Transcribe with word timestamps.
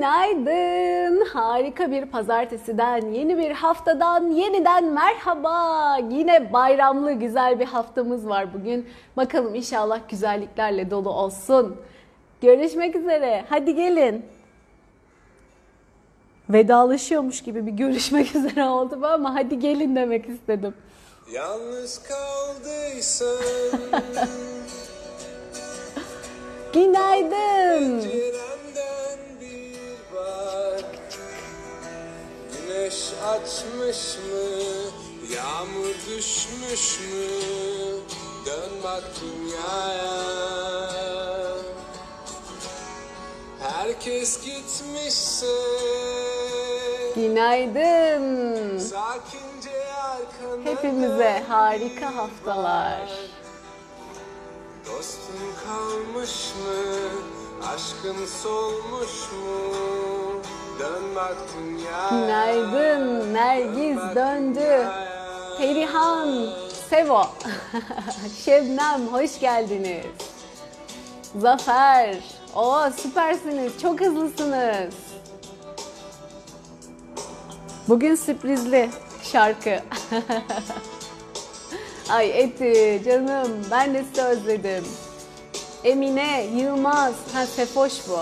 Günaydın. 0.00 1.24
Harika 1.24 1.90
bir 1.90 2.06
pazartesiden, 2.06 3.12
yeni 3.12 3.38
bir 3.38 3.50
haftadan 3.50 4.30
yeniden 4.30 4.84
merhaba. 4.84 5.96
Yine 6.10 6.52
bayramlı 6.52 7.12
güzel 7.12 7.60
bir 7.60 7.64
haftamız 7.64 8.28
var 8.28 8.54
bugün. 8.54 8.88
Bakalım 9.16 9.54
inşallah 9.54 10.00
güzelliklerle 10.08 10.90
dolu 10.90 11.10
olsun. 11.10 11.76
Görüşmek 12.42 12.96
üzere. 12.96 13.44
Hadi 13.48 13.74
gelin. 13.74 14.24
Vedalaşıyormuş 16.50 17.42
gibi 17.42 17.66
bir 17.66 17.72
görüşmek 17.72 18.34
üzere 18.36 18.64
oldu 18.64 19.00
ama 19.02 19.34
hadi 19.34 19.58
gelin 19.58 19.96
demek 19.96 20.28
istedim. 20.28 20.74
Yalnız 21.32 22.02
kaldıysan 22.02 23.36
Günaydın. 26.74 28.10
Güneş 32.80 33.12
açmış 33.28 34.16
mı 34.16 34.48
Yağmur 35.36 35.94
düşmüş 36.08 37.00
mü 37.00 37.28
Dön 38.46 38.70
bak 38.84 39.04
dünyaya 39.20 40.22
Herkes 43.60 44.44
gitmişse 44.44 45.46
Günaydın. 47.16 48.78
Sakince 48.78 49.94
arkana 49.94 50.64
Hepimize 50.64 51.44
harika 51.48 52.16
haftalar. 52.16 53.10
Dostun 54.86 55.52
kalmış 55.66 56.30
mı? 56.64 57.08
Aşkın 57.74 58.26
solmuş 58.42 59.32
mu? 59.32 60.19
Günaydın. 62.10 63.34
Nergis 63.34 63.96
bak 63.96 64.16
döndü. 64.16 64.86
Perihan, 65.58 66.48
Sevo, 66.90 67.22
Şebnem 68.44 69.06
hoş 69.06 69.40
geldiniz. 69.40 70.06
Zafer, 71.36 72.16
o 72.54 72.90
süpersiniz, 72.90 73.72
çok 73.82 74.00
hızlısınız. 74.00 74.94
Bugün 77.88 78.14
sürprizli 78.14 78.90
şarkı. 79.22 79.70
Ay 82.10 82.40
Eti 82.40 83.02
canım 83.04 83.66
ben 83.70 83.94
de 83.94 84.04
sizi 84.04 84.22
özledim. 84.22 84.84
Emine, 85.84 86.44
Yılmaz, 86.44 87.14
ha 87.32 87.46
Sefoş 87.46 87.92
bu. 88.08 88.18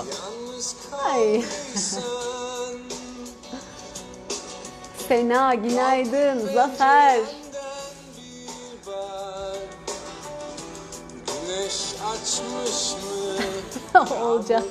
Ay. 1.05 1.45
Sena, 5.09 5.55
günaydın, 5.55 6.53
Zafer. 6.55 7.21
Olacak. 14.23 14.63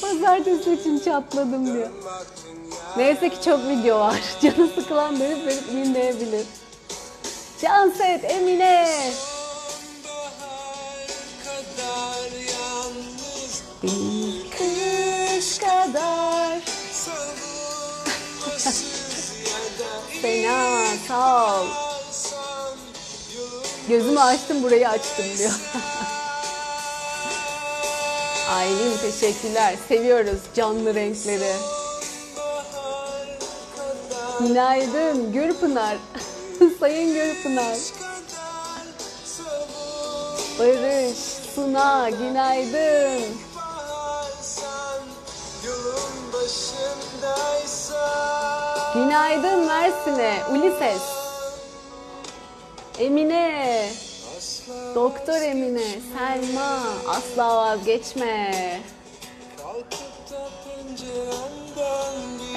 Pazartesi 0.00 0.72
için 0.72 0.98
çatladım 0.98 1.66
diyor. 1.74 1.90
Neyse 2.96 3.28
ki 3.28 3.42
çok 3.44 3.68
video 3.68 4.00
var. 4.00 4.20
Canı 4.42 4.68
sıkılan 4.68 5.20
dönüp 5.20 5.50
dönüp 5.50 5.68
dinleyebilir. 5.72 6.46
Canset, 7.62 8.24
Emine. 8.24 8.88
Sonbahar 13.82 14.13
Fena, 20.24 20.86
sağ 21.08 21.60
ol. 21.60 21.66
Gözümü 23.88 24.20
açtım 24.20 24.62
burayı 24.62 24.88
açtım 24.88 25.24
diyor. 25.38 25.50
Aylin 28.50 28.96
teşekkürler. 28.96 29.74
Seviyoruz 29.88 30.40
canlı 30.54 30.94
renkleri. 30.94 31.52
Günaydın 34.40 35.32
Gürpınar. 35.32 35.96
Sayın 36.80 37.14
Gürpınar. 37.14 37.78
Barış, 40.58 41.18
Suna, 41.54 42.10
günaydın. 42.10 43.22
Günaydın 48.94 49.66
Mersin'e. 49.66 50.42
Ulises. 50.50 51.02
Emine. 52.98 53.88
Doktor 54.94 55.42
Emine, 55.42 55.84
Selma, 56.18 56.82
asla 57.08 57.56
vazgeçme. 57.56 58.52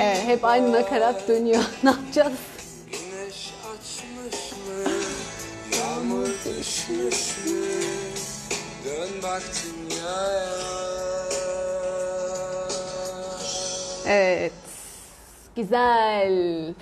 Evet, 0.02 0.24
hep 0.26 0.46
aynı 0.46 0.72
nakarat 0.72 1.28
dönüyor. 1.28 1.64
ne 1.84 1.90
yapacağız? 1.90 2.34
Güneş 2.86 3.54
açmış 3.64 4.52
mı? 4.52 4.92
Yağmur 5.80 6.28
düşmüş 6.28 7.38
mü? 7.46 7.82
Dön 8.86 9.10
bak 9.24 9.44
dünyaya. 9.66 10.48
Evet, 14.06 14.54
güzel. 15.58 16.74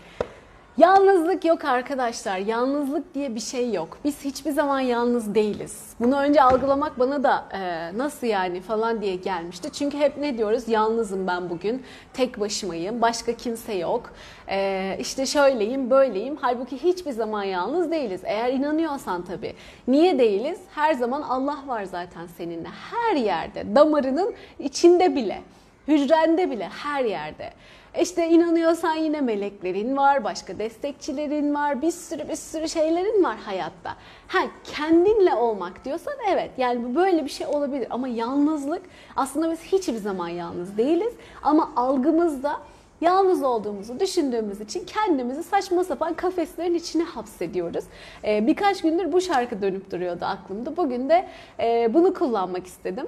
Yalnızlık 0.77 1.45
yok 1.45 1.65
arkadaşlar. 1.65 2.37
Yalnızlık 2.37 3.13
diye 3.13 3.35
bir 3.35 3.39
şey 3.39 3.73
yok. 3.73 3.97
Biz 4.03 4.25
hiçbir 4.25 4.51
zaman 4.51 4.79
yalnız 4.79 5.35
değiliz. 5.35 5.93
Bunu 5.99 6.19
önce 6.19 6.41
algılamak 6.41 6.99
bana 6.99 7.23
da 7.23 7.45
e, 7.53 7.97
nasıl 7.97 8.27
yani 8.27 8.61
falan 8.61 9.01
diye 9.01 9.15
gelmişti. 9.15 9.69
Çünkü 9.71 9.97
hep 9.97 10.17
ne 10.17 10.37
diyoruz? 10.37 10.67
Yalnızım 10.67 11.27
ben 11.27 11.49
bugün. 11.49 11.83
Tek 12.13 12.39
başımayım. 12.39 13.01
Başka 13.01 13.33
kimse 13.33 13.73
yok. 13.73 14.13
E, 14.49 14.97
işte 14.99 15.25
şöyleyim, 15.25 15.89
böyleyim. 15.89 16.37
Halbuki 16.41 16.83
hiçbir 16.83 17.11
zaman 17.11 17.43
yalnız 17.43 17.91
değiliz. 17.91 18.21
Eğer 18.23 18.53
inanıyorsan 18.53 19.25
tabii. 19.25 19.53
Niye 19.87 20.19
değiliz? 20.19 20.59
Her 20.75 20.93
zaman 20.93 21.21
Allah 21.21 21.57
var 21.67 21.83
zaten 21.83 22.27
seninle. 22.37 22.69
Her 22.91 23.15
yerde. 23.15 23.75
Damarının 23.75 24.33
içinde 24.59 25.15
bile. 25.15 25.41
Hücrende 25.87 26.51
bile 26.51 26.69
her 26.83 27.05
yerde. 27.05 27.53
İşte 28.01 28.27
inanıyorsan 28.29 28.95
yine 28.95 29.21
meleklerin 29.21 29.97
var, 29.97 30.23
başka 30.23 30.59
destekçilerin 30.59 31.55
var, 31.55 31.81
bir 31.81 31.91
sürü 31.91 32.29
bir 32.29 32.35
sürü 32.35 32.69
şeylerin 32.69 33.23
var 33.23 33.37
hayatta. 33.37 33.95
Ha 34.27 34.39
kendinle 34.63 35.33
olmak 35.33 35.85
diyorsan 35.85 36.13
evet 36.29 36.51
yani 36.57 36.95
böyle 36.95 37.25
bir 37.25 37.29
şey 37.29 37.47
olabilir 37.47 37.87
ama 37.89 38.07
yalnızlık 38.07 38.81
aslında 39.15 39.51
biz 39.51 39.61
hiçbir 39.63 39.97
zaman 39.97 40.29
yalnız 40.29 40.77
değiliz 40.77 41.13
ama 41.43 41.71
algımızda 41.75 42.61
yalnız 43.01 43.43
olduğumuzu 43.43 43.99
düşündüğümüz 43.99 44.61
için 44.61 44.85
kendimizi 44.85 45.43
saçma 45.43 45.83
sapan 45.83 46.13
kafeslerin 46.13 46.73
içine 46.73 47.03
hapsediyoruz. 47.03 47.85
Ee, 48.23 48.47
birkaç 48.47 48.81
gündür 48.81 49.11
bu 49.11 49.21
şarkı 49.21 49.61
dönüp 49.61 49.91
duruyordu 49.91 50.25
aklımda. 50.25 50.77
Bugün 50.77 51.09
de 51.09 51.27
e, 51.59 51.93
bunu 51.93 52.13
kullanmak 52.13 52.67
istedim. 52.67 53.07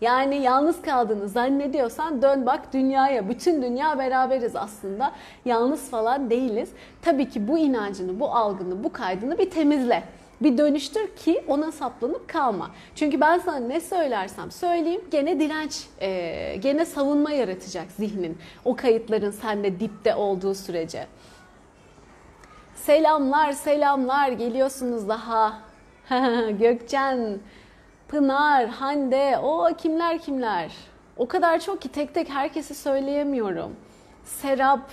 Yani 0.00 0.36
yalnız 0.36 0.82
kaldığını 0.82 1.28
zannediyorsan 1.28 2.22
dön 2.22 2.46
bak 2.46 2.72
dünyaya. 2.72 3.28
Bütün 3.28 3.62
dünya 3.62 3.98
beraberiz 3.98 4.56
aslında. 4.56 5.12
Yalnız 5.44 5.90
falan 5.90 6.30
değiliz. 6.30 6.70
Tabii 7.02 7.28
ki 7.28 7.48
bu 7.48 7.58
inancını, 7.58 8.20
bu 8.20 8.30
algını, 8.30 8.84
bu 8.84 8.92
kaydını 8.92 9.38
bir 9.38 9.50
temizle. 9.50 10.02
Bir 10.40 10.58
dönüştür 10.58 11.16
ki 11.16 11.44
ona 11.48 11.72
saplanıp 11.72 12.28
kalma. 12.28 12.70
Çünkü 12.94 13.20
ben 13.20 13.38
sana 13.38 13.56
ne 13.56 13.80
söylersem 13.80 14.50
söyleyeyim 14.50 15.00
gene 15.10 15.40
direnç, 15.40 15.86
e, 16.00 16.56
gene 16.56 16.84
savunma 16.84 17.30
yaratacak 17.30 17.90
zihnin. 17.90 18.38
O 18.64 18.76
kayıtların 18.76 19.30
sende 19.30 19.80
dipte 19.80 20.14
olduğu 20.14 20.54
sürece. 20.54 21.06
Selamlar, 22.74 23.52
selamlar. 23.52 24.28
Geliyorsunuz 24.28 25.08
daha. 25.08 25.58
Gökçen, 26.60 27.38
Pınar, 28.08 28.66
Hande, 28.68 29.38
o 29.38 29.68
kimler 29.78 30.18
kimler? 30.18 30.72
O 31.16 31.28
kadar 31.28 31.60
çok 31.60 31.82
ki 31.82 31.88
tek 31.88 32.14
tek 32.14 32.30
herkesi 32.30 32.74
söyleyemiyorum. 32.74 33.76
Serap, 34.24 34.90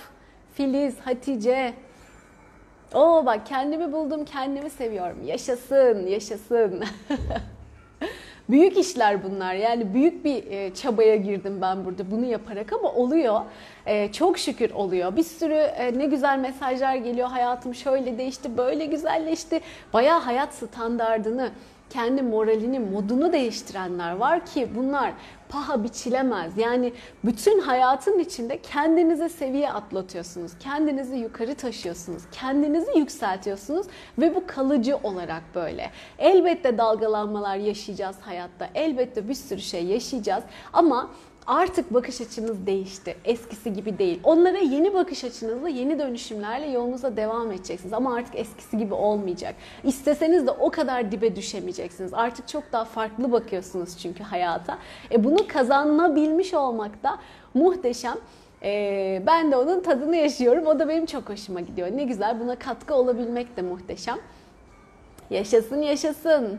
Filiz, 0.54 1.00
Hatice. 1.00 1.74
Oo 2.94 3.26
bak 3.26 3.46
kendimi 3.46 3.92
buldum, 3.92 4.24
kendimi 4.24 4.70
seviyorum. 4.70 5.26
Yaşasın, 5.26 6.06
yaşasın. 6.06 6.84
büyük 8.48 8.78
işler 8.78 9.22
bunlar. 9.24 9.54
Yani 9.54 9.94
büyük 9.94 10.24
bir 10.24 10.50
e, 10.50 10.74
çabaya 10.74 11.16
girdim 11.16 11.58
ben 11.60 11.84
burada 11.84 12.10
bunu 12.10 12.24
yaparak 12.24 12.72
ama 12.72 12.92
oluyor. 12.92 13.40
E, 13.86 14.12
çok 14.12 14.38
şükür 14.38 14.70
oluyor. 14.70 15.16
Bir 15.16 15.22
sürü 15.22 15.54
e, 15.54 15.98
ne 15.98 16.06
güzel 16.06 16.38
mesajlar 16.38 16.94
geliyor. 16.94 17.28
Hayatım 17.28 17.74
şöyle 17.74 18.18
değişti, 18.18 18.56
böyle 18.56 18.86
güzelleşti. 18.86 19.60
Bayağı 19.92 20.20
hayat 20.20 20.54
standardını 20.54 21.50
kendi 21.92 22.22
moralini, 22.22 22.78
modunu 22.78 23.32
değiştirenler 23.32 24.16
var 24.16 24.46
ki 24.46 24.68
bunlar 24.76 25.12
paha 25.48 25.84
biçilemez. 25.84 26.58
Yani 26.58 26.92
bütün 27.24 27.60
hayatın 27.60 28.18
içinde 28.18 28.62
kendinize 28.62 29.28
seviye 29.28 29.72
atlatıyorsunuz. 29.72 30.52
Kendinizi 30.60 31.16
yukarı 31.16 31.54
taşıyorsunuz. 31.54 32.22
Kendinizi 32.32 32.98
yükseltiyorsunuz 32.98 33.86
ve 34.18 34.34
bu 34.34 34.46
kalıcı 34.46 34.96
olarak 34.96 35.42
böyle. 35.54 35.90
Elbette 36.18 36.78
dalgalanmalar 36.78 37.56
yaşayacağız 37.56 38.16
hayatta. 38.20 38.68
Elbette 38.74 39.28
bir 39.28 39.34
sürü 39.34 39.60
şey 39.60 39.84
yaşayacağız 39.84 40.44
ama 40.72 41.10
Artık 41.46 41.94
bakış 41.94 42.20
açınız 42.20 42.66
değişti. 42.66 43.16
Eskisi 43.24 43.72
gibi 43.72 43.98
değil. 43.98 44.20
Onlara 44.24 44.58
yeni 44.58 44.94
bakış 44.94 45.24
açınızla, 45.24 45.68
yeni 45.68 45.98
dönüşümlerle 45.98 46.66
yolunuza 46.66 47.16
devam 47.16 47.52
edeceksiniz. 47.52 47.92
Ama 47.92 48.14
artık 48.14 48.36
eskisi 48.36 48.78
gibi 48.78 48.94
olmayacak. 48.94 49.54
İsteseniz 49.84 50.46
de 50.46 50.50
o 50.50 50.70
kadar 50.70 51.12
dibe 51.12 51.36
düşemeyeceksiniz. 51.36 52.14
Artık 52.14 52.48
çok 52.48 52.72
daha 52.72 52.84
farklı 52.84 53.32
bakıyorsunuz 53.32 53.98
çünkü 53.98 54.22
hayata. 54.22 54.78
E 55.12 55.24
bunu 55.24 55.48
kazanabilmiş 55.48 56.54
olmak 56.54 57.02
da 57.02 57.18
muhteşem. 57.54 58.16
Ee, 58.62 59.22
ben 59.26 59.52
de 59.52 59.56
onun 59.56 59.80
tadını 59.80 60.16
yaşıyorum. 60.16 60.66
O 60.66 60.78
da 60.78 60.88
benim 60.88 61.06
çok 61.06 61.28
hoşuma 61.28 61.60
gidiyor. 61.60 61.88
Ne 61.94 62.04
güzel. 62.04 62.40
Buna 62.40 62.56
katkı 62.56 62.94
olabilmek 62.94 63.56
de 63.56 63.62
muhteşem. 63.62 64.18
Yaşasın 65.30 65.82
yaşasın. 65.82 66.58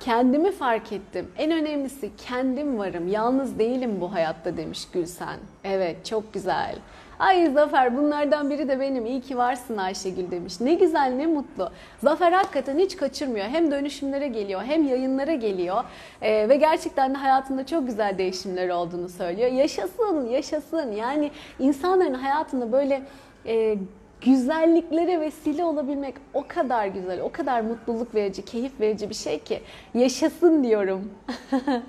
Kendimi 0.00 0.52
fark 0.52 0.92
ettim. 0.92 1.28
En 1.38 1.52
önemlisi 1.52 2.10
kendim 2.16 2.78
varım. 2.78 3.08
Yalnız 3.08 3.58
değilim 3.58 4.00
bu 4.00 4.12
hayatta 4.12 4.56
demiş 4.56 4.88
Gülsen. 4.92 5.38
Evet 5.64 6.06
çok 6.06 6.34
güzel. 6.34 6.76
Ay 7.18 7.50
Zafer 7.50 7.96
bunlardan 7.96 8.50
biri 8.50 8.68
de 8.68 8.80
benim. 8.80 9.06
İyi 9.06 9.20
ki 9.20 9.36
varsın 9.38 9.76
Ayşegül 9.76 10.30
demiş. 10.30 10.60
Ne 10.60 10.74
güzel 10.74 11.12
ne 11.16 11.26
mutlu. 11.26 11.70
Zafer 11.98 12.32
hakikaten 12.32 12.78
hiç 12.78 12.96
kaçırmıyor. 12.96 13.46
Hem 13.46 13.70
dönüşümlere 13.70 14.28
geliyor 14.28 14.62
hem 14.62 14.88
yayınlara 14.88 15.34
geliyor. 15.34 15.84
Ee, 16.22 16.48
ve 16.48 16.56
gerçekten 16.56 17.14
de 17.14 17.18
hayatında 17.18 17.66
çok 17.66 17.86
güzel 17.86 18.18
değişimler 18.18 18.68
olduğunu 18.68 19.08
söylüyor. 19.08 19.52
Yaşasın 19.52 20.28
yaşasın. 20.28 20.92
Yani 20.92 21.30
insanların 21.58 22.14
hayatında 22.14 22.72
böyle... 22.72 23.02
E, 23.46 23.76
güzelliklere 24.20 25.20
vesile 25.20 25.64
olabilmek 25.64 26.14
o 26.34 26.44
kadar 26.48 26.86
güzel, 26.86 27.20
o 27.20 27.32
kadar 27.32 27.60
mutluluk 27.60 28.14
verici, 28.14 28.44
keyif 28.44 28.80
verici 28.80 29.10
bir 29.10 29.14
şey 29.14 29.38
ki 29.38 29.62
yaşasın 29.94 30.64
diyorum. 30.64 31.10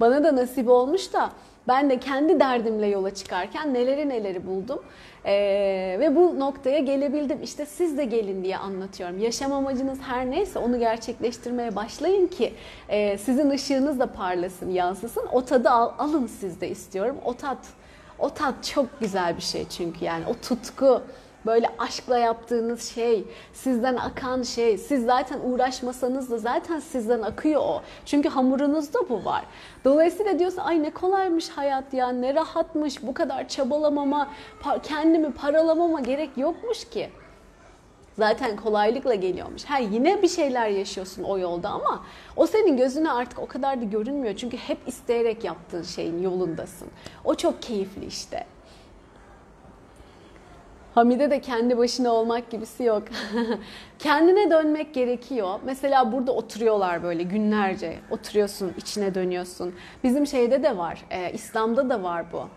Bana 0.00 0.24
da 0.24 0.36
nasip 0.36 0.68
olmuş 0.68 1.12
da 1.12 1.32
ben 1.68 1.90
de 1.90 2.00
kendi 2.00 2.40
derdimle 2.40 2.86
yola 2.86 3.14
çıkarken 3.14 3.74
neleri 3.74 4.08
neleri 4.08 4.46
buldum. 4.46 4.82
Ee, 5.24 5.96
ve 6.00 6.16
bu 6.16 6.40
noktaya 6.40 6.78
gelebildim. 6.78 7.42
İşte 7.42 7.66
siz 7.66 7.98
de 7.98 8.04
gelin 8.04 8.44
diye 8.44 8.56
anlatıyorum. 8.56 9.18
Yaşam 9.18 9.52
amacınız 9.52 10.00
her 10.00 10.30
neyse 10.30 10.58
onu 10.58 10.78
gerçekleştirmeye 10.78 11.76
başlayın 11.76 12.26
ki 12.26 12.54
e, 12.88 13.18
sizin 13.18 13.50
ışığınız 13.50 14.00
da 14.00 14.12
parlasın, 14.12 14.70
yansısın. 14.70 15.24
O 15.32 15.44
tadı 15.44 15.70
al, 15.70 15.92
alın 15.98 16.26
siz 16.26 16.60
de 16.60 16.68
istiyorum. 16.68 17.16
O 17.24 17.34
tat 17.34 17.58
o 18.22 18.30
tat 18.30 18.64
çok 18.64 19.00
güzel 19.00 19.36
bir 19.36 19.42
şey 19.42 19.68
çünkü 19.68 20.04
yani 20.04 20.24
o 20.26 20.34
tutku, 20.34 21.02
böyle 21.46 21.66
aşkla 21.78 22.18
yaptığınız 22.18 22.82
şey, 22.94 23.24
sizden 23.52 23.96
akan 23.96 24.42
şey, 24.42 24.78
siz 24.78 25.04
zaten 25.04 25.40
uğraşmasanız 25.44 26.30
da 26.30 26.38
zaten 26.38 26.78
sizden 26.78 27.22
akıyor 27.22 27.60
o. 27.60 27.82
Çünkü 28.06 28.28
hamurunuzda 28.28 29.08
bu 29.08 29.24
var. 29.24 29.44
Dolayısıyla 29.84 30.38
diyorsun 30.38 30.58
ay 30.58 30.82
ne 30.82 30.90
kolaymış 30.90 31.48
hayat 31.48 31.94
ya, 31.94 32.08
ne 32.08 32.34
rahatmış, 32.34 33.02
bu 33.02 33.14
kadar 33.14 33.48
çabalamama, 33.48 34.28
kendimi 34.82 35.32
paralamama 35.32 36.00
gerek 36.00 36.30
yokmuş 36.36 36.84
ki. 36.84 37.10
Zaten 38.18 38.56
kolaylıkla 38.56 39.14
geliyormuş. 39.14 39.64
Ha 39.64 39.78
yine 39.78 40.22
bir 40.22 40.28
şeyler 40.28 40.68
yaşıyorsun 40.68 41.22
o 41.22 41.38
yolda 41.38 41.68
ama 41.68 42.04
o 42.36 42.46
senin 42.46 42.76
gözüne 42.76 43.10
artık 43.10 43.38
o 43.38 43.46
kadar 43.46 43.80
da 43.80 43.84
görünmüyor. 43.84 44.36
Çünkü 44.36 44.56
hep 44.56 44.78
isteyerek 44.86 45.44
yaptığın 45.44 45.82
şeyin 45.82 46.22
yolundasın. 46.22 46.88
O 47.24 47.34
çok 47.34 47.62
keyifli 47.62 48.06
işte. 48.06 48.44
Hamide 50.94 51.30
de 51.30 51.40
kendi 51.40 51.78
başına 51.78 52.12
olmak 52.12 52.50
gibisi 52.50 52.82
yok. 52.84 53.02
Kendine 53.98 54.50
dönmek 54.50 54.94
gerekiyor. 54.94 55.60
Mesela 55.64 56.12
burada 56.12 56.32
oturuyorlar 56.32 57.02
böyle 57.02 57.22
günlerce. 57.22 57.98
Oturuyorsun, 58.10 58.72
içine 58.76 59.14
dönüyorsun. 59.14 59.74
Bizim 60.04 60.26
şeyde 60.26 60.62
de 60.62 60.76
var, 60.76 61.04
e, 61.10 61.32
İslam'da 61.32 61.90
da 61.90 62.02
var 62.02 62.24
bu. 62.32 62.48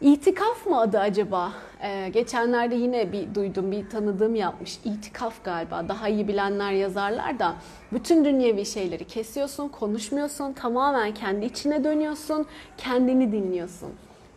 İtikaf 0.00 0.66
mı 0.66 0.80
adı 0.80 0.98
acaba? 0.98 1.52
Ee, 1.82 2.08
geçenlerde 2.08 2.74
yine 2.74 3.12
bir 3.12 3.34
duydum, 3.34 3.72
bir 3.72 3.90
tanıdığım 3.90 4.34
yapmış. 4.34 4.78
İtikaf 4.84 5.44
galiba. 5.44 5.88
Daha 5.88 6.08
iyi 6.08 6.28
bilenler 6.28 6.72
yazarlar 6.72 7.38
da. 7.38 7.54
Bütün 7.92 8.24
dünyevi 8.24 8.66
şeyleri 8.66 9.04
kesiyorsun, 9.04 9.68
konuşmuyorsun. 9.68 10.52
Tamamen 10.52 11.14
kendi 11.14 11.46
içine 11.46 11.84
dönüyorsun. 11.84 12.46
Kendini 12.76 13.32
dinliyorsun. 13.32 13.88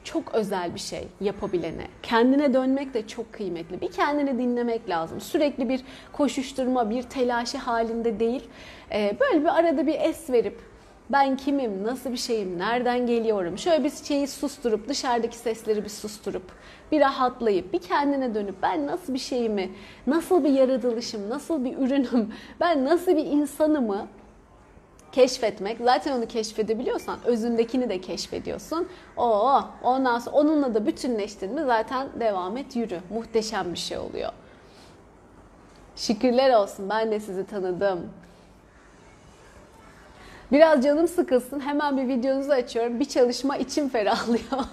Çok 0.03 0.35
özel 0.35 0.75
bir 0.75 0.79
şey 0.79 1.07
yapabilene. 1.21 1.87
Kendine 2.03 2.53
dönmek 2.53 2.93
de 2.93 3.07
çok 3.07 3.33
kıymetli. 3.33 3.81
Bir 3.81 3.91
kendini 3.91 4.39
dinlemek 4.39 4.89
lazım. 4.89 5.21
Sürekli 5.21 5.69
bir 5.69 5.81
koşuşturma, 6.13 6.89
bir 6.89 7.03
telaşı 7.03 7.57
halinde 7.57 8.19
değil. 8.19 8.43
Ee, 8.91 9.17
böyle 9.19 9.41
bir 9.41 9.59
arada 9.59 9.87
bir 9.87 9.95
es 9.99 10.29
verip 10.29 10.72
ben 11.09 11.37
kimim, 11.37 11.83
nasıl 11.83 12.11
bir 12.11 12.17
şeyim, 12.17 12.59
nereden 12.59 13.07
geliyorum? 13.07 13.57
Şöyle 13.57 13.83
bir 13.83 13.89
şeyi 13.89 14.27
susturup, 14.27 14.87
dışarıdaki 14.87 15.37
sesleri 15.37 15.83
bir 15.83 15.89
susturup, 15.89 16.51
bir 16.91 16.99
rahatlayıp, 17.01 17.73
bir 17.73 17.79
kendine 17.79 18.35
dönüp 18.35 18.55
ben 18.61 18.87
nasıl 18.87 19.13
bir 19.13 19.19
şeyimi, 19.19 19.71
nasıl 20.07 20.43
bir 20.43 20.49
yaratılışım, 20.49 21.29
nasıl 21.29 21.65
bir 21.65 21.77
ürünüm, 21.77 22.33
ben 22.59 22.85
nasıl 22.85 23.17
bir 23.17 23.25
insanımı 23.25 24.07
keşfetmek. 25.11 25.77
Zaten 25.83 26.17
onu 26.17 26.27
keşfedebiliyorsan 26.27 27.19
özündekini 27.25 27.89
de 27.89 28.01
keşfediyorsun. 28.01 28.87
O 29.17 29.61
ondan 29.83 30.19
sonra 30.19 30.35
onunla 30.35 30.73
da 30.73 30.85
bütünleştin 30.85 31.53
mi 31.53 31.61
zaten 31.65 32.07
devam 32.19 32.57
et 32.57 32.75
yürü. 32.75 32.99
Muhteşem 33.09 33.73
bir 33.73 33.77
şey 33.77 33.97
oluyor. 33.97 34.31
Şükürler 35.95 36.53
olsun 36.53 36.89
ben 36.89 37.11
de 37.11 37.19
sizi 37.19 37.45
tanıdım. 37.45 38.09
Biraz 40.51 40.83
canım 40.83 41.07
sıkılsın 41.07 41.59
hemen 41.59 41.97
bir 41.97 42.07
videonuzu 42.07 42.51
açıyorum. 42.51 42.99
Bir 42.99 43.05
çalışma 43.05 43.57
içim 43.57 43.89
ferahlıyor. 43.89 44.63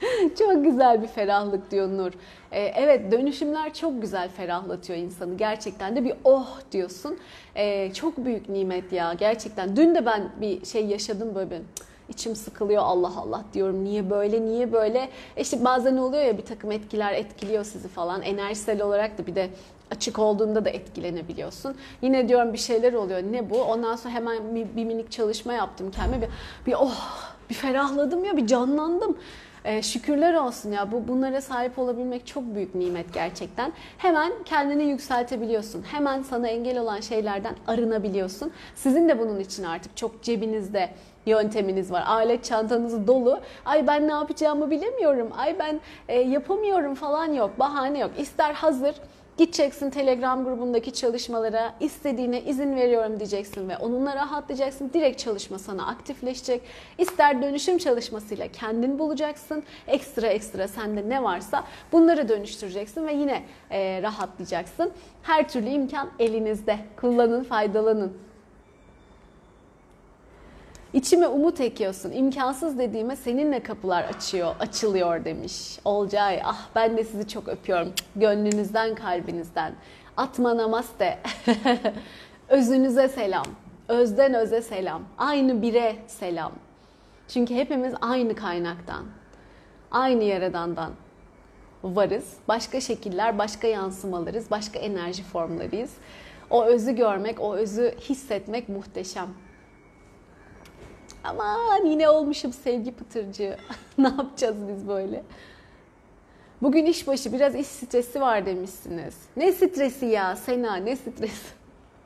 çok 0.38 0.64
güzel 0.64 1.02
bir 1.02 1.08
ferahlık 1.08 1.70
diyor 1.70 1.88
Nur. 1.88 2.12
Ee, 2.52 2.60
evet 2.60 3.12
dönüşümler 3.12 3.74
çok 3.74 4.02
güzel 4.02 4.28
ferahlatıyor 4.28 4.98
insanı. 4.98 5.36
Gerçekten 5.36 5.96
de 5.96 6.04
bir 6.04 6.14
oh 6.24 6.60
diyorsun. 6.72 7.18
Ee, 7.56 7.92
çok 7.94 8.24
büyük 8.24 8.48
nimet 8.48 8.92
ya 8.92 9.12
gerçekten. 9.12 9.76
Dün 9.76 9.94
de 9.94 10.06
ben 10.06 10.28
bir 10.40 10.66
şey 10.66 10.86
yaşadım 10.86 11.34
böyle 11.34 11.50
bir 11.50 11.60
içim 12.08 12.36
sıkılıyor 12.36 12.82
Allah 12.82 13.12
Allah 13.16 13.44
diyorum 13.54 13.84
niye 13.84 14.10
böyle 14.10 14.42
niye 14.42 14.72
böyle 14.72 15.08
e 15.36 15.42
işte 15.42 15.64
bazen 15.64 15.96
oluyor 15.96 16.22
ya 16.22 16.38
bir 16.38 16.44
takım 16.44 16.72
etkiler 16.72 17.12
etkiliyor 17.12 17.64
sizi 17.64 17.88
falan 17.88 18.22
enerjisel 18.22 18.82
olarak 18.82 19.18
da 19.18 19.26
bir 19.26 19.34
de 19.34 19.50
açık 19.90 20.18
olduğunda 20.18 20.64
da 20.64 20.70
etkilenebiliyorsun. 20.70 21.76
Yine 22.02 22.28
diyorum 22.28 22.52
bir 22.52 22.58
şeyler 22.58 22.92
oluyor. 22.92 23.22
Ne 23.22 23.50
bu? 23.50 23.62
Ondan 23.62 23.96
sonra 23.96 24.14
hemen 24.14 24.54
bir, 24.54 24.76
bir 24.76 24.84
minik 24.84 25.10
çalışma 25.10 25.52
yaptım 25.52 25.90
kendime. 25.90 26.22
Bir, 26.22 26.28
bir 26.66 26.76
oh 26.78 27.34
bir 27.50 27.54
ferahladım 27.54 28.24
ya 28.24 28.36
bir 28.36 28.46
canlandım. 28.46 29.18
Ee, 29.64 29.82
şükürler 29.82 30.34
olsun 30.34 30.72
ya 30.72 30.92
bu 30.92 31.08
bunlara 31.08 31.40
sahip 31.40 31.78
olabilmek 31.78 32.26
çok 32.26 32.44
büyük 32.54 32.74
nimet 32.74 33.14
gerçekten. 33.14 33.72
Hemen 33.98 34.32
kendini 34.44 34.84
yükseltebiliyorsun. 34.84 35.82
Hemen 35.82 36.22
sana 36.22 36.48
engel 36.48 36.78
olan 36.78 37.00
şeylerden 37.00 37.54
arınabiliyorsun. 37.66 38.52
Sizin 38.74 39.08
de 39.08 39.18
bunun 39.18 39.40
için 39.40 39.64
artık 39.64 39.96
çok 39.96 40.22
cebinizde 40.22 40.90
yönteminiz 41.26 41.92
var. 41.92 42.04
Alet 42.06 42.44
çantanız 42.44 43.06
dolu. 43.06 43.40
Ay 43.64 43.86
ben 43.86 44.08
ne 44.08 44.12
yapacağımı 44.12 44.70
bilemiyorum. 44.70 45.28
Ay 45.38 45.58
ben 45.58 45.80
e, 46.08 46.20
yapamıyorum 46.20 46.94
falan 46.94 47.32
yok. 47.32 47.58
Bahane 47.58 47.98
yok. 47.98 48.10
İster 48.18 48.52
hazır 48.54 48.94
Gideceksin 49.36 49.90
Telegram 49.90 50.44
grubundaki 50.44 50.92
çalışmalara, 50.92 51.74
istediğine 51.80 52.42
izin 52.42 52.76
veriyorum 52.76 53.18
diyeceksin 53.18 53.68
ve 53.68 53.76
onunla 53.76 54.16
rahatlayacaksın. 54.16 54.90
Direkt 54.94 55.18
çalışma 55.18 55.58
sana 55.58 55.86
aktifleşecek. 55.86 56.62
İster 56.98 57.42
dönüşüm 57.42 57.78
çalışmasıyla 57.78 58.48
kendin 58.48 58.98
bulacaksın. 58.98 59.62
Ekstra 59.86 60.26
ekstra 60.26 60.68
sende 60.68 61.08
ne 61.08 61.22
varsa 61.22 61.64
bunları 61.92 62.28
dönüştüreceksin 62.28 63.06
ve 63.06 63.12
yine 63.12 63.42
e, 63.70 64.02
rahatlayacaksın. 64.02 64.92
Her 65.22 65.48
türlü 65.48 65.68
imkan 65.68 66.10
elinizde. 66.18 66.78
Kullanın, 66.96 67.44
faydalanın. 67.44 68.12
İçime 70.94 71.26
umut 71.28 71.60
ekiyorsun. 71.60 72.12
İmkansız 72.12 72.78
dediğime 72.78 73.16
seninle 73.16 73.62
kapılar 73.62 74.04
açıyor, 74.04 74.54
açılıyor 74.60 75.24
demiş. 75.24 75.78
Olcay, 75.84 76.40
ah 76.44 76.68
ben 76.74 76.96
de 76.96 77.04
sizi 77.04 77.28
çok 77.28 77.48
öpüyorum. 77.48 77.92
Gönlünüzden, 78.16 78.94
kalbinizden. 78.94 79.74
Atma 80.16 80.56
namaste. 80.56 81.18
Özünüze 82.48 83.08
selam. 83.08 83.44
Özden 83.88 84.34
öze 84.34 84.62
selam. 84.62 85.02
Aynı 85.18 85.62
bire 85.62 85.96
selam. 86.06 86.52
Çünkü 87.28 87.54
hepimiz 87.54 87.94
aynı 88.00 88.34
kaynaktan. 88.34 89.04
Aynı 89.90 90.24
yaradandan. 90.24 90.92
varız. 91.84 92.34
Başka 92.48 92.80
şekiller, 92.80 93.38
başka 93.38 93.66
yansımalarız, 93.66 94.50
başka 94.50 94.78
enerji 94.78 95.22
formlarıyız. 95.22 95.90
O 96.50 96.64
özü 96.64 96.92
görmek, 96.92 97.40
o 97.40 97.54
özü 97.56 97.94
hissetmek 98.00 98.68
muhteşem. 98.68 99.28
Aman 101.24 101.84
yine 101.86 102.08
olmuşum 102.08 102.52
sevgi 102.52 102.92
pıtırcığı. 102.92 103.56
ne 103.98 104.08
yapacağız 104.08 104.56
biz 104.68 104.88
böyle? 104.88 105.22
Bugün 106.62 106.86
işbaşı 106.86 107.32
biraz 107.32 107.54
iş 107.54 107.66
stresi 107.66 108.20
var 108.20 108.46
demişsiniz. 108.46 109.14
Ne 109.36 109.52
stresi 109.52 110.06
ya 110.06 110.36
Sena 110.36 110.76
ne 110.76 110.96
stresi? 110.96 111.54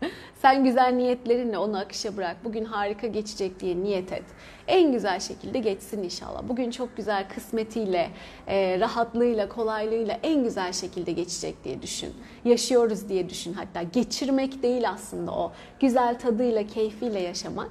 Sen 0.42 0.64
güzel 0.64 0.92
niyetlerinle 0.92 1.58
onu 1.58 1.78
akışa 1.78 2.16
bırak. 2.16 2.36
Bugün 2.44 2.64
harika 2.64 3.06
geçecek 3.06 3.60
diye 3.60 3.76
niyet 3.76 4.12
et. 4.12 4.24
En 4.68 4.92
güzel 4.92 5.20
şekilde 5.20 5.58
geçsin 5.58 6.02
inşallah. 6.02 6.42
Bugün 6.48 6.70
çok 6.70 6.96
güzel 6.96 7.28
kısmetiyle, 7.28 8.10
e, 8.46 8.80
rahatlığıyla, 8.80 9.48
kolaylığıyla 9.48 10.18
en 10.22 10.44
güzel 10.44 10.72
şekilde 10.72 11.12
geçecek 11.12 11.64
diye 11.64 11.82
düşün. 11.82 12.14
Yaşıyoruz 12.44 13.08
diye 13.08 13.28
düşün 13.28 13.52
hatta. 13.52 13.82
Geçirmek 13.82 14.62
değil 14.62 14.90
aslında 14.90 15.32
o. 15.32 15.52
Güzel 15.80 16.18
tadıyla, 16.18 16.66
keyfiyle 16.66 17.20
yaşamak. 17.20 17.70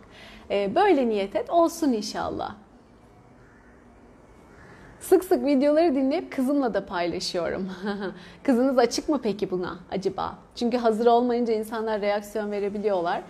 E, 0.51 0.75
böyle 0.75 1.09
niyet 1.09 1.35
et. 1.35 1.49
Olsun 1.49 1.93
inşallah. 1.93 2.55
Sık 4.99 5.23
sık 5.23 5.45
videoları 5.45 5.95
dinleyip 5.95 6.31
kızımla 6.31 6.73
da 6.73 6.85
paylaşıyorum. 6.85 7.69
Kızınız 8.43 8.77
açık 8.77 9.09
mı 9.09 9.19
peki 9.23 9.51
buna 9.51 9.79
acaba? 9.91 10.35
Çünkü 10.55 10.77
hazır 10.77 11.05
olmayınca 11.05 11.53
insanlar 11.53 12.01
reaksiyon 12.01 12.51
verebiliyorlar. 12.51 13.21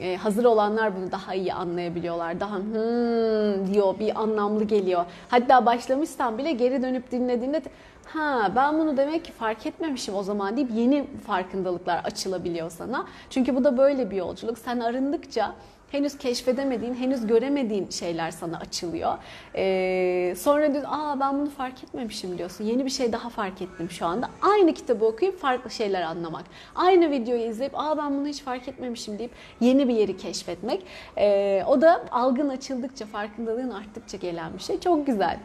Ee, 0.00 0.16
hazır 0.16 0.44
olanlar 0.44 0.96
bunu 0.96 1.12
daha 1.12 1.34
iyi 1.34 1.54
anlayabiliyorlar. 1.54 2.40
Daha 2.40 2.56
hmm 2.56 3.74
diyor 3.74 3.98
bir 3.98 4.20
anlamlı 4.20 4.64
geliyor. 4.64 5.04
Hatta 5.28 5.66
başlamışsan 5.66 6.38
bile 6.38 6.52
geri 6.52 6.82
dönüp 6.82 7.10
dinlediğinde 7.10 7.62
ha 8.04 8.52
ben 8.56 8.78
bunu 8.78 8.96
demek 8.96 9.24
ki 9.24 9.32
fark 9.32 9.66
etmemişim 9.66 10.14
o 10.14 10.22
zaman 10.22 10.56
deyip 10.56 10.70
yeni 10.74 11.06
farkındalıklar 11.26 12.04
açılabiliyor 12.04 12.70
sana. 12.70 13.06
Çünkü 13.30 13.56
bu 13.56 13.64
da 13.64 13.78
böyle 13.78 14.10
bir 14.10 14.16
yolculuk. 14.16 14.58
Sen 14.58 14.80
arındıkça 14.80 15.54
henüz 15.94 16.18
keşfedemediğin, 16.18 16.94
henüz 16.94 17.26
göremediğin 17.26 17.90
şeyler 17.90 18.30
sana 18.30 18.58
açılıyor. 18.58 19.18
Ee, 19.56 20.34
sonra 20.36 20.72
diyorsun, 20.72 20.90
aa 20.90 21.20
ben 21.20 21.38
bunu 21.38 21.50
fark 21.50 21.84
etmemişim 21.84 22.38
diyorsun. 22.38 22.64
Yeni 22.64 22.84
bir 22.84 22.90
şey 22.90 23.12
daha 23.12 23.28
fark 23.28 23.62
ettim 23.62 23.90
şu 23.90 24.06
anda. 24.06 24.28
Aynı 24.42 24.74
kitabı 24.74 25.04
okuyup 25.04 25.38
farklı 25.38 25.70
şeyler 25.70 26.02
anlamak. 26.02 26.44
Aynı 26.74 27.10
videoyu 27.10 27.42
izleyip, 27.42 27.72
aa 27.78 27.98
ben 27.98 28.18
bunu 28.18 28.26
hiç 28.26 28.42
fark 28.42 28.68
etmemişim 28.68 29.18
deyip 29.18 29.30
yeni 29.60 29.88
bir 29.88 29.94
yeri 29.94 30.16
keşfetmek. 30.16 30.86
Ee, 31.18 31.64
o 31.66 31.80
da 31.80 32.04
algın 32.10 32.48
açıldıkça, 32.48 33.06
farkındalığın 33.06 33.70
arttıkça 33.70 34.16
gelen 34.16 34.54
bir 34.54 34.62
şey. 34.62 34.80
Çok 34.80 35.06
güzel. 35.06 35.38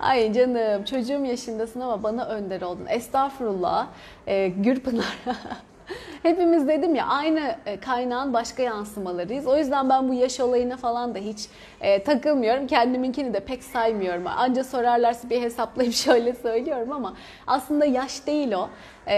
Ay 0.00 0.32
canım 0.32 0.84
çocuğum 0.84 1.24
yaşındasın 1.24 1.80
ama 1.80 2.02
bana 2.02 2.24
önder 2.24 2.62
oldun. 2.62 2.86
Estağfurullah. 2.88 3.86
Ee, 4.26 4.48
Gürpınar. 4.48 5.18
Hepimiz 6.22 6.68
dedim 6.68 6.94
ya 6.94 7.06
aynı 7.06 7.56
e, 7.66 7.80
kaynağın 7.80 8.32
başka 8.32 8.62
yansımalarıyız. 8.62 9.46
O 9.46 9.56
yüzden 9.56 9.88
ben 9.88 10.08
bu 10.08 10.14
yaş 10.14 10.40
olayına 10.40 10.76
falan 10.76 11.14
da 11.14 11.18
hiç 11.18 11.48
e, 11.80 12.02
takılmıyorum. 12.02 12.66
Kendiminkini 12.66 13.34
de 13.34 13.40
pek 13.40 13.64
saymıyorum. 13.64 14.26
Anca 14.26 14.64
sorarlarsa 14.64 15.30
bir 15.30 15.42
hesaplayıp 15.42 15.94
şöyle 15.94 16.34
söylüyorum 16.34 16.92
ama 16.92 17.16
aslında 17.46 17.84
yaş 17.84 18.26
değil 18.26 18.52
o. 18.52 18.68
E, 19.06 19.14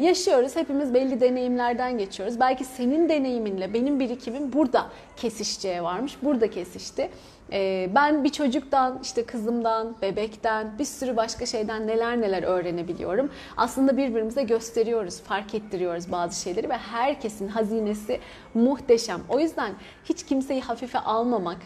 yaşıyoruz. 0.00 0.56
Hepimiz 0.56 0.94
belli 0.94 1.20
deneyimlerden 1.20 1.98
geçiyoruz. 1.98 2.40
Belki 2.40 2.64
senin 2.64 3.08
deneyiminle 3.08 3.74
benim 3.74 4.00
birikimim 4.00 4.52
burada 4.52 4.86
kesişeceği 5.16 5.82
varmış. 5.82 6.16
Burada 6.22 6.50
kesişti. 6.50 7.10
Ee, 7.52 7.90
ben 7.94 8.24
bir 8.24 8.28
çocuktan, 8.28 8.98
işte 9.02 9.26
kızımdan, 9.26 9.96
bebekten, 10.02 10.78
bir 10.78 10.84
sürü 10.84 11.16
başka 11.16 11.46
şeyden 11.46 11.86
neler 11.86 12.20
neler 12.20 12.42
öğrenebiliyorum. 12.42 13.30
Aslında 13.56 13.96
birbirimize 13.96 14.42
gösteriyoruz, 14.42 15.20
fark 15.20 15.54
ettiriyoruz 15.54 16.12
bazı 16.12 16.40
şeyleri 16.40 16.68
ve 16.68 16.76
herkesin 16.76 17.48
hazinesi 17.48 18.20
muhteşem. 18.54 19.20
O 19.28 19.40
yüzden 19.40 19.72
hiç 20.04 20.26
kimseyi 20.26 20.60
hafife 20.60 20.98
almamak, 20.98 21.58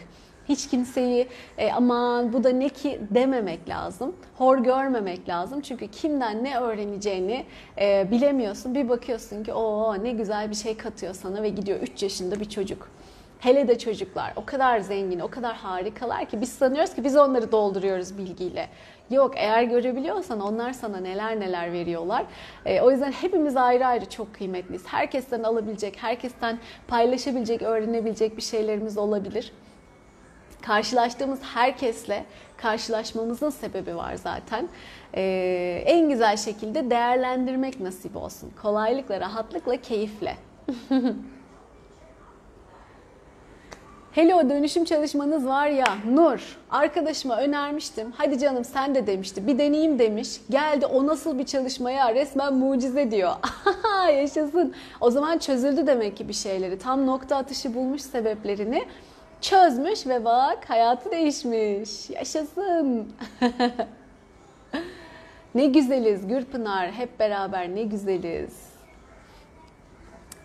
hiç 0.49 0.67
kimseyi 0.67 1.27
e, 1.57 1.71
aman 1.71 2.33
bu 2.33 2.43
da 2.43 2.49
ne 2.49 2.69
ki 2.69 3.01
dememek 3.11 3.69
lazım. 3.69 4.15
Hor 4.37 4.57
görmemek 4.57 5.29
lazım. 5.29 5.61
Çünkü 5.61 5.87
kimden 5.87 6.43
ne 6.43 6.59
öğreneceğini 6.59 7.45
e, 7.81 8.07
bilemiyorsun. 8.11 8.75
Bir 8.75 8.89
bakıyorsun 8.89 9.43
ki 9.43 9.53
o 9.53 10.03
ne 10.03 10.11
güzel 10.11 10.49
bir 10.49 10.55
şey 10.55 10.77
katıyor 10.77 11.13
sana 11.13 11.43
ve 11.43 11.49
gidiyor 11.49 11.79
3 11.79 12.03
yaşında 12.03 12.39
bir 12.39 12.49
çocuk. 12.49 12.89
Hele 13.39 13.67
de 13.67 13.77
çocuklar 13.77 14.33
o 14.35 14.45
kadar 14.45 14.79
zengin, 14.79 15.19
o 15.19 15.27
kadar 15.27 15.55
harikalar 15.55 16.25
ki 16.25 16.41
biz 16.41 16.51
sanıyoruz 16.51 16.95
ki 16.95 17.03
biz 17.03 17.15
onları 17.17 17.51
dolduruyoruz 17.51 18.17
bilgiyle. 18.17 18.69
Yok 19.09 19.33
eğer 19.35 19.63
görebiliyorsan 19.63 20.39
onlar 20.39 20.73
sana 20.73 20.97
neler 20.97 21.39
neler 21.39 21.73
veriyorlar. 21.73 22.25
E, 22.65 22.81
o 22.81 22.91
yüzden 22.91 23.11
hepimiz 23.11 23.57
ayrı 23.57 23.85
ayrı 23.85 24.09
çok 24.09 24.33
kıymetliyiz. 24.33 24.87
Herkesten 24.87 25.43
alabilecek, 25.43 26.03
herkesten 26.03 26.59
paylaşabilecek, 26.87 27.61
öğrenebilecek 27.61 28.37
bir 28.37 28.41
şeylerimiz 28.41 28.97
olabilir. 28.97 29.51
Karşılaştığımız 30.61 31.39
herkesle 31.43 32.25
karşılaşmamızın 32.57 33.49
sebebi 33.49 33.95
var 33.95 34.15
zaten. 34.15 34.69
E, 35.13 35.83
en 35.85 36.09
güzel 36.09 36.37
şekilde 36.37 36.89
değerlendirmek 36.89 37.79
nasip 37.79 38.15
olsun. 38.15 38.51
Kolaylıkla, 38.61 39.19
rahatlıkla, 39.19 39.77
keyifle. 39.77 40.35
Hele 44.11 44.35
o 44.35 44.49
dönüşüm 44.49 44.85
çalışmanız 44.85 45.47
var 45.47 45.67
ya 45.67 45.85
Nur 46.11 46.57
arkadaşıma 46.71 47.37
önermiştim. 47.37 48.13
Hadi 48.17 48.39
canım 48.39 48.65
sen 48.65 48.95
de 48.95 49.07
demişti. 49.07 49.47
Bir 49.47 49.57
deneyeyim 49.57 49.99
demiş. 49.99 50.41
Geldi 50.49 50.85
o 50.85 51.07
nasıl 51.07 51.39
bir 51.39 51.45
çalışmaya 51.45 52.15
resmen 52.15 52.53
mucize 52.53 53.11
diyor. 53.11 53.31
Yaşasın. 54.13 54.73
O 55.01 55.11
zaman 55.11 55.37
çözüldü 55.37 55.87
demek 55.87 56.17
ki 56.17 56.27
bir 56.27 56.33
şeyleri. 56.33 56.79
Tam 56.79 57.07
nokta 57.07 57.37
atışı 57.37 57.75
bulmuş 57.75 58.01
sebeplerini. 58.01 58.85
Çözmüş 59.41 60.07
ve 60.07 60.25
bak 60.25 60.69
hayatı 60.69 61.11
değişmiş. 61.11 62.09
Yaşasın. 62.09 63.13
ne 65.55 65.65
güzeliz 65.65 66.27
Gürpınar. 66.27 66.91
Hep 66.91 67.19
beraber 67.19 67.75
ne 67.75 67.83
güzeliz. 67.83 68.69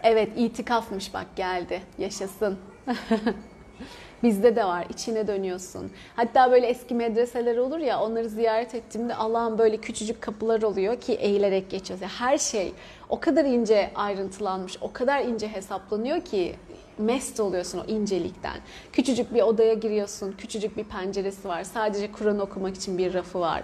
Evet 0.03 0.29
itikafmış 0.37 1.15
bak 1.15 1.27
geldi. 1.37 1.83
Yaşasın. 1.99 2.59
Bizde 4.25 4.57
de 4.57 4.65
var. 4.65 4.87
içine 4.91 5.27
dönüyorsun. 5.27 5.91
Hatta 6.17 6.53
böyle 6.53 6.67
eski 6.67 6.95
medreseler 6.95 7.57
olur 7.57 7.79
ya 7.79 8.01
onları 8.01 8.29
ziyaret 8.29 8.75
ettiğimde 8.75 9.15
Allah'ın 9.15 9.59
böyle 9.59 9.77
küçücük 9.77 10.23
kapılar 10.23 10.63
oluyor 10.63 11.01
ki 11.01 11.13
eğilerek 11.13 11.71
geçiyoruz. 11.71 12.07
Her 12.19 12.39
şey 12.39 12.73
o 13.09 13.21
kadar 13.21 13.45
ince 13.45 13.91
ayrıntılanmış, 13.95 14.79
o 14.81 14.93
kadar 14.93 15.21
ince 15.21 15.49
hesaplanıyor 15.49 16.21
ki 16.21 16.55
mest 16.99 17.41
oluyorsun 17.41 17.79
o 17.79 17.85
incelikten. 17.91 18.57
Küçücük 18.93 19.35
bir 19.35 19.43
odaya 19.43 19.75
giriyorsun, 19.75 20.35
küçücük 20.39 20.77
bir 20.77 20.85
penceresi 20.85 21.49
var. 21.49 21.65
Sadece 21.65 22.13
Kur'an 22.13 22.39
okumak 22.39 22.77
için 22.77 22.99
bir 22.99 23.15
rafı 23.15 23.41
var. 23.41 23.63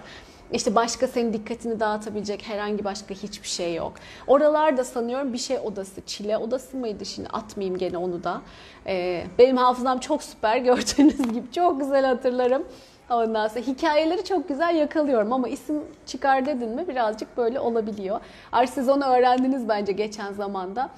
İşte 0.51 0.75
başka 0.75 1.07
senin 1.07 1.33
dikkatini 1.33 1.79
dağıtabilecek 1.79 2.47
herhangi 2.47 2.83
başka 2.83 3.13
hiçbir 3.13 3.47
şey 3.47 3.75
yok. 3.75 3.93
Oralarda 4.27 4.83
sanıyorum 4.83 5.33
bir 5.33 5.37
şey 5.37 5.57
odası, 5.63 6.01
çile 6.05 6.37
odası 6.37 6.77
mıydı 6.77 7.05
şimdi 7.05 7.29
atmayayım 7.29 7.77
gene 7.77 7.97
onu 7.97 8.23
da. 8.23 8.41
Ee, 8.87 9.23
benim 9.39 9.57
hafızam 9.57 9.99
çok 9.99 10.23
süper 10.23 10.57
gördüğünüz 10.67 11.17
gibi 11.17 11.51
çok 11.55 11.79
güzel 11.79 12.05
hatırlarım. 12.05 12.63
Ondan 13.09 13.47
sonra 13.47 13.59
hikayeleri 13.59 14.23
çok 14.23 14.49
güzel 14.49 14.75
yakalıyorum 14.75 15.33
ama 15.33 15.47
isim 15.47 15.83
çıkar 16.05 16.45
dedin 16.45 16.69
mi 16.69 16.87
birazcık 16.87 17.37
böyle 17.37 17.59
olabiliyor. 17.59 18.19
Artık 18.51 18.73
siz 18.73 18.89
onu 18.89 19.05
öğrendiniz 19.05 19.69
bence 19.69 19.91
geçen 19.91 20.33
zamanda. 20.33 20.89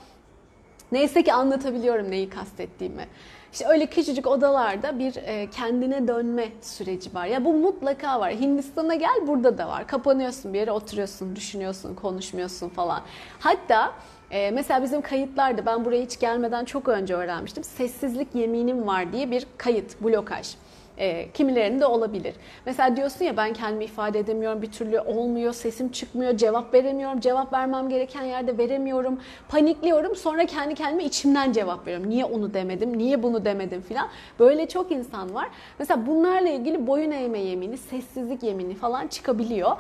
Neyse 0.92 1.24
ki 1.24 1.34
anlatabiliyorum 1.34 2.12
neyi 2.12 2.30
kastettiğimi. 2.30 3.06
İşte 3.54 3.68
öyle 3.68 3.86
küçücük 3.86 4.28
odalarda 4.28 5.00
bir 5.00 5.16
e, 5.16 5.50
kendine 5.50 6.08
dönme 6.08 6.48
süreci 6.62 7.14
var. 7.14 7.26
Ya 7.26 7.46
bu 7.46 7.54
mutlaka 7.54 8.20
var. 8.20 8.32
Hindistan'a 8.32 8.96
gel 8.96 9.28
burada 9.28 9.58
da 9.58 9.68
var. 9.68 9.88
Kapanıyorsun 9.88 10.54
bir 10.54 10.60
yere 10.60 10.72
oturuyorsun, 10.72 11.36
düşünüyorsun, 11.36 11.96
konuşmuyorsun 11.96 12.70
falan. 12.70 13.02
Hatta 13.40 13.94
e, 14.32 14.52
mesela 14.52 14.84
bizim 14.84 15.02
kayıtlarda 15.02 15.66
ben 15.66 15.86
buraya 15.86 16.04
hiç 16.04 16.20
gelmeden 16.20 16.66
çok 16.66 16.88
önce 16.88 17.16
öğrenmiştim. 17.16 17.64
Sessizlik 17.64 18.36
yeminim 18.36 18.88
var 18.88 19.14
diye 19.14 19.32
bir 19.32 19.48
kayıt, 19.58 20.02
blokaj. 20.02 20.56
E, 20.98 21.32
kimilerinde 21.32 21.86
olabilir. 21.86 22.36
Mesela 22.66 22.96
diyorsun 22.96 23.26
ya 23.26 23.38
ben 23.38 23.54
kendimi 23.54 23.86
ifade 23.86 24.20
edemiyorum, 24.20 24.62
bir 24.62 24.72
türlü 24.72 25.00
olmuyor, 25.00 25.54
sesim 25.54 25.90
çıkmıyor, 25.92 26.38
cevap 26.38 26.74
veremiyorum, 26.74 27.20
cevap 27.20 27.54
vermem 27.54 27.90
gereken 27.90 28.24
yerde 28.24 28.58
veremiyorum, 28.58 29.20
panikliyorum. 29.50 30.16
Sonra 30.16 30.46
kendi 30.46 30.76
kendime 30.76 31.04
içimden 31.04 31.52
cevap 31.52 31.88
veriyorum. 31.88 32.10
Niye 32.10 32.26
onu 32.26 32.54
demedim, 32.54 32.98
niye 32.98 33.24
bunu 33.24 33.46
demedim 33.46 33.82
filan. 33.82 34.08
Böyle 34.40 34.68
çok 34.68 34.92
insan 34.92 35.34
var. 35.34 35.48
Mesela 35.80 36.08
bunlarla 36.08 36.50
ilgili 36.50 36.88
boyun 36.88 37.12
eğme 37.12 37.40
yemini, 37.40 37.78
sessizlik 37.78 38.44
yemini 38.44 38.76
falan 38.76 39.08
çıkabiliyor. 39.08 39.72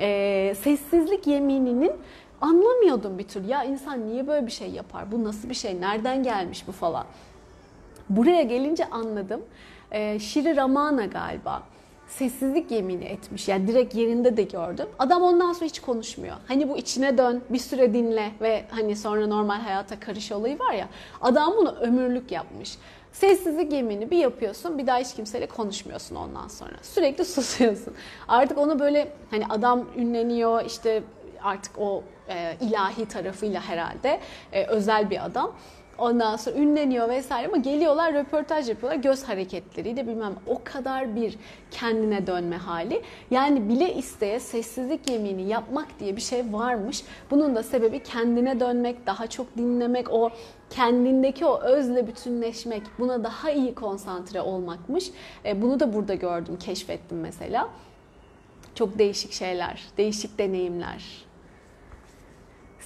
E, 0.00 0.54
sessizlik 0.60 1.26
yemininin 1.26 1.92
anlamıyordum 2.40 3.18
bir 3.18 3.28
türlü. 3.28 3.46
Ya 3.46 3.64
insan 3.64 4.06
niye 4.08 4.26
böyle 4.26 4.46
bir 4.46 4.52
şey 4.52 4.70
yapar? 4.70 5.12
Bu 5.12 5.24
nasıl 5.24 5.48
bir 5.48 5.54
şey? 5.54 5.80
Nereden 5.80 6.22
gelmiş 6.22 6.68
bu 6.68 6.72
falan? 6.72 7.04
Buraya 8.08 8.42
gelince 8.42 8.90
anladım. 8.90 9.40
E, 9.92 10.18
Şiri 10.18 10.56
Ramana 10.56 11.06
galiba. 11.06 11.62
sessizlik 12.08 12.70
yemini 12.70 13.04
etmiş. 13.04 13.48
Yani 13.48 13.68
direkt 13.68 13.94
yerinde 13.94 14.36
de 14.36 14.42
gördüm. 14.42 14.86
Adam 14.98 15.22
ondan 15.22 15.52
sonra 15.52 15.64
hiç 15.64 15.80
konuşmuyor. 15.80 16.36
Hani 16.48 16.68
bu 16.68 16.76
içine 16.76 17.18
dön, 17.18 17.42
bir 17.50 17.58
süre 17.58 17.94
dinle 17.94 18.30
ve 18.40 18.64
hani 18.70 18.96
sonra 18.96 19.26
normal 19.26 19.60
hayata 19.60 20.00
karış 20.00 20.32
olayı 20.32 20.58
var 20.58 20.72
ya. 20.72 20.88
Adam 21.20 21.54
bunu 21.56 21.70
ömürlük 21.80 22.32
yapmış. 22.32 22.78
Sessizlik 23.12 23.72
yemini 23.72 24.10
bir 24.10 24.16
yapıyorsun 24.18 24.78
bir 24.78 24.86
daha 24.86 24.98
hiç 24.98 25.14
kimseyle 25.14 25.46
konuşmuyorsun 25.46 26.16
ondan 26.16 26.48
sonra. 26.48 26.76
Sürekli 26.82 27.24
susuyorsun. 27.34 27.94
Artık 28.28 28.58
onu 28.58 28.78
böyle 28.78 29.12
hani 29.30 29.46
adam 29.48 29.84
ünleniyor 29.96 30.64
işte 30.64 31.02
artık 31.42 31.78
o 31.78 32.02
e, 32.28 32.56
ilahi 32.60 33.08
tarafıyla 33.08 33.60
herhalde 33.60 34.20
e, 34.52 34.64
özel 34.66 35.10
bir 35.10 35.24
adam. 35.24 35.52
Ondan 35.98 36.36
sonra 36.36 36.56
ünleniyor 36.56 37.08
vesaire 37.08 37.48
ama 37.48 37.56
geliyorlar 37.56 38.14
röportaj 38.14 38.68
yapıyorlar 38.68 39.02
göz 39.02 39.24
hareketleriyle 39.24 40.06
bilmem 40.06 40.34
o 40.46 40.60
kadar 40.64 41.16
bir 41.16 41.38
kendine 41.70 42.26
dönme 42.26 42.56
hali. 42.56 43.02
Yani 43.30 43.68
bile 43.68 43.94
isteye 43.94 44.40
sessizlik 44.40 45.10
yemini 45.10 45.48
yapmak 45.48 46.00
diye 46.00 46.16
bir 46.16 46.20
şey 46.20 46.52
varmış. 46.52 47.02
Bunun 47.30 47.56
da 47.56 47.62
sebebi 47.62 48.02
kendine 48.02 48.60
dönmek, 48.60 49.06
daha 49.06 49.26
çok 49.26 49.56
dinlemek, 49.56 50.12
o 50.12 50.30
kendindeki 50.70 51.46
o 51.46 51.60
özle 51.60 52.06
bütünleşmek, 52.06 52.82
buna 52.98 53.24
daha 53.24 53.50
iyi 53.50 53.74
konsantre 53.74 54.40
olmakmış. 54.40 55.10
E, 55.44 55.62
bunu 55.62 55.80
da 55.80 55.92
burada 55.92 56.14
gördüm, 56.14 56.56
keşfettim 56.60 57.20
mesela. 57.20 57.68
Çok 58.74 58.98
değişik 58.98 59.32
şeyler, 59.32 59.82
değişik 59.98 60.38
deneyimler 60.38 61.27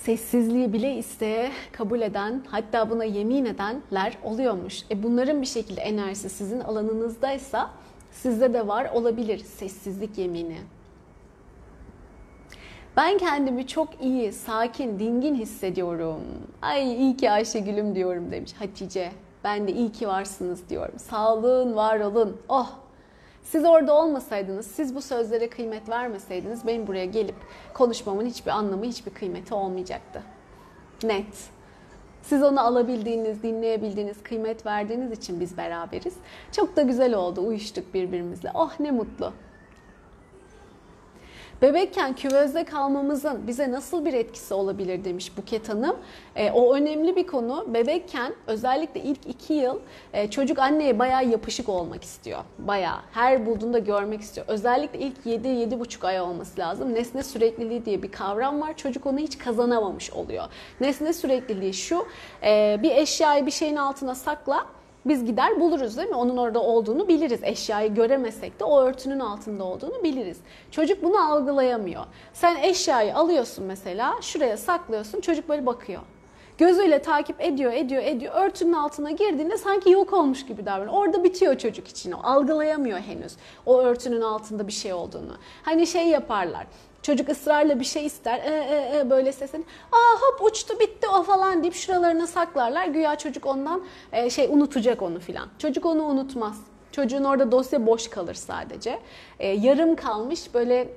sessizliği 0.04 0.72
bile 0.72 0.96
isteye 0.96 1.52
kabul 1.72 2.00
eden 2.00 2.42
hatta 2.48 2.90
buna 2.90 3.04
yemin 3.04 3.44
edenler 3.44 4.18
oluyormuş. 4.24 4.82
E 4.90 5.02
bunların 5.02 5.42
bir 5.42 5.46
şekilde 5.46 5.80
enerjisi 5.80 6.30
sizin 6.30 6.60
alanınızdaysa 6.60 7.70
sizde 8.10 8.54
de 8.54 8.68
var 8.68 8.90
olabilir 8.94 9.38
sessizlik 9.38 10.18
yemini. 10.18 10.58
Ben 12.96 13.18
kendimi 13.18 13.66
çok 13.66 13.88
iyi, 14.02 14.32
sakin, 14.32 14.98
dingin 14.98 15.34
hissediyorum. 15.34 16.20
Ay 16.62 16.92
iyi 16.92 17.16
ki 17.16 17.30
Ayşegül'üm 17.30 17.94
diyorum 17.94 18.30
demiş 18.32 18.52
Hatice. 18.58 19.12
Ben 19.44 19.68
de 19.68 19.72
iyi 19.72 19.92
ki 19.92 20.08
varsınız 20.08 20.68
diyorum. 20.68 20.98
Sağ 20.98 21.34
olun, 21.34 21.76
var 21.76 22.00
olun. 22.00 22.36
Oh 22.48 22.81
siz 23.42 23.64
orada 23.64 23.94
olmasaydınız, 23.94 24.66
siz 24.66 24.94
bu 24.94 25.02
sözlere 25.02 25.50
kıymet 25.50 25.88
vermeseydiniz 25.88 26.66
benim 26.66 26.86
buraya 26.86 27.06
gelip 27.06 27.36
konuşmamın 27.74 28.26
hiçbir 28.26 28.50
anlamı, 28.50 28.84
hiçbir 28.84 29.10
kıymeti 29.10 29.54
olmayacaktı. 29.54 30.22
Net. 31.02 31.50
Siz 32.22 32.42
onu 32.42 32.60
alabildiğiniz, 32.60 33.42
dinleyebildiğiniz, 33.42 34.22
kıymet 34.22 34.66
verdiğiniz 34.66 35.12
için 35.12 35.40
biz 35.40 35.56
beraberiz. 35.56 36.14
Çok 36.52 36.76
da 36.76 36.82
güzel 36.82 37.14
oldu, 37.14 37.46
uyuştuk 37.46 37.94
birbirimizle. 37.94 38.50
Oh 38.54 38.80
ne 38.80 38.90
mutlu. 38.90 39.32
Bebekken 41.62 42.14
küvezde 42.14 42.64
kalmamızın 42.64 43.46
bize 43.46 43.72
nasıl 43.72 44.04
bir 44.04 44.12
etkisi 44.12 44.54
olabilir 44.54 45.04
demiş 45.04 45.36
Buket 45.36 45.68
Hanım. 45.68 45.96
E, 46.36 46.50
o 46.50 46.74
önemli 46.74 47.16
bir 47.16 47.26
konu. 47.26 47.74
Bebekken 47.74 48.34
özellikle 48.46 49.00
ilk 49.00 49.26
iki 49.26 49.52
yıl 49.54 49.78
e, 50.12 50.30
çocuk 50.30 50.58
anneye 50.58 50.98
bayağı 50.98 51.28
yapışık 51.28 51.68
olmak 51.68 52.04
istiyor. 52.04 52.40
Bayağı. 52.58 52.98
Her 53.12 53.46
bulduğunda 53.46 53.78
görmek 53.78 54.20
istiyor. 54.20 54.46
Özellikle 54.48 54.98
ilk 54.98 55.18
7-7,5 55.26 56.06
ay 56.06 56.20
olması 56.20 56.60
lazım. 56.60 56.94
Nesne 56.94 57.22
sürekliliği 57.22 57.84
diye 57.84 58.02
bir 58.02 58.12
kavram 58.12 58.60
var. 58.60 58.76
Çocuk 58.76 59.06
onu 59.06 59.18
hiç 59.18 59.38
kazanamamış 59.38 60.10
oluyor. 60.10 60.44
Nesne 60.80 61.12
sürekliliği 61.12 61.74
şu. 61.74 62.06
E, 62.42 62.78
bir 62.82 62.90
eşyayı 62.90 63.46
bir 63.46 63.50
şeyin 63.50 63.76
altına 63.76 64.14
sakla 64.14 64.66
biz 65.06 65.24
gider 65.24 65.60
buluruz 65.60 65.96
değil 65.96 66.08
mi? 66.08 66.16
Onun 66.16 66.36
orada 66.36 66.62
olduğunu 66.62 67.08
biliriz. 67.08 67.40
Eşyayı 67.42 67.94
göremesek 67.94 68.60
de 68.60 68.64
o 68.64 68.80
örtünün 68.80 69.20
altında 69.20 69.64
olduğunu 69.64 70.02
biliriz. 70.02 70.40
Çocuk 70.70 71.02
bunu 71.02 71.32
algılayamıyor. 71.32 72.04
Sen 72.32 72.56
eşyayı 72.56 73.16
alıyorsun 73.16 73.64
mesela, 73.64 74.14
şuraya 74.20 74.56
saklıyorsun, 74.56 75.20
çocuk 75.20 75.48
böyle 75.48 75.66
bakıyor. 75.66 76.02
Gözüyle 76.62 77.02
takip 77.02 77.40
ediyor, 77.40 77.72
ediyor, 77.72 78.02
ediyor. 78.02 78.34
Örtünün 78.34 78.72
altına 78.72 79.10
girdiğinde 79.10 79.56
sanki 79.56 79.90
yok 79.90 80.12
olmuş 80.12 80.46
gibi 80.46 80.66
davranıyor. 80.66 80.94
Orada 80.94 81.24
bitiyor 81.24 81.58
çocuk 81.58 81.88
için 81.88 82.12
o. 82.12 82.20
Algılayamıyor 82.22 82.98
henüz 82.98 83.32
o 83.66 83.78
örtünün 83.78 84.20
altında 84.20 84.66
bir 84.66 84.72
şey 84.72 84.92
olduğunu. 84.92 85.36
Hani 85.62 85.86
şey 85.86 86.08
yaparlar. 86.08 86.66
Çocuk 87.02 87.28
ısrarla 87.28 87.80
bir 87.80 87.84
şey 87.84 88.06
ister. 88.06 88.38
E, 88.38 88.50
e, 88.50 88.98
e, 88.98 89.10
böyle 89.10 89.32
sesini. 89.32 89.64
Aa 89.92 90.20
hop 90.20 90.42
uçtu 90.50 90.80
bitti 90.80 91.08
o 91.08 91.22
falan 91.22 91.62
deyip 91.62 91.74
şuralarına 91.74 92.26
saklarlar. 92.26 92.86
Güya 92.86 93.16
çocuk 93.16 93.46
ondan 93.46 93.82
e, 94.12 94.30
şey 94.30 94.48
unutacak 94.50 95.02
onu 95.02 95.20
filan. 95.20 95.48
Çocuk 95.58 95.86
onu 95.86 96.02
unutmaz. 96.02 96.60
Çocuğun 96.92 97.24
orada 97.24 97.52
dosya 97.52 97.86
boş 97.86 98.08
kalır 98.08 98.34
sadece. 98.34 98.98
E, 99.38 99.48
yarım 99.48 99.96
kalmış 99.96 100.54
böyle 100.54 100.88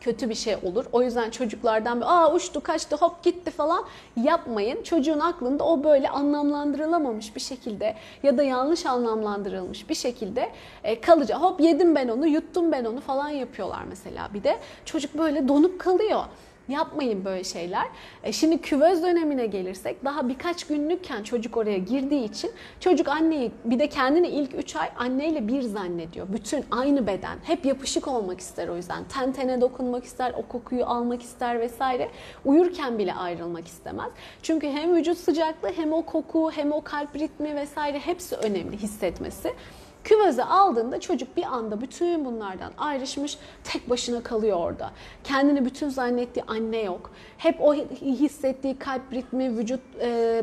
kötü 0.00 0.30
bir 0.30 0.34
şey 0.34 0.56
olur. 0.62 0.84
O 0.92 1.02
yüzden 1.02 1.30
çocuklardan 1.30 2.00
aa 2.00 2.32
uçtu 2.34 2.60
kaçtı 2.60 2.96
hop 2.96 3.22
gitti 3.22 3.50
falan 3.50 3.84
yapmayın. 4.16 4.82
Çocuğun 4.82 5.20
aklında 5.20 5.64
o 5.64 5.84
böyle 5.84 6.08
anlamlandırılamamış 6.08 7.36
bir 7.36 7.40
şekilde 7.40 7.96
ya 8.22 8.38
da 8.38 8.42
yanlış 8.42 8.86
anlamlandırılmış 8.86 9.88
bir 9.88 9.94
şekilde 9.94 10.50
e, 10.84 11.00
kalacak. 11.00 11.40
Hop 11.40 11.60
yedim 11.60 11.94
ben 11.94 12.08
onu 12.08 12.26
yuttum 12.26 12.72
ben 12.72 12.84
onu 12.84 13.00
falan 13.00 13.28
yapıyorlar 13.28 13.82
mesela 13.88 14.28
bir 14.34 14.44
de. 14.44 14.58
Çocuk 14.84 15.18
böyle 15.18 15.48
donup 15.48 15.78
kalıyor. 15.78 16.20
Yapmayın 16.68 17.24
böyle 17.24 17.44
şeyler. 17.44 17.86
E 18.22 18.32
şimdi 18.32 18.58
küvöz 18.58 19.02
dönemine 19.02 19.46
gelirsek 19.46 20.04
daha 20.04 20.28
birkaç 20.28 20.66
günlükken 20.66 21.22
çocuk 21.22 21.56
oraya 21.56 21.78
girdiği 21.78 22.24
için 22.24 22.50
çocuk 22.80 23.08
anneyi 23.08 23.52
bir 23.64 23.78
de 23.78 23.88
kendini 23.88 24.28
ilk 24.28 24.54
3 24.54 24.76
ay 24.76 24.90
anneyle 24.98 25.48
bir 25.48 25.62
zannediyor. 25.62 26.26
Bütün 26.32 26.64
aynı 26.70 27.06
beden. 27.06 27.38
Hep 27.42 27.66
yapışık 27.66 28.08
olmak 28.08 28.40
ister 28.40 28.68
o 28.68 28.76
yüzden. 28.76 29.04
Ten 29.04 29.32
tene 29.32 29.60
dokunmak 29.60 30.04
ister, 30.04 30.34
o 30.36 30.42
kokuyu 30.42 30.84
almak 30.84 31.22
ister 31.22 31.60
vesaire. 31.60 32.08
Uyurken 32.44 32.98
bile 32.98 33.14
ayrılmak 33.14 33.66
istemez. 33.66 34.10
Çünkü 34.42 34.68
hem 34.68 34.96
vücut 34.96 35.18
sıcaklığı 35.18 35.72
hem 35.76 35.92
o 35.92 36.02
koku 36.02 36.50
hem 36.50 36.72
o 36.72 36.82
kalp 36.84 37.16
ritmi 37.16 37.56
vesaire 37.56 37.98
hepsi 37.98 38.36
önemli 38.36 38.76
hissetmesi. 38.76 39.52
Küveze 40.04 40.44
aldığında 40.44 41.00
çocuk 41.00 41.36
bir 41.36 41.44
anda 41.44 41.80
bütün 41.80 42.24
bunlardan 42.24 42.72
ayrışmış, 42.78 43.38
tek 43.64 43.90
başına 43.90 44.22
kalıyor 44.22 44.56
orada. 44.56 44.90
Kendini 45.24 45.64
bütün 45.64 45.88
zannettiği 45.88 46.44
anne 46.48 46.80
yok. 46.80 47.10
Hep 47.38 47.56
o 47.60 47.74
hissettiği 48.00 48.78
kalp 48.78 49.12
ritmi, 49.12 49.58
vücut 49.58 49.80
e, 50.00 50.42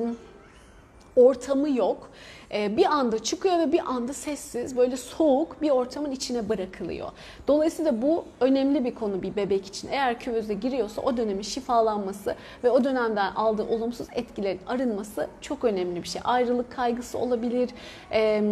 ortamı 1.15 1.69
yok. 1.69 2.09
E, 2.53 2.77
bir 2.77 2.85
anda 2.85 3.23
çıkıyor 3.23 3.59
ve 3.59 3.71
bir 3.71 3.79
anda 3.79 4.13
sessiz, 4.13 4.77
böyle 4.77 4.97
soğuk 4.97 5.61
bir 5.61 5.69
ortamın 5.69 6.11
içine 6.11 6.49
bırakılıyor. 6.49 7.11
Dolayısıyla 7.47 8.01
bu 8.01 8.25
önemli 8.39 8.85
bir 8.85 8.95
konu 8.95 9.21
bir 9.21 9.35
bebek 9.35 9.65
için. 9.65 9.87
Eğer 9.91 10.19
küveze 10.19 10.53
giriyorsa 10.53 11.01
o 11.01 11.17
dönemin 11.17 11.41
şifalanması 11.41 12.35
ve 12.63 12.69
o 12.69 12.83
dönemden 12.83 13.31
aldığı 13.35 13.67
olumsuz 13.67 14.07
etkilerin 14.15 14.59
arınması 14.67 15.27
çok 15.41 15.63
önemli 15.63 16.03
bir 16.03 16.07
şey. 16.07 16.21
Ayrılık 16.25 16.71
kaygısı 16.71 17.17
olabilir. 17.17 17.69
Eee 18.11 18.43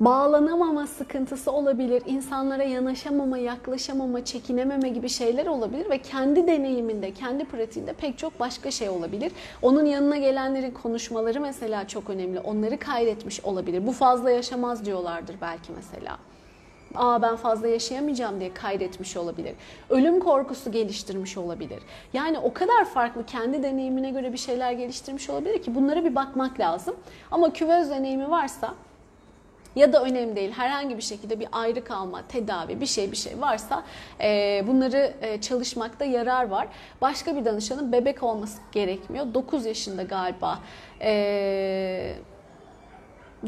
bağlanamama 0.00 0.86
sıkıntısı 0.86 1.52
olabilir, 1.52 2.02
insanlara 2.06 2.62
yanaşamama, 2.62 3.38
yaklaşamama, 3.38 4.24
çekinememe 4.24 4.88
gibi 4.88 5.08
şeyler 5.08 5.46
olabilir 5.46 5.90
ve 5.90 5.98
kendi 5.98 6.46
deneyiminde, 6.46 7.12
kendi 7.12 7.44
pratiğinde 7.44 7.92
pek 7.92 8.18
çok 8.18 8.40
başka 8.40 8.70
şey 8.70 8.88
olabilir. 8.88 9.32
Onun 9.62 9.84
yanına 9.84 10.16
gelenlerin 10.16 10.70
konuşmaları 10.70 11.40
mesela 11.40 11.88
çok 11.88 12.10
önemli. 12.10 12.40
Onları 12.40 12.78
kaydetmiş 12.78 13.44
olabilir. 13.44 13.86
Bu 13.86 13.92
fazla 13.92 14.30
yaşamaz 14.30 14.84
diyorlardır 14.84 15.36
belki 15.40 15.72
mesela. 15.76 16.18
Aa 16.94 17.22
ben 17.22 17.36
fazla 17.36 17.68
yaşayamayacağım 17.68 18.40
diye 18.40 18.54
kaydetmiş 18.54 19.16
olabilir. 19.16 19.54
Ölüm 19.90 20.20
korkusu 20.20 20.72
geliştirmiş 20.72 21.38
olabilir. 21.38 21.78
Yani 22.12 22.38
o 22.38 22.52
kadar 22.52 22.84
farklı 22.84 23.26
kendi 23.26 23.62
deneyimine 23.62 24.10
göre 24.10 24.32
bir 24.32 24.38
şeyler 24.38 24.72
geliştirmiş 24.72 25.30
olabilir 25.30 25.62
ki 25.62 25.74
bunlara 25.74 26.04
bir 26.04 26.14
bakmak 26.14 26.60
lazım. 26.60 26.96
Ama 27.30 27.52
küvöz 27.52 27.90
deneyimi 27.90 28.30
varsa 28.30 28.74
ya 29.76 29.92
da 29.92 30.02
önemli 30.02 30.36
değil 30.36 30.52
herhangi 30.52 30.96
bir 30.96 31.02
şekilde 31.02 31.40
bir 31.40 31.48
ayrı 31.52 31.84
kalma, 31.84 32.22
tedavi 32.28 32.80
bir 32.80 32.86
şey 32.86 33.12
bir 33.12 33.16
şey 33.16 33.40
varsa 33.40 33.84
e, 34.20 34.64
bunları 34.66 35.12
e, 35.20 35.40
çalışmakta 35.40 36.04
yarar 36.04 36.48
var. 36.48 36.68
Başka 37.00 37.36
bir 37.36 37.44
danışanın 37.44 37.92
bebek 37.92 38.22
olması 38.22 38.58
gerekmiyor. 38.72 39.34
9 39.34 39.66
yaşında 39.66 40.02
galiba. 40.02 40.58
E, 41.00 42.14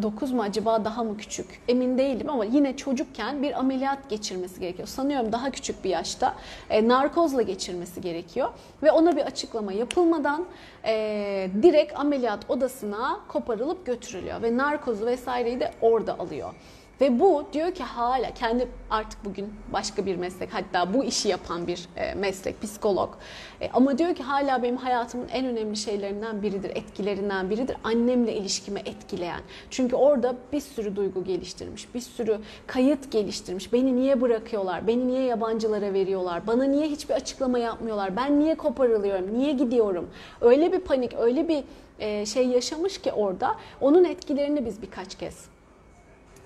9 0.02 0.32
mu 0.32 0.42
acaba 0.42 0.84
daha 0.84 1.04
mı 1.04 1.16
küçük? 1.16 1.46
Emin 1.68 1.98
değilim 1.98 2.30
ama 2.30 2.44
yine 2.44 2.76
çocukken 2.76 3.42
bir 3.42 3.58
ameliyat 3.58 4.10
geçirmesi 4.10 4.60
gerekiyor. 4.60 4.88
Sanıyorum 4.88 5.32
daha 5.32 5.50
küçük 5.50 5.84
bir 5.84 5.90
yaşta 5.90 6.34
e, 6.70 6.88
narkozla 6.88 7.42
geçirmesi 7.42 8.00
gerekiyor. 8.00 8.48
Ve 8.82 8.92
ona 8.92 9.16
bir 9.16 9.22
açıklama 9.22 9.72
yapılmadan 9.72 10.44
e, 10.84 11.50
direkt 11.62 11.98
ameliyat 11.98 12.50
odasına 12.50 13.20
koparılıp 13.28 13.86
götürülüyor. 13.86 14.42
Ve 14.42 14.56
narkozu 14.56 15.06
vesaireyi 15.06 15.60
de 15.60 15.72
orada 15.80 16.18
alıyor. 16.18 16.54
Ve 17.00 17.20
bu 17.20 17.44
diyor 17.52 17.74
ki 17.74 17.82
hala 17.82 18.34
kendi 18.34 18.68
artık 18.90 19.24
bugün 19.24 19.52
başka 19.72 20.06
bir 20.06 20.16
meslek 20.16 20.54
hatta 20.54 20.94
bu 20.94 21.04
işi 21.04 21.28
yapan 21.28 21.66
bir 21.66 21.88
e, 21.96 22.14
meslek 22.14 22.62
psikolog. 22.62 23.14
E, 23.60 23.70
ama 23.72 23.98
diyor 23.98 24.14
ki 24.14 24.22
hala 24.22 24.62
benim 24.62 24.76
hayatımın 24.76 25.28
en 25.28 25.46
önemli 25.46 25.76
şeylerinden 25.76 26.42
biridir, 26.42 26.70
etkilerinden 26.70 27.50
biridir. 27.50 27.76
Annemle 27.84 28.34
ilişkimi 28.34 28.80
etkileyen. 28.80 29.40
Çünkü 29.70 29.96
orada 29.96 30.36
bir 30.52 30.60
sürü 30.60 30.96
duygu 30.96 31.24
geliştirmiş, 31.24 31.94
bir 31.94 32.00
sürü 32.00 32.38
kayıt 32.66 33.12
geliştirmiş. 33.12 33.72
Beni 33.72 33.96
niye 33.96 34.20
bırakıyorlar? 34.20 34.86
Beni 34.86 35.08
niye 35.08 35.22
yabancılara 35.22 35.92
veriyorlar? 35.92 36.46
Bana 36.46 36.64
niye 36.64 36.88
hiçbir 36.88 37.14
açıklama 37.14 37.58
yapmıyorlar? 37.58 38.16
Ben 38.16 38.40
niye 38.40 38.54
koparılıyorum? 38.54 39.38
Niye 39.38 39.52
gidiyorum? 39.52 40.10
Öyle 40.40 40.72
bir 40.72 40.80
panik, 40.80 41.14
öyle 41.14 41.48
bir 41.48 41.64
e, 41.98 42.26
şey 42.26 42.48
yaşamış 42.48 42.98
ki 42.98 43.12
orada. 43.12 43.56
Onun 43.80 44.04
etkilerini 44.04 44.66
biz 44.66 44.82
birkaç 44.82 45.14
kez 45.14 45.49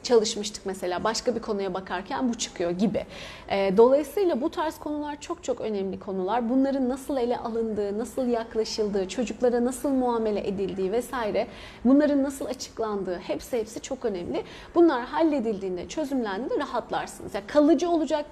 çalışmıştık 0.04 0.66
mesela 0.66 1.04
başka 1.04 1.34
bir 1.34 1.40
konuya 1.40 1.74
bakarken 1.74 2.28
bu 2.28 2.34
çıkıyor 2.34 2.70
gibi. 2.70 3.06
E, 3.48 3.76
dolayısıyla 3.76 4.40
bu 4.40 4.50
tarz 4.50 4.78
konular 4.78 5.20
çok 5.20 5.44
çok 5.44 5.60
önemli 5.60 5.98
konular. 5.98 6.48
Bunların 6.50 6.88
nasıl 6.88 7.16
ele 7.16 7.38
alındığı, 7.38 7.98
nasıl 7.98 8.26
yaklaşıldığı, 8.26 9.08
çocuklara 9.08 9.64
nasıl 9.64 9.90
muamele 9.90 10.48
edildiği 10.48 10.92
vesaire 10.92 11.46
bunların 11.84 12.22
nasıl 12.22 12.46
açıklandığı 12.46 13.18
hepsi 13.18 13.58
hepsi 13.58 13.80
çok 13.80 14.04
önemli. 14.04 14.44
Bunlar 14.74 15.04
halledildiğinde, 15.04 15.88
çözümlendiğinde 15.88 16.58
rahatlarsınız. 16.58 17.34
Yani 17.34 17.46
kalıcı 17.46 17.90
olacak 17.90 18.26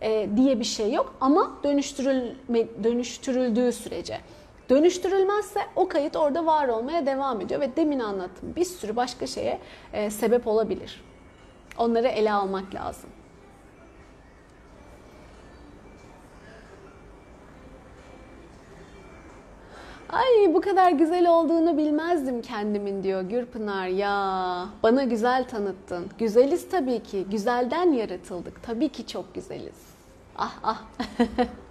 e, 0.00 0.28
diye 0.36 0.60
bir 0.60 0.64
şey 0.64 0.92
yok 0.92 1.14
ama 1.20 1.50
dönüştürülme, 1.64 2.66
dönüştürüldüğü 2.84 3.72
sürece. 3.72 4.20
Dönüştürülmezse 4.70 5.60
o 5.76 5.88
kayıt 5.88 6.16
orada 6.16 6.46
var 6.46 6.68
olmaya 6.68 7.06
devam 7.06 7.40
ediyor 7.40 7.60
ve 7.60 7.76
demin 7.76 8.00
anlattığım 8.00 8.56
bir 8.56 8.64
sürü 8.64 8.96
başka 8.96 9.26
şeye 9.26 9.58
e, 9.92 10.10
sebep 10.10 10.46
olabilir. 10.46 11.04
Onları 11.78 12.06
ele 12.08 12.32
almak 12.32 12.74
lazım. 12.74 13.10
Ay 20.08 20.54
bu 20.54 20.60
kadar 20.60 20.90
güzel 20.92 21.30
olduğunu 21.30 21.76
bilmezdim 21.76 22.42
kendimin 22.42 23.02
diyor 23.02 23.22
Gürpınar 23.22 23.86
ya. 23.86 24.66
Bana 24.82 25.04
güzel 25.04 25.48
tanıttın. 25.48 26.06
Güzeliz 26.18 26.68
tabii 26.70 27.02
ki. 27.02 27.26
Güzelden 27.30 27.92
yaratıldık. 27.92 28.62
Tabii 28.62 28.88
ki 28.88 29.06
çok 29.06 29.34
güzeliz. 29.34 29.88
Ah 30.36 30.58
ah. 30.62 30.82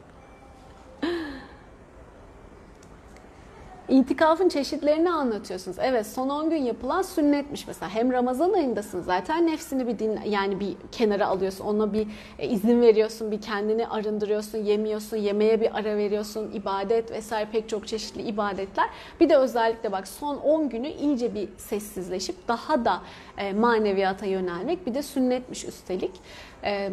İtikafın 3.90 4.50
çeşitlerini 4.50 5.12
anlatıyorsunuz. 5.12 5.78
Evet 5.80 6.08
son 6.08 6.30
10 6.30 6.50
gün 6.50 6.58
yapılan 6.58 7.02
sünnetmiş 7.02 7.68
mesela. 7.68 7.90
Hem 7.90 8.12
Ramazan 8.12 8.54
ayındasın 8.54 9.02
zaten 9.02 9.48
nefsini 9.48 9.88
bir 9.88 10.00
din 10.00 10.20
yani 10.26 10.60
bir 10.60 10.76
kenara 10.92 11.28
alıyorsun. 11.28 11.66
Ona 11.66 11.94
bir 11.94 12.08
e, 12.40 12.48
izin 12.48 12.82
veriyorsun, 12.82 13.32
bir 13.32 13.42
kendini 13.42 13.88
arındırıyorsun, 13.88 14.58
yemiyorsun, 14.58 15.18
yemeğe 15.18 15.62
bir 15.62 15.78
ara 15.78 15.98
veriyorsun, 15.98 16.52
ibadet 16.52 17.12
vesaire 17.12 17.50
pek 17.52 17.70
çok 17.70 17.88
çeşitli 17.88 18.22
ibadetler. 18.22 18.90
Bir 19.20 19.30
de 19.30 19.38
özellikle 19.38 19.92
bak 19.92 20.08
son 20.08 20.38
10 20.38 20.70
günü 20.70 20.88
iyice 20.88 21.36
bir 21.36 21.50
sessizleşip 21.58 22.48
daha 22.48 22.86
da 22.86 23.02
e, 23.38 23.54
maneviyata 23.54 24.26
yönelmek. 24.26 24.88
Bir 24.88 24.94
de 24.94 25.04
sünnetmiş 25.04 25.66
üstelik. 25.66 26.12
E, 26.64 26.90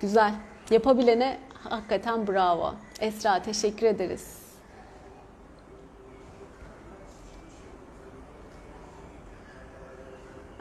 güzel. 0.00 0.34
Yapabilene 0.70 1.38
hakikaten 1.54 2.26
bravo. 2.26 2.74
Esra 3.00 3.42
teşekkür 3.42 3.86
ederiz. 3.86 4.43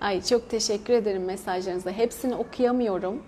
Ay 0.04 0.22
çok 0.24 0.50
teşekkür 0.50 0.94
ederim 0.94 1.26
mesajlarınıza. 1.26 1.92
Hepsini 1.92 2.36
okuyamıyorum. 2.36 3.24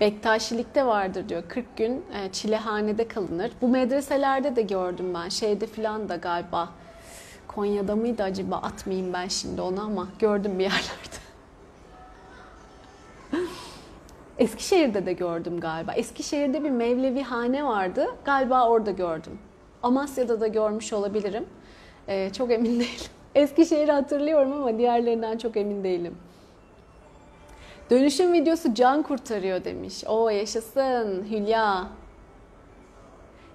Bektaşilikte 0.00 0.86
vardır 0.86 1.28
diyor. 1.28 1.42
40 1.48 1.76
gün 1.76 2.04
e, 2.14 2.32
çilehanede 2.32 3.08
kalınır. 3.08 3.52
Bu 3.62 3.68
medreselerde 3.68 4.56
de 4.56 4.62
gördüm 4.62 5.14
ben. 5.14 5.28
Şeyde 5.28 5.66
filan 5.66 6.08
da 6.08 6.16
galiba. 6.16 6.68
Konya'da 7.48 7.96
mıydı 7.96 8.22
acaba? 8.22 8.56
Atmayayım 8.56 9.12
ben 9.12 9.28
şimdi 9.28 9.60
onu 9.60 9.80
ama 9.80 10.08
gördüm 10.18 10.58
bir 10.58 10.64
yerlerde. 10.70 11.18
Eskişehir'de 14.38 15.06
de 15.06 15.12
gördüm 15.12 15.60
galiba. 15.60 15.92
Eskişehir'de 15.92 16.64
bir 16.64 16.70
Mevlevi 16.70 17.22
hane 17.22 17.64
vardı. 17.64 18.06
Galiba 18.24 18.68
orada 18.68 18.90
gördüm. 18.90 19.38
Amasya'da 19.82 20.40
da 20.40 20.46
görmüş 20.46 20.92
olabilirim. 20.92 21.46
Ee, 22.08 22.30
çok 22.32 22.50
emin 22.50 22.70
değilim. 22.80 23.10
Eskişehir'i 23.34 23.92
hatırlıyorum 23.92 24.52
ama 24.52 24.78
diğerlerinden 24.78 25.38
çok 25.38 25.56
emin 25.56 25.84
değilim. 25.84 26.16
Dönüşüm 27.90 28.32
videosu 28.32 28.74
can 28.74 29.02
kurtarıyor 29.02 29.64
demiş. 29.64 30.04
O 30.06 30.28
yaşasın 30.28 31.26
Hülya. 31.30 31.88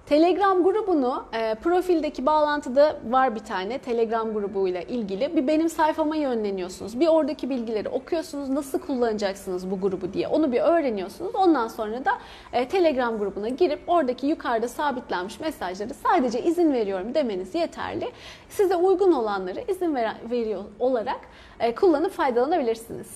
Telegram 0.06 0.64
grubunu 0.64 1.24
e, 1.32 1.54
profildeki 1.54 2.26
bağlantıda 2.26 2.96
var 3.08 3.34
bir 3.34 3.40
tane 3.40 3.78
Telegram 3.78 4.34
grubuyla 4.34 4.82
ilgili. 4.82 5.36
Bir 5.36 5.46
benim 5.46 5.68
sayfama 5.68 6.16
yönleniyorsunuz. 6.16 7.00
Bir 7.00 7.08
oradaki 7.08 7.50
bilgileri 7.50 7.88
okuyorsunuz. 7.88 8.48
Nasıl 8.48 8.78
kullanacaksınız 8.78 9.70
bu 9.70 9.80
grubu 9.80 10.12
diye. 10.12 10.28
Onu 10.28 10.52
bir 10.52 10.60
öğreniyorsunuz. 10.60 11.34
Ondan 11.34 11.68
sonra 11.68 12.04
da 12.04 12.10
e, 12.52 12.68
Telegram 12.68 13.18
grubuna 13.18 13.48
girip 13.48 13.80
oradaki 13.86 14.26
yukarıda 14.26 14.68
sabitlenmiş 14.68 15.40
mesajları 15.40 15.94
sadece 15.94 16.42
izin 16.42 16.72
veriyorum 16.72 17.14
demeniz 17.14 17.54
yeterli. 17.54 18.10
Size 18.48 18.76
uygun 18.76 19.12
olanları 19.12 19.64
izin 19.68 19.94
ver, 19.94 20.14
veriyor 20.30 20.64
olarak 20.78 21.20
e, 21.60 21.74
kullanıp 21.74 22.12
faydalanabilirsiniz. 22.12 23.08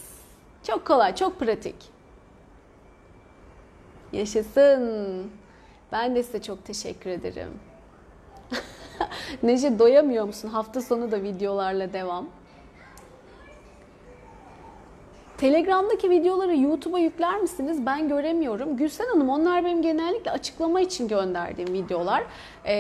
Çok 0.62 0.86
kolay, 0.86 1.14
çok 1.14 1.40
pratik. 1.40 1.76
Yaşasın. 4.12 5.30
Ben 5.92 6.16
de 6.16 6.22
size 6.22 6.42
çok 6.42 6.64
teşekkür 6.64 7.10
ederim. 7.10 7.48
Nece 9.42 9.78
doyamıyor 9.78 10.24
musun? 10.24 10.48
Hafta 10.48 10.80
sonu 10.80 11.12
da 11.12 11.22
videolarla 11.22 11.92
devam. 11.92 12.28
Telegram'daki 15.38 16.10
videoları 16.10 16.56
YouTube'a 16.56 16.98
yükler 16.98 17.40
misiniz? 17.40 17.86
Ben 17.86 18.08
göremiyorum. 18.08 18.76
Gülsen 18.76 19.06
Hanım 19.06 19.28
onlar 19.28 19.64
benim 19.64 19.82
genellikle 19.82 20.30
açıklama 20.30 20.80
için 20.80 21.08
gönderdiğim 21.08 21.72
videolar 21.72 22.24
ee, 22.64 22.74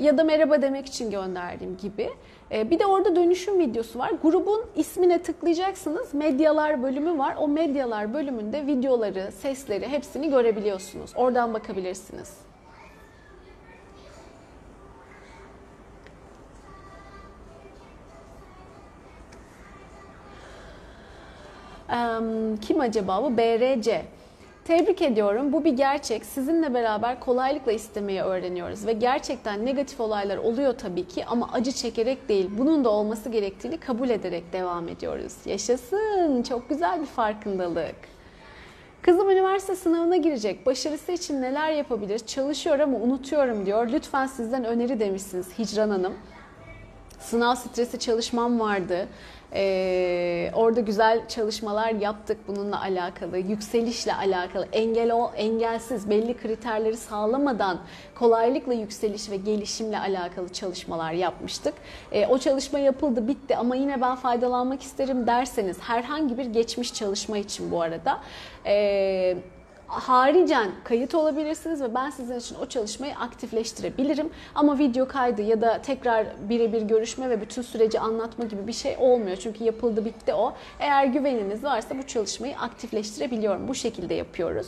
ya 0.00 0.18
da 0.18 0.24
merhaba 0.24 0.62
demek 0.62 0.86
için 0.86 1.10
gönderdiğim 1.10 1.76
gibi. 1.76 2.10
Ee, 2.52 2.70
bir 2.70 2.78
de 2.78 2.86
orada 2.86 3.16
dönüşüm 3.16 3.58
videosu 3.58 3.98
var. 3.98 4.12
Grubun 4.22 4.64
ismine 4.76 5.22
tıklayacaksınız. 5.22 6.14
Medyalar 6.14 6.82
bölümü 6.82 7.18
var. 7.18 7.36
O 7.38 7.48
medyalar 7.48 8.14
bölümünde 8.14 8.66
videoları, 8.66 9.32
sesleri 9.32 9.88
hepsini 9.88 10.30
görebiliyorsunuz. 10.30 11.10
Oradan 11.16 11.54
bakabilirsiniz. 11.54 12.53
Kim 22.60 22.80
acaba 22.80 23.22
bu? 23.22 23.36
BRC. 23.36 24.02
Tebrik 24.64 25.02
ediyorum. 25.02 25.52
Bu 25.52 25.64
bir 25.64 25.72
gerçek. 25.72 26.24
Sizinle 26.24 26.74
beraber 26.74 27.20
kolaylıkla 27.20 27.72
istemeyi 27.72 28.22
öğreniyoruz 28.22 28.86
ve 28.86 28.92
gerçekten 28.92 29.66
negatif 29.66 30.00
olaylar 30.00 30.36
oluyor 30.36 30.78
tabii 30.78 31.08
ki 31.08 31.24
ama 31.26 31.48
acı 31.52 31.72
çekerek 31.72 32.28
değil. 32.28 32.50
Bunun 32.58 32.84
da 32.84 32.90
olması 32.90 33.28
gerektiğini 33.28 33.76
kabul 33.76 34.10
ederek 34.10 34.52
devam 34.52 34.88
ediyoruz. 34.88 35.32
Yaşasın. 35.44 36.42
Çok 36.42 36.68
güzel 36.68 37.00
bir 37.00 37.06
farkındalık. 37.06 37.94
Kızım 39.02 39.30
üniversite 39.30 39.76
sınavına 39.76 40.16
girecek. 40.16 40.66
Başarısı 40.66 41.12
için 41.12 41.42
neler 41.42 41.72
yapabilir? 41.72 42.18
Çalışıyor 42.18 42.78
ama 42.78 42.98
unutuyorum 42.98 43.66
diyor. 43.66 43.88
Lütfen 43.92 44.26
sizden 44.26 44.64
öneri 44.64 45.00
demişsiniz 45.00 45.58
Hicran 45.58 45.90
Hanım. 45.90 46.14
Sınav 47.20 47.54
stresi 47.54 47.98
çalışmam 47.98 48.60
vardı. 48.60 49.08
Ee, 49.54 50.50
orada 50.54 50.80
güzel 50.80 51.28
çalışmalar 51.28 51.90
yaptık 51.90 52.38
bununla 52.48 52.80
alakalı, 52.80 53.38
yükselişle 53.38 54.14
alakalı, 54.14 54.68
engel 54.72 55.12
o 55.12 55.30
engelsiz 55.36 56.10
belli 56.10 56.36
kriterleri 56.36 56.96
sağlamadan 56.96 57.78
kolaylıkla 58.14 58.74
yükseliş 58.74 59.30
ve 59.30 59.36
gelişimle 59.36 59.98
alakalı 59.98 60.48
çalışmalar 60.48 61.12
yapmıştık. 61.12 61.74
Ee, 62.12 62.26
o 62.26 62.38
çalışma 62.38 62.78
yapıldı, 62.78 63.28
bitti 63.28 63.56
ama 63.56 63.76
yine 63.76 64.00
ben 64.00 64.16
faydalanmak 64.16 64.82
isterim 64.82 65.26
derseniz 65.26 65.80
herhangi 65.80 66.38
bir 66.38 66.46
geçmiş 66.46 66.94
çalışma 66.94 67.38
için 67.38 67.70
bu 67.70 67.82
arada. 67.82 68.20
Ee, 68.66 69.36
haricen 69.86 70.70
kayıt 70.84 71.14
olabilirsiniz 71.14 71.82
ve 71.82 71.94
ben 71.94 72.10
sizin 72.10 72.38
için 72.38 72.56
o 72.62 72.66
çalışmayı 72.66 73.14
aktifleştirebilirim. 73.16 74.30
Ama 74.54 74.78
video 74.78 75.08
kaydı 75.08 75.42
ya 75.42 75.60
da 75.60 75.82
tekrar 75.82 76.26
birebir 76.48 76.82
görüşme 76.82 77.30
ve 77.30 77.40
bütün 77.40 77.62
süreci 77.62 78.00
anlatma 78.00 78.44
gibi 78.44 78.66
bir 78.66 78.72
şey 78.72 78.96
olmuyor. 78.98 79.36
Çünkü 79.36 79.64
yapıldı 79.64 80.04
bitti 80.04 80.34
o. 80.34 80.54
Eğer 80.80 81.04
güveniniz 81.04 81.64
varsa 81.64 81.98
bu 81.98 82.06
çalışmayı 82.06 82.58
aktifleştirebiliyorum. 82.58 83.68
Bu 83.68 83.74
şekilde 83.74 84.14
yapıyoruz. 84.14 84.66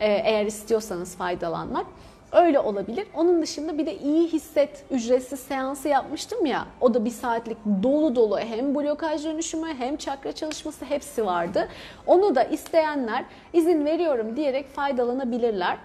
Ee, 0.00 0.22
eğer 0.24 0.46
istiyorsanız 0.46 1.16
faydalanmak. 1.16 1.86
Öyle 2.32 2.60
olabilir. 2.60 3.06
Onun 3.14 3.42
dışında 3.42 3.78
bir 3.78 3.86
de 3.86 3.98
iyi 3.98 4.28
hisset 4.28 4.84
ücretsiz 4.90 5.40
seansı 5.40 5.88
yapmıştım 5.88 6.46
ya. 6.46 6.66
O 6.80 6.94
da 6.94 7.04
bir 7.04 7.10
saatlik 7.10 7.56
dolu 7.82 8.16
dolu 8.16 8.38
hem 8.38 8.74
blokaj 8.74 9.24
dönüşümü 9.24 9.74
hem 9.78 9.96
çakra 9.96 10.32
çalışması 10.32 10.84
hepsi 10.84 11.26
vardı. 11.26 11.68
Onu 12.06 12.34
da 12.34 12.44
isteyenler 12.44 13.24
izin 13.52 13.84
veriyorum 13.84 14.36
diyerek 14.36 14.68
faydalanabilirler. 14.68 15.78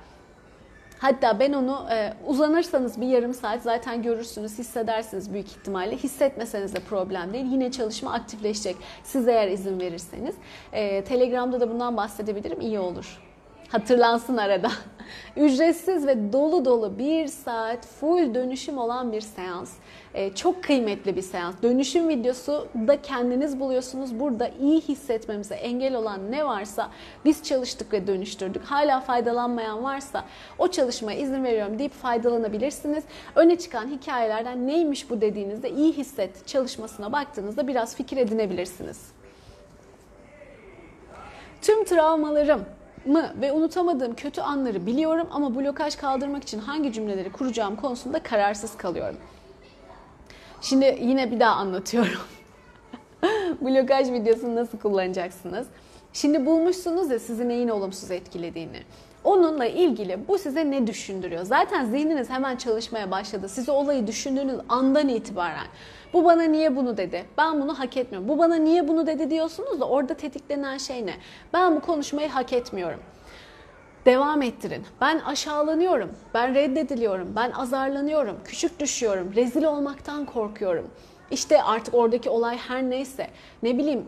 Hatta 0.99 1.39
ben 1.39 1.53
onu 1.53 1.85
e, 1.91 2.13
uzanırsanız 2.27 3.01
bir 3.01 3.07
yarım 3.07 3.33
saat 3.33 3.61
zaten 3.61 4.01
görürsünüz, 4.01 4.59
hissedersiniz 4.59 5.33
büyük 5.33 5.47
ihtimalle. 5.47 5.95
Hissetmeseniz 5.95 6.75
de 6.75 6.79
problem 6.79 7.33
değil. 7.33 7.45
Yine 7.51 7.71
çalışma 7.71 8.13
aktifleşecek 8.13 8.75
siz 9.03 9.27
eğer 9.27 9.47
izin 9.47 9.79
verirseniz. 9.79 10.35
E, 10.73 11.03
Telegram'da 11.03 11.59
da 11.59 11.69
bundan 11.69 11.97
bahsedebilirim, 11.97 12.61
iyi 12.61 12.79
olur. 12.79 13.19
Hatırlansın 13.73 14.37
arada. 14.37 14.71
Ücretsiz 15.37 16.07
ve 16.07 16.33
dolu 16.33 16.65
dolu 16.65 16.97
bir 16.99 17.27
saat 17.27 17.85
full 17.85 18.33
dönüşüm 18.33 18.77
olan 18.77 19.11
bir 19.11 19.21
seans. 19.21 19.73
Ee, 20.13 20.33
çok 20.35 20.63
kıymetli 20.63 21.15
bir 21.15 21.21
seans. 21.21 21.55
Dönüşüm 21.63 22.09
videosu 22.09 22.67
da 22.87 23.01
kendiniz 23.01 23.59
buluyorsunuz. 23.59 24.19
Burada 24.19 24.49
iyi 24.61 24.81
hissetmemize 24.81 25.55
engel 25.55 25.95
olan 25.95 26.31
ne 26.31 26.45
varsa 26.45 26.89
biz 27.25 27.43
çalıştık 27.43 27.93
ve 27.93 28.07
dönüştürdük. 28.07 28.63
Hala 28.63 28.99
faydalanmayan 28.99 29.83
varsa 29.83 30.25
o 30.57 30.67
çalışmaya 30.67 31.19
izin 31.19 31.43
veriyorum 31.43 31.79
deyip 31.79 31.93
faydalanabilirsiniz. 31.93 33.03
Öne 33.35 33.57
çıkan 33.57 33.87
hikayelerden 33.87 34.67
neymiş 34.67 35.09
bu 35.09 35.21
dediğinizde 35.21 35.69
iyi 35.71 35.93
hisset 35.93 36.47
çalışmasına 36.47 37.11
baktığınızda 37.11 37.67
biraz 37.67 37.95
fikir 37.95 38.17
edinebilirsiniz. 38.17 39.01
Tüm 41.61 41.83
travmalarım 41.85 42.65
mı 43.05 43.33
ve 43.41 43.51
unutamadığım 43.51 44.15
kötü 44.15 44.41
anları 44.41 44.85
biliyorum 44.85 45.27
ama 45.31 45.55
blokaj 45.55 45.95
kaldırmak 45.95 46.43
için 46.43 46.59
hangi 46.59 46.93
cümleleri 46.93 47.31
kuracağım 47.31 47.75
konusunda 47.75 48.23
kararsız 48.23 48.77
kalıyorum. 48.77 49.17
Şimdi 50.61 50.97
yine 51.01 51.31
bir 51.31 51.39
daha 51.39 51.55
anlatıyorum. 51.55 52.21
blokaj 53.61 54.11
videosunu 54.11 54.55
nasıl 54.55 54.77
kullanacaksınız? 54.77 55.67
Şimdi 56.13 56.45
bulmuşsunuz 56.45 57.11
ya 57.11 57.19
sizi 57.19 57.49
neyin 57.49 57.67
olumsuz 57.67 58.11
etkilediğini. 58.11 58.79
Onunla 59.23 59.65
ilgili 59.65 60.27
bu 60.27 60.37
size 60.37 60.71
ne 60.71 60.87
düşündürüyor? 60.87 61.43
Zaten 61.43 61.85
zihniniz 61.85 62.29
hemen 62.29 62.55
çalışmaya 62.55 63.11
başladı. 63.11 63.49
Siz 63.49 63.69
o 63.69 63.73
olayı 63.73 64.07
düşündüğünüz 64.07 64.59
andan 64.69 65.09
itibaren 65.09 65.67
bu 66.13 66.25
bana 66.25 66.43
niye 66.43 66.75
bunu 66.75 66.97
dedi? 66.97 67.25
Ben 67.37 67.61
bunu 67.61 67.79
hak 67.79 67.97
etmiyorum. 67.97 68.29
Bu 68.29 68.37
bana 68.37 68.55
niye 68.55 68.87
bunu 68.87 69.07
dedi 69.07 69.29
diyorsunuz 69.29 69.79
da 69.79 69.85
orada 69.89 70.13
tetiklenen 70.13 70.77
şey 70.77 71.05
ne? 71.05 71.13
Ben 71.53 71.75
bu 71.75 71.81
konuşmayı 71.81 72.29
hak 72.29 72.53
etmiyorum. 72.53 72.99
Devam 74.05 74.41
ettirin. 74.41 74.85
Ben 75.01 75.19
aşağılanıyorum, 75.19 76.11
ben 76.33 76.55
reddediliyorum, 76.55 77.35
ben 77.35 77.51
azarlanıyorum, 77.51 78.37
küçük 78.45 78.79
düşüyorum, 78.79 79.35
rezil 79.35 79.63
olmaktan 79.63 80.25
korkuyorum. 80.25 80.87
İşte 81.31 81.63
artık 81.63 81.93
oradaki 81.93 82.29
olay 82.29 82.57
her 82.57 82.83
neyse, 82.83 83.27
ne 83.63 83.77
bileyim 83.77 84.05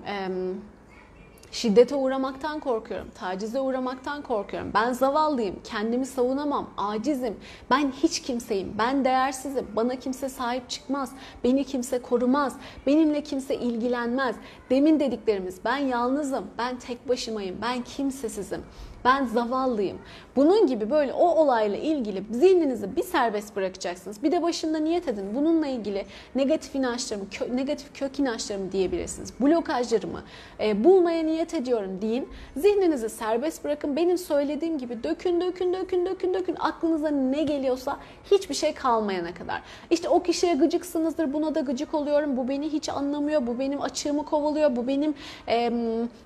şiddete 1.52 1.96
uğramaktan 1.96 2.60
korkuyorum, 2.60 3.08
tacize 3.16 3.60
uğramaktan 3.60 4.22
korkuyorum. 4.22 4.72
Ben 4.74 4.94
zavallıyım, 4.94 5.56
kendimi 5.64 6.06
savunamam, 6.06 6.70
acizim. 6.78 7.38
Ben 7.72 7.92
hiç 7.92 8.22
kimseyim, 8.22 8.74
ben 8.78 9.06
değersizim. 9.06 9.68
Bana 9.76 9.96
kimse 9.96 10.30
sahip 10.30 10.70
çıkmaz, 10.70 11.12
beni 11.44 11.64
kimse 11.64 12.02
korumaz, 12.02 12.56
benimle 12.88 13.24
kimse 13.24 13.56
ilgilenmez. 13.56 14.36
Demin 14.70 15.00
dediklerimiz 15.00 15.60
ben 15.66 15.78
yalnızım, 15.78 16.46
ben 16.58 16.80
tek 16.80 17.10
başımayım, 17.10 17.58
ben 17.62 17.84
kimsesizim 17.84 18.62
ben 19.06 19.26
zavallıyım. 19.26 19.98
Bunun 20.36 20.68
gibi 20.68 20.90
böyle 20.90 21.14
o 21.14 21.28
olayla 21.28 21.78
ilgili 21.78 22.24
zihninizi 22.32 22.96
bir 22.96 23.04
serbest 23.04 23.56
bırakacaksınız. 23.56 24.24
Bir 24.24 24.32
de 24.32 24.42
başında 24.42 24.78
niyet 24.78 25.08
edin. 25.08 25.36
Bununla 25.36 25.68
ilgili 25.68 26.06
negatif 26.36 26.76
inançlarımı, 26.76 27.30
kö, 27.30 27.56
negatif 27.56 28.00
kök 28.00 28.20
inançlarımı 28.20 28.72
diyebilirsiniz. 28.72 29.34
Blokajlarımı 29.40 30.24
e, 30.60 30.84
bulmaya 30.84 31.24
niyet 31.24 31.54
ediyorum 31.54 32.02
deyin. 32.02 32.30
Zihninizi 32.58 33.10
serbest 33.10 33.64
bırakın. 33.64 33.96
Benim 33.96 34.18
söylediğim 34.18 34.78
gibi 34.78 35.04
dökün, 35.04 35.42
dökün, 35.42 35.74
dökün, 35.74 36.06
dökün, 36.06 36.34
dökün. 36.34 36.56
Aklınıza 36.60 37.10
ne 37.10 37.44
geliyorsa 37.44 37.98
hiçbir 38.32 38.56
şey 38.56 38.74
kalmayana 38.74 39.34
kadar. 39.34 39.62
İşte 39.90 40.10
o 40.10 40.24
kişiye 40.24 40.54
gıcıksınızdır. 40.54 41.34
Buna 41.34 41.56
da 41.56 41.60
gıcık 41.60 41.94
oluyorum. 41.94 42.38
Bu 42.38 42.48
beni 42.48 42.70
hiç 42.70 42.90
anlamıyor. 42.90 43.48
Bu 43.48 43.60
benim 43.60 43.82
açığımı 43.82 44.26
kovalıyor. 44.26 44.76
Bu 44.76 44.88
benim 44.88 45.14
e, 45.48 45.72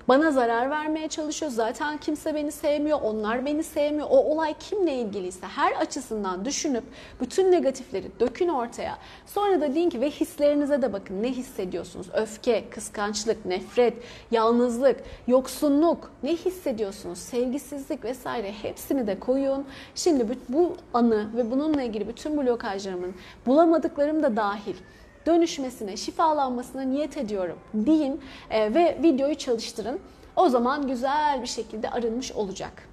bana 0.08 0.30
zarar 0.30 0.70
vermeye 0.70 1.08
çalışıyor. 1.08 1.52
Zaten 1.52 1.98
kimse 1.98 2.34
beni 2.34 2.52
sevmiyor 2.52 2.69
sevmiyor, 2.70 3.00
onlar 3.02 3.46
beni 3.46 3.62
sevmiyor. 3.62 4.06
O 4.10 4.16
olay 4.16 4.54
kimle 4.60 4.94
ilgiliyse 4.94 5.46
her 5.46 5.72
açısından 5.72 6.44
düşünüp 6.44 6.84
bütün 7.20 7.52
negatifleri 7.52 8.10
dökün 8.20 8.48
ortaya. 8.48 8.98
Sonra 9.26 9.60
da 9.60 9.74
deyin 9.74 9.90
ki 9.90 10.00
ve 10.00 10.10
hislerinize 10.10 10.82
de 10.82 10.92
bakın. 10.92 11.22
Ne 11.22 11.28
hissediyorsunuz? 11.32 12.06
Öfke, 12.14 12.64
kıskançlık, 12.70 13.46
nefret, 13.46 13.94
yalnızlık, 14.30 14.96
yoksunluk. 15.26 16.12
Ne 16.22 16.32
hissediyorsunuz? 16.36 17.18
Sevgisizlik 17.18 18.04
vesaire 18.04 18.52
hepsini 18.52 19.06
de 19.06 19.20
koyun. 19.20 19.66
Şimdi 19.94 20.38
bu 20.48 20.76
anı 20.94 21.36
ve 21.36 21.50
bununla 21.50 21.82
ilgili 21.82 22.08
bütün 22.08 22.36
blokajlarımın 22.36 23.14
bulamadıklarım 23.46 24.22
da 24.22 24.36
dahil 24.36 24.76
dönüşmesine, 25.26 25.96
şifalanmasına 25.96 26.82
niyet 26.82 27.16
ediyorum 27.16 27.58
deyin 27.74 28.20
e, 28.50 28.74
ve 28.74 28.98
videoyu 29.02 29.34
çalıştırın. 29.34 30.00
O 30.36 30.48
zaman 30.48 30.86
güzel 30.86 31.42
bir 31.42 31.46
şekilde 31.46 31.90
arınmış 31.90 32.32
olacak. 32.32 32.89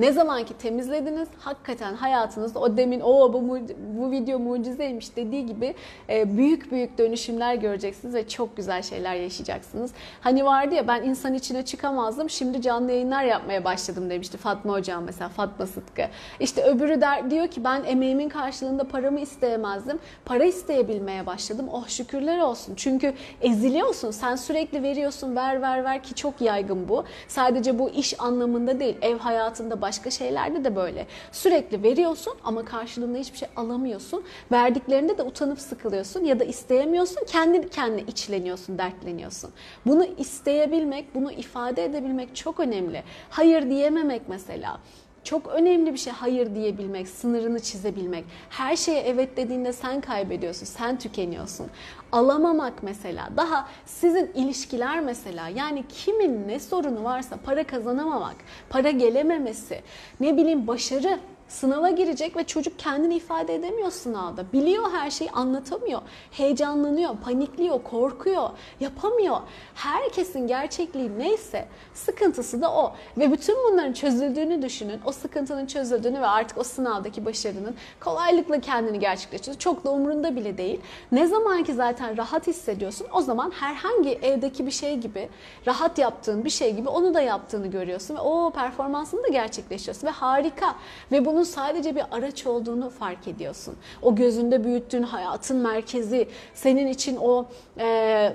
Ne 0.00 0.12
zaman 0.12 0.44
ki 0.44 0.54
temizlediniz 0.58 1.28
hakikaten 1.38 1.94
hayatınızda 1.94 2.58
o 2.58 2.76
demin 2.76 3.00
o 3.00 3.32
bu, 3.32 3.58
bu 3.78 4.10
video 4.10 4.38
mucizeymiş 4.38 5.16
dediği 5.16 5.46
gibi 5.46 5.74
e, 6.08 6.36
büyük 6.36 6.72
büyük 6.72 6.98
dönüşümler 6.98 7.54
göreceksiniz 7.54 8.14
ve 8.14 8.28
çok 8.28 8.56
güzel 8.56 8.82
şeyler 8.82 9.14
yaşayacaksınız. 9.14 9.92
Hani 10.20 10.44
vardı 10.44 10.74
ya 10.74 10.88
ben 10.88 11.02
insan 11.02 11.34
içine 11.34 11.64
çıkamazdım 11.64 12.30
şimdi 12.30 12.62
canlı 12.62 12.92
yayınlar 12.92 13.24
yapmaya 13.24 13.64
başladım 13.64 14.10
demişti 14.10 14.36
Fatma 14.38 14.72
Hocam 14.72 15.04
mesela 15.04 15.28
Fatma 15.28 15.66
Sıtkı. 15.66 16.02
İşte 16.40 16.62
öbürü 16.62 17.00
der, 17.00 17.30
diyor 17.30 17.48
ki 17.48 17.64
ben 17.64 17.84
emeğimin 17.84 18.28
karşılığında 18.28 18.84
paramı 18.88 19.20
isteyemezdim. 19.20 19.98
Para 20.24 20.44
isteyebilmeye 20.44 21.26
başladım. 21.26 21.68
Oh 21.72 21.88
şükürler 21.88 22.38
olsun. 22.38 22.74
Çünkü 22.76 23.14
eziliyorsun. 23.40 24.10
Sen 24.10 24.36
sürekli 24.36 24.82
veriyorsun 24.82 25.36
ver 25.36 25.62
ver 25.62 25.84
ver 25.84 26.02
ki 26.02 26.14
çok 26.14 26.40
yaygın 26.40 26.88
bu. 26.88 27.04
Sadece 27.28 27.78
bu 27.78 27.90
iş 27.90 28.20
anlamında 28.20 28.80
değil 28.80 28.96
ev 29.02 29.18
hayatında 29.18 29.80
başka 29.80 29.89
şeylerde 30.10 30.64
de 30.64 30.76
böyle. 30.76 31.06
Sürekli 31.32 31.82
veriyorsun 31.82 32.34
ama 32.44 32.64
karşılığında 32.64 33.18
hiçbir 33.18 33.38
şey 33.38 33.48
alamıyorsun. 33.56 34.24
Verdiklerinde 34.52 35.18
de 35.18 35.22
utanıp 35.22 35.60
sıkılıyorsun 35.60 36.24
ya 36.24 36.40
da 36.40 36.44
isteyemiyorsun. 36.44 37.24
Kendi 37.26 37.68
kendine 37.68 38.02
içleniyorsun, 38.02 38.78
dertleniyorsun. 38.78 39.50
Bunu 39.86 40.04
isteyebilmek, 40.04 41.14
bunu 41.14 41.32
ifade 41.32 41.84
edebilmek 41.84 42.36
çok 42.36 42.60
önemli. 42.60 43.02
Hayır 43.30 43.70
diyememek 43.70 44.22
mesela. 44.28 44.80
Çok 45.24 45.46
önemli 45.46 45.92
bir 45.92 45.98
şey 45.98 46.12
hayır 46.12 46.54
diyebilmek, 46.54 47.08
sınırını 47.08 47.60
çizebilmek. 47.60 48.24
Her 48.50 48.76
şeye 48.76 49.00
evet 49.00 49.36
dediğinde 49.36 49.72
sen 49.72 50.00
kaybediyorsun, 50.00 50.66
sen 50.66 50.98
tükeniyorsun. 50.98 51.66
Alamamak 52.12 52.82
mesela, 52.82 53.28
daha 53.36 53.68
sizin 53.86 54.30
ilişkiler 54.34 55.00
mesela. 55.00 55.48
Yani 55.48 55.84
kimin 55.88 56.48
ne 56.48 56.60
sorunu 56.60 57.04
varsa 57.04 57.36
para 57.44 57.64
kazanamamak, 57.64 58.36
para 58.70 58.90
gelememesi, 58.90 59.80
ne 60.20 60.36
bileyim 60.36 60.66
başarı 60.66 61.20
Sınava 61.50 61.90
girecek 61.90 62.36
ve 62.36 62.44
çocuk 62.44 62.78
kendini 62.78 63.14
ifade 63.14 63.54
edemiyor 63.54 63.90
sınavda. 63.90 64.52
Biliyor 64.52 64.90
her 64.92 65.10
şeyi 65.10 65.30
anlatamıyor. 65.30 66.00
Heyecanlanıyor, 66.30 67.16
panikliyor, 67.24 67.82
korkuyor, 67.82 68.50
yapamıyor. 68.80 69.36
Herkesin 69.74 70.46
gerçekliği 70.46 71.18
neyse 71.18 71.68
sıkıntısı 71.94 72.62
da 72.62 72.74
o. 72.74 72.92
Ve 73.18 73.32
bütün 73.32 73.56
bunların 73.56 73.92
çözüldüğünü 73.92 74.62
düşünün. 74.62 75.00
O 75.04 75.12
sıkıntının 75.12 75.66
çözüldüğünü 75.66 76.20
ve 76.20 76.26
artık 76.26 76.58
o 76.58 76.64
sınavdaki 76.64 77.24
başarının 77.24 77.74
kolaylıkla 78.00 78.60
kendini 78.60 78.98
gerçekleştiriyor. 78.98 79.58
Çok 79.58 79.84
da 79.84 79.90
umurunda 79.90 80.36
bile 80.36 80.58
değil. 80.58 80.80
Ne 81.12 81.26
zaman 81.26 81.64
ki 81.64 81.74
zaten 81.74 82.16
rahat 82.16 82.46
hissediyorsun 82.46 83.06
o 83.12 83.20
zaman 83.20 83.50
herhangi 83.50 84.10
evdeki 84.10 84.66
bir 84.66 84.70
şey 84.70 84.96
gibi 84.98 85.28
rahat 85.66 85.98
yaptığın 85.98 86.44
bir 86.44 86.50
şey 86.50 86.74
gibi 86.74 86.88
onu 86.88 87.14
da 87.14 87.20
yaptığını 87.20 87.66
görüyorsun 87.66 88.16
ve 88.16 88.20
o 88.20 88.50
performansını 88.50 89.22
da 89.22 89.28
gerçekleştiriyorsun 89.28 90.06
ve 90.06 90.10
harika. 90.10 90.74
Ve 91.12 91.24
bunu 91.24 91.39
bunun 91.40 91.48
sadece 91.48 91.96
bir 91.96 92.02
araç 92.10 92.46
olduğunu 92.46 92.90
fark 92.90 93.28
ediyorsun. 93.28 93.76
O 94.02 94.14
gözünde 94.14 94.64
büyüttüğün 94.64 95.02
hayatın 95.02 95.56
merkezi, 95.56 96.28
senin 96.54 96.86
için 96.86 97.16
o 97.16 97.46
e, 97.78 98.32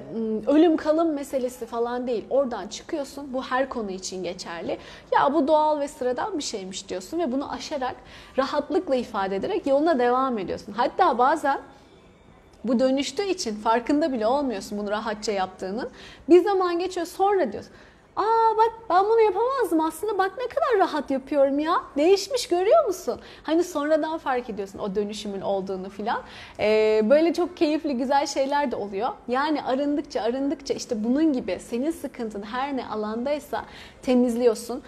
ölüm 0.47 0.77
kalım 0.77 1.13
meselesi 1.13 1.65
falan 1.65 2.07
değil. 2.07 2.25
Oradan 2.29 2.67
çıkıyorsun. 2.67 3.33
Bu 3.33 3.43
her 3.43 3.69
konu 3.69 3.91
için 3.91 4.23
geçerli. 4.23 4.77
Ya 5.11 5.33
bu 5.33 5.47
doğal 5.47 5.79
ve 5.79 5.87
sıradan 5.87 6.37
bir 6.37 6.43
şeymiş 6.43 6.89
diyorsun 6.89 7.19
ve 7.19 7.31
bunu 7.31 7.51
aşarak 7.51 7.95
rahatlıkla 8.37 8.95
ifade 8.95 9.35
ederek 9.35 9.67
yoluna 9.67 9.99
devam 9.99 10.37
ediyorsun. 10.37 10.73
Hatta 10.77 11.17
bazen 11.17 11.61
bu 12.63 12.79
dönüştüğü 12.79 13.25
için 13.25 13.55
farkında 13.55 14.13
bile 14.13 14.27
olmuyorsun 14.27 14.77
bunu 14.77 14.91
rahatça 14.91 15.31
yaptığının. 15.31 15.89
Bir 16.29 16.43
zaman 16.43 16.79
geçiyor 16.79 17.05
sonra 17.05 17.51
diyorsun. 17.51 17.73
Aa 18.15 18.57
bak 18.57 18.71
ben 18.89 19.03
bunu 19.03 19.21
yapamazdım 19.21 19.81
aslında 19.81 20.17
bak 20.17 20.31
ne 20.37 20.47
kadar 20.47 20.79
rahat 20.87 21.11
yapıyorum 21.11 21.59
ya. 21.59 21.83
Değişmiş 21.97 22.47
görüyor 22.47 22.85
musun? 22.85 23.19
Hani 23.43 23.63
sonradan 23.63 24.17
fark 24.17 24.49
ediyorsun 24.49 24.79
o 24.79 24.95
dönüşümün 24.95 25.41
olduğunu 25.41 25.89
filan. 25.89 26.21
Ee, 26.59 27.01
böyle 27.09 27.33
çok 27.33 27.57
keyifli 27.57 27.97
güzel 27.97 28.25
şeyler 28.27 28.71
de 28.71 28.75
oluyor. 28.75 29.09
Yani 29.27 29.63
arındıkça 29.63 30.21
arındıkça 30.21 30.73
işte 30.73 31.03
bunun 31.03 31.33
gibi 31.33 31.59
senin 31.59 31.91
sıkıntın 31.91 32.43
her 32.43 32.77
ne 32.77 32.87
alandaysa 32.87 33.65
temizliyorsun, 34.01 34.83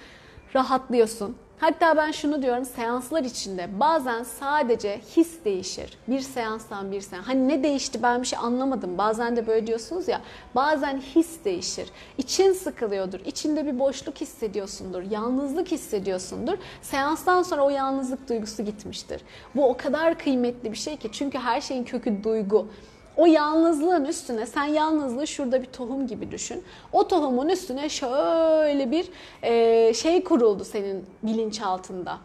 rahatlıyorsun. 0.55 1.37
Hatta 1.59 1.97
ben 1.97 2.11
şunu 2.11 2.41
diyorum 2.41 2.65
seanslar 2.65 3.23
içinde 3.23 3.79
bazen 3.79 4.23
sadece 4.23 5.01
his 5.17 5.45
değişir. 5.45 5.97
Bir 6.07 6.19
seanstan 6.19 6.91
bir 6.91 7.01
seans. 7.01 7.27
Hani 7.27 7.47
ne 7.47 7.63
değişti 7.63 8.03
ben 8.03 8.21
bir 8.21 8.27
şey 8.27 8.39
anlamadım. 8.39 8.97
Bazen 8.97 9.35
de 9.35 9.47
böyle 9.47 9.67
diyorsunuz 9.67 10.07
ya. 10.07 10.21
Bazen 10.55 10.97
his 10.97 11.45
değişir. 11.45 11.89
İçin 12.17 12.53
sıkılıyordur. 12.53 13.19
İçinde 13.19 13.65
bir 13.65 13.79
boşluk 13.79 14.21
hissediyorsundur. 14.21 15.01
Yalnızlık 15.01 15.71
hissediyorsundur. 15.71 16.57
Seanstan 16.81 17.43
sonra 17.43 17.61
o 17.65 17.69
yalnızlık 17.69 18.29
duygusu 18.29 18.65
gitmiştir. 18.65 19.21
Bu 19.55 19.69
o 19.69 19.77
kadar 19.77 20.19
kıymetli 20.19 20.71
bir 20.71 20.77
şey 20.77 20.97
ki. 20.97 21.09
Çünkü 21.11 21.37
her 21.37 21.61
şeyin 21.61 21.83
kökü 21.83 22.23
duygu. 22.23 22.67
O 23.17 23.25
yalnızlığın 23.25 24.05
üstüne 24.05 24.45
sen 24.45 24.65
yalnızlığı 24.65 25.27
şurada 25.27 25.61
bir 25.61 25.65
tohum 25.65 26.07
gibi 26.07 26.31
düşün. 26.31 26.63
O 26.91 27.07
tohumun 27.07 27.49
üstüne 27.49 27.89
şöyle 27.89 28.91
bir 28.91 29.09
şey 29.93 30.23
kuruldu 30.23 30.63
senin 30.63 31.05
bilinçaltında. 31.23 32.17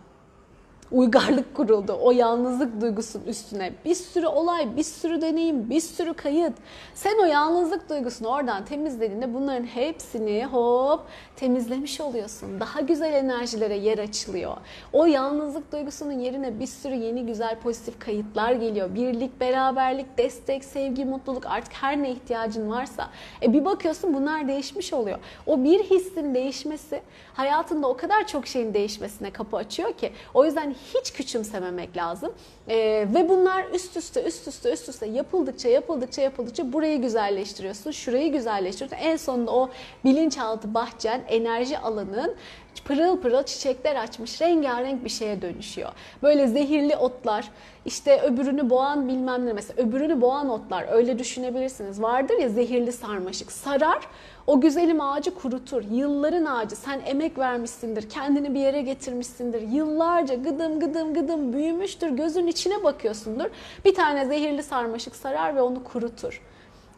Uygarlık 0.93 1.55
kuruldu 1.55 1.99
o 2.03 2.11
yalnızlık 2.11 2.81
duygusunun 2.81 3.25
üstüne. 3.25 3.73
Bir 3.85 3.95
sürü 3.95 4.27
olay, 4.27 4.77
bir 4.77 4.83
sürü 4.83 5.21
deneyim, 5.21 5.71
bir 5.71 5.81
sürü 5.81 6.15
kayıt. 6.15 6.53
Sen 6.95 7.19
o 7.23 7.25
yalnızlık 7.25 7.91
duygusunu 7.91 8.29
oradan 8.29 8.65
temizlediğinde 8.65 9.35
bunların 9.35 9.65
hepsini 9.65 10.45
hop 10.45 11.01
temizlemiş 11.37 12.01
oluyorsun. 12.01 12.61
Daha 12.61 12.81
güzel 12.81 13.13
enerjilere 13.13 13.77
yer 13.77 13.99
açılıyor. 13.99 14.57
O 14.93 15.07
yalnızlık 15.07 15.73
duygusunun 15.73 16.13
yerine 16.13 16.61
bir 16.61 16.67
sürü 16.67 16.95
yeni 16.95 17.27
güzel 17.27 17.59
pozitif 17.59 18.01
kayıtlar 18.01 18.53
geliyor. 18.53 18.95
Birlik, 18.95 19.41
beraberlik, 19.41 20.19
destek, 20.19 20.65
sevgi, 20.65 21.05
mutluluk 21.05 21.47
artık 21.47 21.73
her 21.73 22.03
ne 22.03 22.11
ihtiyacın 22.11 22.71
varsa. 22.71 23.09
E 23.43 23.53
bir 23.53 23.65
bakıyorsun 23.65 24.15
bunlar 24.15 24.49
değişmiş 24.49 24.93
oluyor. 24.93 25.19
O 25.47 25.65
bir 25.65 25.83
hissin 25.83 26.35
değişmesi 26.35 27.03
hayatında 27.35 27.89
o 27.89 27.97
kadar 27.97 28.27
çok 28.27 28.47
şeyin 28.47 28.75
değişmesine 28.75 29.31
kapı 29.31 29.57
açıyor 29.57 29.93
ki. 29.93 30.13
O 30.35 30.45
yüzden 30.45 30.75
hiç 30.95 31.13
küçümsememek 31.13 31.97
lazım. 31.97 32.33
Ee, 32.69 33.07
ve 33.15 33.29
bunlar 33.29 33.65
üst 33.75 33.97
üste 33.97 34.23
üst 34.23 34.49
üste 34.49 34.73
üst 34.73 34.89
üste 34.89 35.07
yapıldıkça 35.07 35.69
yapıldıkça 35.69 36.23
yapıldıkça 36.23 36.73
burayı 36.73 37.01
güzelleştiriyorsun, 37.01 37.91
şurayı 37.91 38.33
güzelleştiriyorsun. 38.33 39.07
En 39.07 39.17
sonunda 39.17 39.51
o 39.51 39.71
bilinçaltı 40.05 40.75
bahçen, 40.75 41.23
enerji 41.29 41.79
alanın 41.79 42.37
pırıl 42.85 43.21
pırıl 43.21 43.43
çiçekler 43.43 43.97
açmış 43.97 44.43
rengarenk 44.43 45.05
bir 45.05 45.11
şeye 45.11 45.43
dönüşüyor. 45.43 45.91
Böyle 46.23 46.47
zehirli 46.47 46.97
otlar, 46.97 47.51
işte 47.85 48.21
öbürünü 48.21 48.71
boğan 48.71 49.09
bilmem 49.09 49.47
ne 49.47 49.53
mesela 49.53 49.83
öbürünü 49.83 50.21
boğan 50.21 50.51
otlar 50.51 50.87
öyle 50.93 51.19
düşünebilirsiniz. 51.19 52.03
Vardır 52.03 52.39
ya 52.39 52.49
zehirli 52.49 52.93
sarmaşık 52.93 53.53
sarar 53.53 54.09
o 54.47 54.61
güzelim 54.61 55.01
ağacı 55.01 55.35
kurutur. 55.35 55.83
Yılların 55.91 56.45
ağacı 56.45 56.77
sen 56.77 57.01
emek 57.07 57.39
vermişsindir, 57.39 58.09
kendini 58.09 58.55
bir 58.55 58.61
yere 58.61 58.83
getirmişsindir. 58.83 59.61
Yıllarca 59.61 60.35
gıdım 60.35 60.81
gıdım 60.81 61.15
gıdım 61.15 61.53
büyümüştür. 61.53 62.09
Gözün 62.09 62.47
içine 62.47 62.85
bakıyorsundur. 62.85 63.47
Bir 63.85 63.95
tane 63.95 64.27
zehirli 64.27 64.63
sarmaşık 64.63 65.17
sarar 65.17 65.57
ve 65.57 65.63
onu 65.63 65.85
kurutur. 65.85 66.43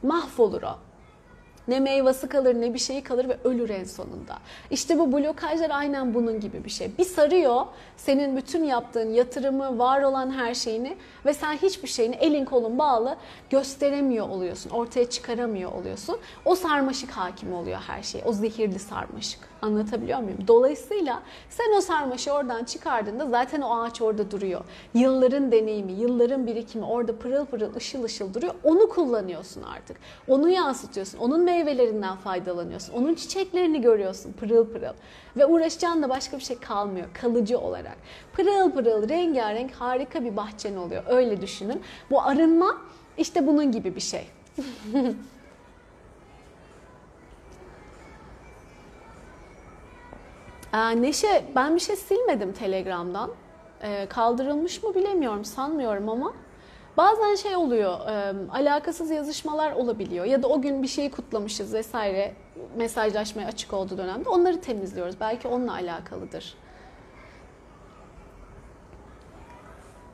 Mahvolur 0.03 0.63
o. 0.63 0.94
Ne 1.69 1.81
meyvesi 1.81 2.29
kalır 2.29 2.55
ne 2.55 2.75
bir 2.75 2.79
şeyi 2.79 3.03
kalır 3.03 3.29
ve 3.29 3.39
ölür 3.45 3.71
en 3.71 3.85
sonunda. 3.85 4.39
İşte 4.71 4.99
bu 4.99 5.13
blokajlar 5.13 5.71
aynen 5.71 6.15
bunun 6.15 6.41
gibi 6.41 6.65
bir 6.65 6.71
şey. 6.71 6.99
Bir 6.99 7.05
sarıyor 7.05 7.67
senin 7.97 8.37
bütün 8.37 8.65
yaptığın 8.65 9.11
yatırımı, 9.11 9.79
var 9.79 10.03
olan 10.03 10.31
her 10.31 10.55
şeyini 10.55 10.97
ve 11.27 11.35
sen 11.35 11.53
hiçbir 11.53 11.89
şeyini 11.89 12.15
elin 12.15 12.45
kolun 12.45 12.79
bağlı 12.79 13.17
gösteremiyor 13.51 14.29
oluyorsun. 14.29 14.71
Ortaya 14.71 15.11
çıkaramıyor 15.11 15.73
oluyorsun. 15.73 16.17
O 16.45 16.55
sarmaşık 16.55 17.11
hakim 17.11 17.55
oluyor 17.55 17.79
her 17.87 18.03
şeye. 18.03 18.25
O 18.25 18.33
zehirli 18.33 18.79
sarmaşık. 18.79 19.54
Anlatabiliyor 19.65 20.19
muyum? 20.19 20.39
Dolayısıyla 20.49 21.23
sen 21.51 21.77
o 21.77 21.81
sarmaşı 21.81 22.33
oradan 22.33 22.65
çıkardığında 22.65 23.27
zaten 23.31 23.61
o 23.61 23.81
ağaç 23.81 24.03
orada 24.03 24.31
duruyor. 24.31 24.61
Yılların 24.95 25.53
deneyimi, 25.53 25.93
yılların 25.93 26.47
birikimi 26.47 26.85
orada 26.85 27.19
pırıl 27.19 27.47
pırıl 27.47 27.75
ışıl 27.75 28.05
ışıl 28.05 28.35
duruyor. 28.35 28.55
Onu 28.65 28.89
kullanıyorsun 28.89 29.63
artık. 29.63 29.97
Onu 30.29 30.49
yansıtıyorsun. 30.49 31.19
Onun 31.19 31.41
meyvelerinden 31.41 32.17
faydalanıyorsun. 32.17 32.93
Onun 32.93 33.15
çiçeklerini 33.15 33.81
görüyorsun 33.81 34.33
pırıl 34.33 34.73
pırıl. 34.73 34.95
Ve 35.37 35.47
uğraşacağın 35.47 36.03
da 36.03 36.09
başka 36.09 36.39
bir 36.39 36.43
şey 36.43 36.59
kalmıyor 36.59 37.07
kalıcı 37.21 37.59
olarak. 37.59 37.97
Pırıl 38.33 38.71
pırıl 38.71 39.09
rengarenk 39.09 39.73
harika 39.73 40.25
bir 40.25 40.37
bahçen 40.37 40.77
oluyor. 40.77 41.03
Öyle 41.07 41.41
düşünün. 41.41 41.83
Bu 42.11 42.23
arınma 42.23 42.77
işte 43.19 43.47
bunun 43.47 43.73
gibi 43.73 43.97
bir 43.97 44.01
şey. 44.01 44.27
Aa, 50.75 50.91
Neşe 50.91 51.45
ben 51.55 51.75
bir 51.75 51.81
şey 51.81 51.97
silmedim 51.97 52.53
Telegram'dan. 52.53 53.31
Ee, 53.83 54.07
kaldırılmış 54.07 54.83
mı 54.83 54.95
bilemiyorum 54.95 55.45
sanmıyorum 55.45 56.09
ama 56.09 56.33
bazen 56.97 57.35
şey 57.35 57.57
oluyor 57.57 58.01
e, 58.09 58.35
alakasız 58.51 59.11
yazışmalar 59.11 59.73
olabiliyor 59.73 60.25
ya 60.25 60.43
da 60.43 60.49
o 60.49 60.63
gün 60.63 60.83
bir 60.83 60.89
şeyi 60.89 61.11
kutlamışız 61.11 61.75
vesaire 61.75 62.35
mesajlaşmaya 62.77 63.49
açık 63.49 63.73
olduğu 63.73 63.99
dönemde 63.99 64.29
onları 64.29 64.61
temizliyoruz. 64.61 65.21
Belki 65.21 65.49
onunla 65.49 65.73
alakalıdır. 65.73 66.55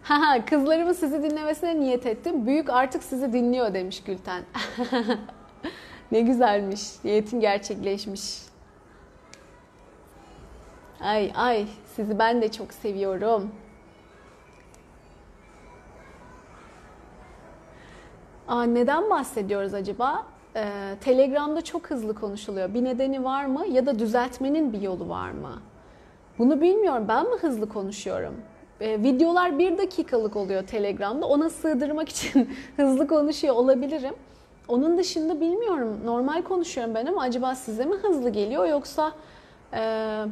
Haha 0.02 0.44
kızlarımın 0.44 0.92
sizi 0.92 1.22
dinlemesine 1.22 1.80
niyet 1.80 2.06
ettim. 2.06 2.46
Büyük 2.46 2.70
artık 2.70 3.02
sizi 3.02 3.32
dinliyor 3.32 3.74
demiş 3.74 4.02
Gülten. 4.02 4.42
ne 6.12 6.20
güzelmiş. 6.20 7.04
Niyetin 7.04 7.40
gerçekleşmiş. 7.40 8.49
Ay 11.00 11.32
ay 11.34 11.66
sizi 11.96 12.18
ben 12.18 12.42
de 12.42 12.52
çok 12.52 12.72
seviyorum. 12.72 13.50
Aa, 18.48 18.62
neden 18.62 19.10
bahsediyoruz 19.10 19.74
acaba? 19.74 20.26
Ee, 20.56 20.94
Telegram'da 21.00 21.60
çok 21.62 21.90
hızlı 21.90 22.14
konuşuluyor. 22.14 22.74
Bir 22.74 22.84
nedeni 22.84 23.24
var 23.24 23.44
mı 23.44 23.66
ya 23.66 23.86
da 23.86 23.98
düzeltmenin 23.98 24.72
bir 24.72 24.80
yolu 24.80 25.08
var 25.08 25.30
mı? 25.30 25.62
Bunu 26.38 26.60
bilmiyorum. 26.60 27.04
Ben 27.08 27.24
mi 27.30 27.36
hızlı 27.40 27.68
konuşuyorum? 27.68 28.34
Ee, 28.80 29.02
videolar 29.02 29.58
bir 29.58 29.78
dakikalık 29.78 30.36
oluyor 30.36 30.66
Telegram'da. 30.66 31.26
Ona 31.26 31.50
sığdırmak 31.50 32.08
için 32.08 32.50
hızlı 32.76 33.06
konuşuyor 33.08 33.54
olabilirim. 33.54 34.14
Onun 34.68 34.98
dışında 34.98 35.40
bilmiyorum. 35.40 36.00
Normal 36.04 36.42
konuşuyorum 36.42 36.94
ben 36.94 37.06
ama 37.06 37.22
acaba 37.22 37.54
size 37.54 37.84
mi 37.84 37.94
hızlı 37.96 38.30
geliyor 38.30 38.66
yoksa 38.66 39.12
e, 39.72 39.78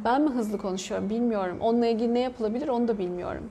ben 0.05 0.21
mi 0.21 0.29
hızlı 0.29 0.57
konuşuyorum 0.57 1.09
bilmiyorum. 1.09 1.57
Onunla 1.61 1.87
ilgili 1.87 2.13
ne 2.13 2.19
yapılabilir 2.19 2.67
onu 2.67 2.87
da 2.87 2.97
bilmiyorum. 2.97 3.49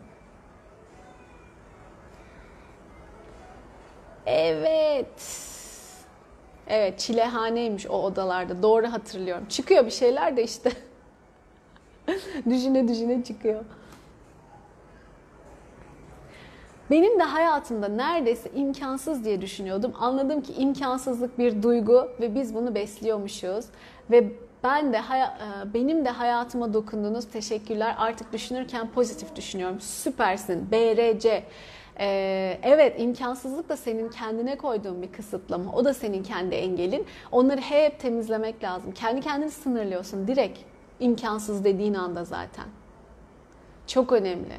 Evet. 4.27 5.49
Evet 6.67 6.99
çilehaneymiş 6.99 7.87
o 7.87 8.03
odalarda. 8.03 8.63
Doğru 8.63 8.87
hatırlıyorum. 8.93 9.47
Çıkıyor 9.49 9.87
bir 9.87 9.91
şeyler 9.91 10.37
de 10.37 10.45
işte. 10.45 10.73
düşüne 12.51 12.89
düşüne 12.89 13.25
çıkıyor. 13.25 13.65
Benim 16.91 17.21
de 17.21 17.23
hayatımda 17.23 17.89
neredeyse 17.89 18.51
imkansız 18.55 19.25
diye 19.25 19.41
düşünüyordum. 19.41 19.93
Anladım 20.01 20.41
ki 20.41 20.53
imkansızlık 20.53 21.39
bir 21.39 21.63
duygu 21.63 22.09
ve 22.21 22.35
biz 22.35 22.55
bunu 22.55 22.75
besliyormuşuz. 22.75 23.65
Ve 24.11 24.33
ben 24.65 24.93
de 24.93 25.01
benim 25.75 26.05
de 26.05 26.11
hayatıma 26.11 26.75
dokundunuz. 26.75 27.29
Teşekkürler. 27.29 27.95
Artık 27.99 28.33
düşünürken 28.33 28.89
pozitif 28.91 29.37
düşünüyorum. 29.37 29.81
Süpersin. 29.81 30.71
BRC. 30.71 31.45
Ee, 32.01 32.59
evet 32.63 33.01
imkansızlık 33.01 33.69
da 33.69 33.77
senin 33.77 34.09
kendine 34.09 34.57
koyduğun 34.57 35.03
bir 35.03 35.13
kısıtlama. 35.13 35.73
O 35.73 35.85
da 35.85 35.95
senin 35.95 36.23
kendi 36.23 36.55
engelin. 36.55 37.07
Onları 37.33 37.61
hep 37.61 38.01
temizlemek 38.01 38.65
lazım. 38.65 38.93
Kendi 38.93 39.21
kendini 39.21 39.51
sınırlıyorsun 39.51 40.29
direkt. 40.29 40.59
imkansız 41.01 41.65
dediğin 41.65 41.95
anda 41.95 42.25
zaten. 42.25 42.65
Çok 43.87 44.13
önemli. 44.13 44.55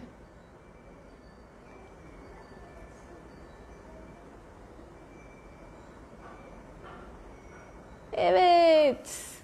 Evet. 8.13 9.38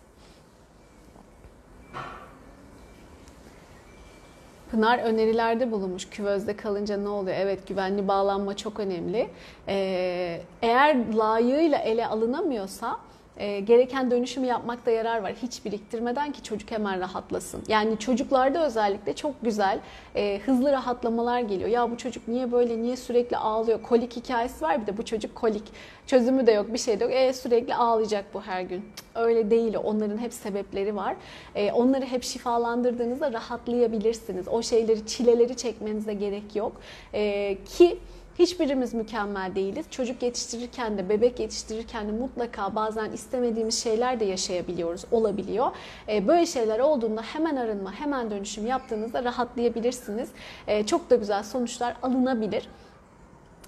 Pınar 4.75 4.99
önerilerde 4.99 5.71
bulunmuş. 5.71 6.09
Küvezde 6.09 6.55
kalınca 6.55 6.97
ne 6.97 7.09
oluyor? 7.09 7.37
Evet 7.39 7.67
güvenli 7.67 8.07
bağlanma 8.07 8.57
çok 8.57 8.79
önemli. 8.79 9.29
Ee, 9.67 10.41
eğer 10.61 11.13
layığıyla 11.13 11.77
ele 11.77 12.07
alınamıyorsa 12.07 12.97
e, 13.37 13.59
gereken 13.59 14.11
dönüşümü 14.11 14.47
yapmakta 14.47 14.91
yarar 14.91 15.21
var. 15.23 15.33
Hiç 15.41 15.65
biriktirmeden 15.65 16.31
ki 16.31 16.43
çocuk 16.43 16.71
hemen 16.71 16.99
rahatlasın. 16.99 17.63
Yani 17.67 17.99
çocuklarda 17.99 18.65
özellikle 18.65 19.15
çok 19.15 19.41
güzel 19.41 19.79
e, 20.15 20.39
hızlı 20.45 20.71
rahatlamalar 20.71 21.39
geliyor. 21.39 21.69
Ya 21.69 21.91
bu 21.91 21.97
çocuk 21.97 22.27
niye 22.27 22.51
böyle, 22.51 22.81
niye 22.81 22.97
sürekli 22.97 23.37
ağlıyor? 23.37 23.81
Kolik 23.81 24.15
hikayesi 24.15 24.61
var 24.61 24.81
bir 24.81 24.87
de 24.87 24.97
bu 24.97 25.05
çocuk 25.05 25.35
kolik. 25.35 25.63
Çözümü 26.07 26.47
de 26.47 26.51
yok, 26.51 26.73
bir 26.73 26.77
şey 26.77 26.99
de 26.99 27.03
yok. 27.03 27.13
E, 27.13 27.33
sürekli 27.33 27.75
ağlayacak 27.75 28.25
bu 28.33 28.41
her 28.41 28.61
gün. 28.61 28.85
Öyle 29.15 29.51
değil. 29.51 29.77
Onların 29.83 30.17
hep 30.17 30.33
sebepleri 30.33 30.95
var. 30.95 31.15
E, 31.55 31.71
onları 31.71 32.05
hep 32.05 32.23
şifalandırdığınızda 32.23 33.33
rahatlayabilirsiniz. 33.33 34.47
O 34.47 34.61
şeyleri, 34.61 35.07
çileleri 35.07 35.57
çekmenize 35.57 36.13
gerek 36.13 36.55
yok. 36.55 36.81
E, 37.13 37.57
ki 37.65 37.97
Hiçbirimiz 38.39 38.93
mükemmel 38.93 39.55
değiliz. 39.55 39.85
Çocuk 39.91 40.23
yetiştirirken 40.23 40.97
de, 40.97 41.09
bebek 41.09 41.39
yetiştirirken 41.39 42.07
de 42.07 42.11
mutlaka 42.11 42.75
bazen 42.75 43.11
istemediğimiz 43.11 43.83
şeyler 43.83 44.19
de 44.19 44.25
yaşayabiliyoruz, 44.25 45.05
olabiliyor. 45.11 45.71
Ee, 46.09 46.27
Böyle 46.27 46.45
şeyler 46.45 46.79
olduğunda 46.79 47.21
hemen 47.21 47.55
arınma, 47.55 47.93
hemen 47.93 48.31
dönüşüm 48.31 48.67
yaptığınızda 48.67 49.23
rahatlayabilirsiniz. 49.23 50.29
Ee, 50.67 50.85
Çok 50.85 51.09
da 51.09 51.15
güzel 51.15 51.43
sonuçlar 51.43 51.95
alınabilir. 52.03 52.67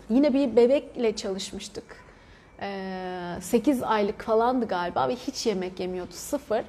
Yine 0.09 0.33
bir 0.33 0.55
bebekle 0.55 1.15
çalışmıştık. 1.15 2.07
8 3.41 3.83
aylık 3.83 4.21
falandı 4.21 4.67
galiba 4.67 5.09
ve 5.09 5.15
hiç 5.15 5.45
yemek 5.45 5.79
yemiyordu, 5.79 6.11
sıfır. 6.11 6.61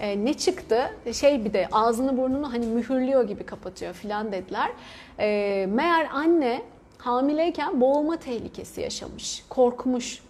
Ee, 0.00 0.24
ne 0.24 0.34
çıktı? 0.34 0.90
Şey 1.12 1.44
bir 1.44 1.52
de 1.52 1.68
ağzını 1.72 2.16
burnunu 2.16 2.52
hani 2.52 2.66
mühürlüyor 2.66 3.24
gibi 3.28 3.46
kapatıyor 3.46 3.94
filan 3.94 4.32
dediler. 4.32 4.70
Ee, 5.18 5.66
meğer 5.70 6.08
anne 6.12 6.62
hamileyken 7.02 7.80
boğulma 7.80 8.16
tehlikesi 8.16 8.80
yaşamış, 8.80 9.44
korkmuş. 9.48 10.22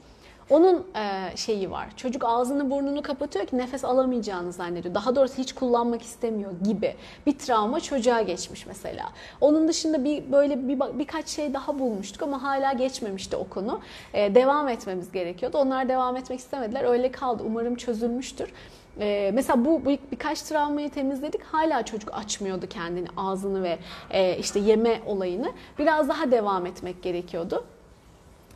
Onun 0.50 0.86
e, 0.96 1.36
şeyi 1.36 1.70
var. 1.70 1.88
Çocuk 1.96 2.24
ağzını 2.24 2.70
burnunu 2.70 3.02
kapatıyor 3.02 3.46
ki 3.46 3.58
nefes 3.58 3.84
alamayacağını 3.84 4.52
zannediyor. 4.52 4.94
Daha 4.94 5.16
doğrusu 5.16 5.38
hiç 5.38 5.52
kullanmak 5.52 6.02
istemiyor 6.02 6.52
gibi 6.64 6.94
bir 7.26 7.38
travma 7.38 7.80
çocuğa 7.80 8.22
geçmiş 8.22 8.66
mesela. 8.66 9.04
Onun 9.40 9.68
dışında 9.68 10.04
bir 10.04 10.32
böyle 10.32 10.68
bir 10.68 10.80
birkaç 10.98 11.28
şey 11.28 11.54
daha 11.54 11.78
bulmuştuk 11.78 12.22
ama 12.22 12.42
hala 12.42 12.72
geçmemişti 12.72 13.36
o 13.36 13.48
konu. 13.48 13.80
E, 14.14 14.34
devam 14.34 14.68
etmemiz 14.68 15.12
gerekiyordu. 15.12 15.58
Onlar 15.58 15.88
devam 15.88 16.16
etmek 16.16 16.38
istemediler. 16.38 16.84
Öyle 16.84 17.12
kaldı. 17.12 17.42
Umarım 17.46 17.74
çözülmüştür. 17.74 18.52
Ee, 19.00 19.30
mesela 19.34 19.64
bu 19.64 19.84
bir, 19.84 19.98
birkaç 20.12 20.42
travmayı 20.42 20.90
temizledik. 20.90 21.42
Hala 21.42 21.84
çocuk 21.84 22.14
açmıyordu 22.14 22.66
kendini, 22.66 23.08
ağzını 23.16 23.62
ve 23.62 23.78
e, 24.10 24.36
işte 24.38 24.60
yeme 24.60 25.00
olayını. 25.06 25.52
Biraz 25.78 26.08
daha 26.08 26.30
devam 26.30 26.66
etmek 26.66 27.02
gerekiyordu. 27.02 27.64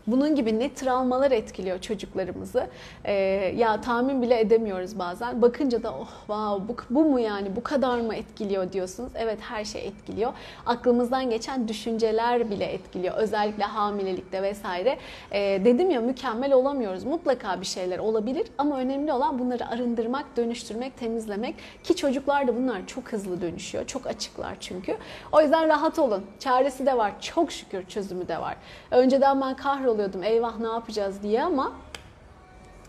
Bunun 0.06 0.34
gibi 0.34 0.58
ne 0.58 0.74
travmalar 0.74 1.30
etkiliyor 1.30 1.80
çocuklarımızı. 1.80 2.66
Ee, 3.04 3.12
ya 3.56 3.80
tahmin 3.80 4.22
bile 4.22 4.40
edemiyoruz 4.40 4.98
bazen. 4.98 5.42
Bakınca 5.42 5.82
da 5.82 5.94
oh 5.94 6.10
wow 6.18 6.68
bu, 6.68 6.76
bu 6.90 7.04
mu 7.04 7.20
yani 7.20 7.56
bu 7.56 7.62
kadar 7.62 8.00
mı 8.00 8.14
etkiliyor 8.14 8.72
diyorsunuz. 8.72 9.12
Evet 9.14 9.38
her 9.40 9.64
şey 9.64 9.86
etkiliyor. 9.86 10.32
Aklımızdan 10.66 11.30
geçen 11.30 11.68
düşünceler 11.68 12.50
bile 12.50 12.64
etkiliyor. 12.64 13.14
Özellikle 13.16 13.64
hamilelikte 13.64 14.42
vesaire. 14.42 14.98
Ee, 15.32 15.60
dedim 15.64 15.90
ya 15.90 16.00
mükemmel 16.00 16.52
olamıyoruz. 16.52 17.04
Mutlaka 17.04 17.60
bir 17.60 17.66
şeyler 17.66 17.98
olabilir 17.98 18.46
ama 18.58 18.78
önemli 18.78 19.12
olan 19.12 19.38
bunları 19.38 19.68
arındırmak, 19.68 20.36
dönüştürmek, 20.36 20.96
temizlemek. 20.96 21.54
Ki 21.84 21.96
çocuklar 21.96 22.48
da 22.48 22.56
bunlar 22.56 22.86
çok 22.86 23.12
hızlı 23.12 23.40
dönüşüyor. 23.40 23.86
Çok 23.86 24.06
açıklar 24.06 24.56
çünkü. 24.60 24.96
O 25.32 25.40
yüzden 25.40 25.68
rahat 25.68 25.98
olun. 25.98 26.24
Çaresi 26.38 26.86
de 26.86 26.96
var. 26.96 27.12
Çok 27.20 27.52
şükür 27.52 27.86
çözümü 27.86 28.28
de 28.28 28.40
var. 28.40 28.56
Önceden 28.90 29.40
ben 29.40 29.56
kahroluyordum 29.96 30.22
eyvah 30.22 30.58
ne 30.58 30.66
yapacağız 30.66 31.22
diye 31.22 31.42
ama 31.42 31.72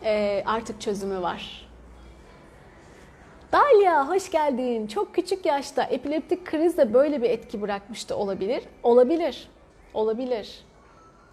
e, 0.04 0.44
artık 0.46 0.82
çözümü 0.82 1.22
var. 1.22 1.68
Dalia 3.52 4.10
hoş 4.10 4.32
geldin. 4.32 4.88
Çok 4.88 5.16
küçük 5.16 5.46
yaşta 5.46 5.84
epileptik 5.84 6.46
kriz 6.46 6.78
de 6.78 6.94
böyle 6.94 7.22
bir 7.22 7.30
etki 7.30 7.62
bırakmıştı 7.62 8.16
olabilir. 8.16 8.64
Olabilir. 8.84 9.50
Olabilir. 9.94 10.66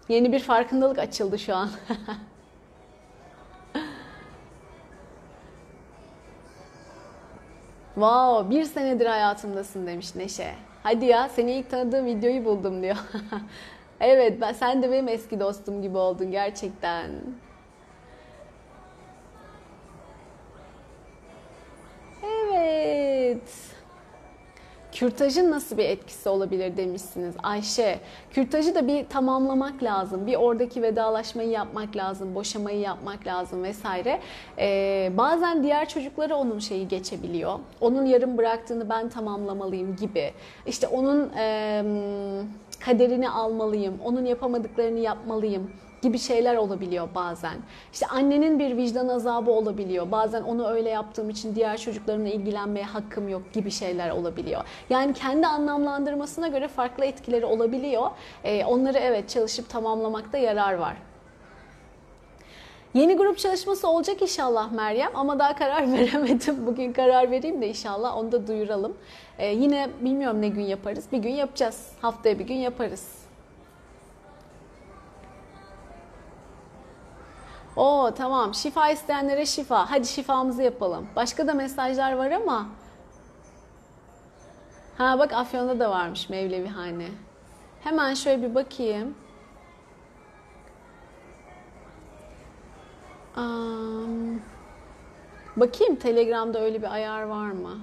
Yeni 0.09 0.31
bir 0.31 0.39
farkındalık 0.39 0.99
açıldı 0.99 1.39
şu 1.39 1.55
an. 1.55 1.69
Wow, 7.95 8.49
bir 8.49 8.63
senedir 8.63 9.05
hayatımdasın 9.05 9.87
demiş 9.87 10.15
Neşe. 10.15 10.55
Hadi 10.83 11.05
ya, 11.05 11.29
seni 11.29 11.51
ilk 11.51 11.69
tanıdığım 11.69 12.05
videoyu 12.05 12.45
buldum 12.45 12.83
diyor. 12.83 12.97
evet, 13.99 14.41
ben, 14.41 14.53
sen 14.53 14.83
de 14.83 14.91
benim 14.91 15.07
eski 15.07 15.39
dostum 15.39 15.81
gibi 15.81 15.97
oldun 15.97 16.31
gerçekten. 16.31 17.11
Evet. 22.23 23.75
Kürtajın 24.95 25.51
nasıl 25.51 25.77
bir 25.77 25.85
etkisi 25.85 26.29
olabilir 26.29 26.77
demişsiniz 26.77 27.35
Ayşe. 27.43 27.99
Kürtajı 28.31 28.75
da 28.75 28.87
bir 28.87 29.05
tamamlamak 29.05 29.83
lazım. 29.83 30.27
Bir 30.27 30.35
oradaki 30.35 30.81
vedalaşmayı 30.81 31.49
yapmak 31.49 31.95
lazım, 31.95 32.35
boşamayı 32.35 32.79
yapmak 32.79 33.27
lazım 33.27 33.63
vesaire. 33.63 34.19
Ee, 34.59 35.11
bazen 35.17 35.63
diğer 35.63 35.89
çocuklara 35.89 36.35
onun 36.35 36.59
şeyi 36.59 36.87
geçebiliyor. 36.87 37.59
Onun 37.81 38.05
yarım 38.05 38.37
bıraktığını 38.37 38.89
ben 38.89 39.09
tamamlamalıyım 39.09 39.95
gibi. 39.95 40.33
İşte 40.67 40.87
onun 40.87 41.33
e, 41.37 41.83
kaderini 42.85 43.29
almalıyım, 43.29 43.99
onun 44.03 44.25
yapamadıklarını 44.25 44.99
yapmalıyım 44.99 45.71
gibi 46.01 46.19
şeyler 46.19 46.55
olabiliyor 46.55 47.07
bazen. 47.15 47.55
İşte 47.93 48.07
annenin 48.07 48.59
bir 48.59 48.77
vicdan 48.77 49.07
azabı 49.07 49.51
olabiliyor. 49.51 50.11
Bazen 50.11 50.41
onu 50.41 50.67
öyle 50.67 50.89
yaptığım 50.89 51.29
için 51.29 51.55
diğer 51.55 51.77
çocuklarımla 51.77 52.29
ilgilenmeye 52.29 52.85
hakkım 52.85 53.29
yok 53.29 53.53
gibi 53.53 53.71
şeyler 53.71 54.09
olabiliyor. 54.09 54.61
Yani 54.89 55.13
kendi 55.13 55.47
anlamlandırmasına 55.47 56.47
göre 56.47 56.67
farklı 56.67 57.05
etkileri 57.05 57.45
olabiliyor. 57.45 58.07
Ee, 58.43 58.65
onları 58.65 58.97
evet 58.97 59.29
çalışıp 59.29 59.69
tamamlamakta 59.69 60.37
yarar 60.37 60.73
var. 60.73 60.97
Yeni 62.95 63.17
grup 63.17 63.37
çalışması 63.37 63.87
olacak 63.89 64.21
inşallah 64.21 64.71
Meryem 64.71 65.11
ama 65.15 65.39
daha 65.39 65.55
karar 65.55 65.91
veremedim. 65.93 66.65
Bugün 66.67 66.93
karar 66.93 67.31
vereyim 67.31 67.61
de 67.61 67.67
inşallah 67.67 68.17
onu 68.17 68.31
da 68.31 68.47
duyuralım. 68.47 68.97
Ee, 69.37 69.47
yine 69.47 69.89
bilmiyorum 70.01 70.41
ne 70.41 70.47
gün 70.47 70.61
yaparız. 70.61 71.05
Bir 71.11 71.17
gün 71.17 71.31
yapacağız. 71.31 71.91
Haftaya 72.01 72.39
bir 72.39 72.47
gün 72.47 72.55
yaparız. 72.55 73.25
Oo 77.75 78.11
tamam 78.17 78.53
şifa 78.53 78.89
isteyenlere 78.89 79.45
şifa. 79.45 79.91
Hadi 79.91 80.07
şifamızı 80.07 80.63
yapalım. 80.63 81.07
Başka 81.15 81.47
da 81.47 81.53
mesajlar 81.53 82.13
var 82.13 82.31
ama. 82.31 82.65
Ha 84.97 85.19
bak 85.19 85.33
Afyon'da 85.33 85.79
da 85.79 85.89
varmış 85.89 86.29
Mevlevihane. 86.29 87.07
Hemen 87.83 88.13
şöyle 88.13 88.49
bir 88.49 88.55
bakayım. 88.55 89.15
Um, 93.37 94.41
bakayım 95.57 95.95
Telegram'da 95.95 96.61
öyle 96.61 96.81
bir 96.81 96.93
ayar 96.93 97.23
var 97.23 97.51
mı? 97.51 97.79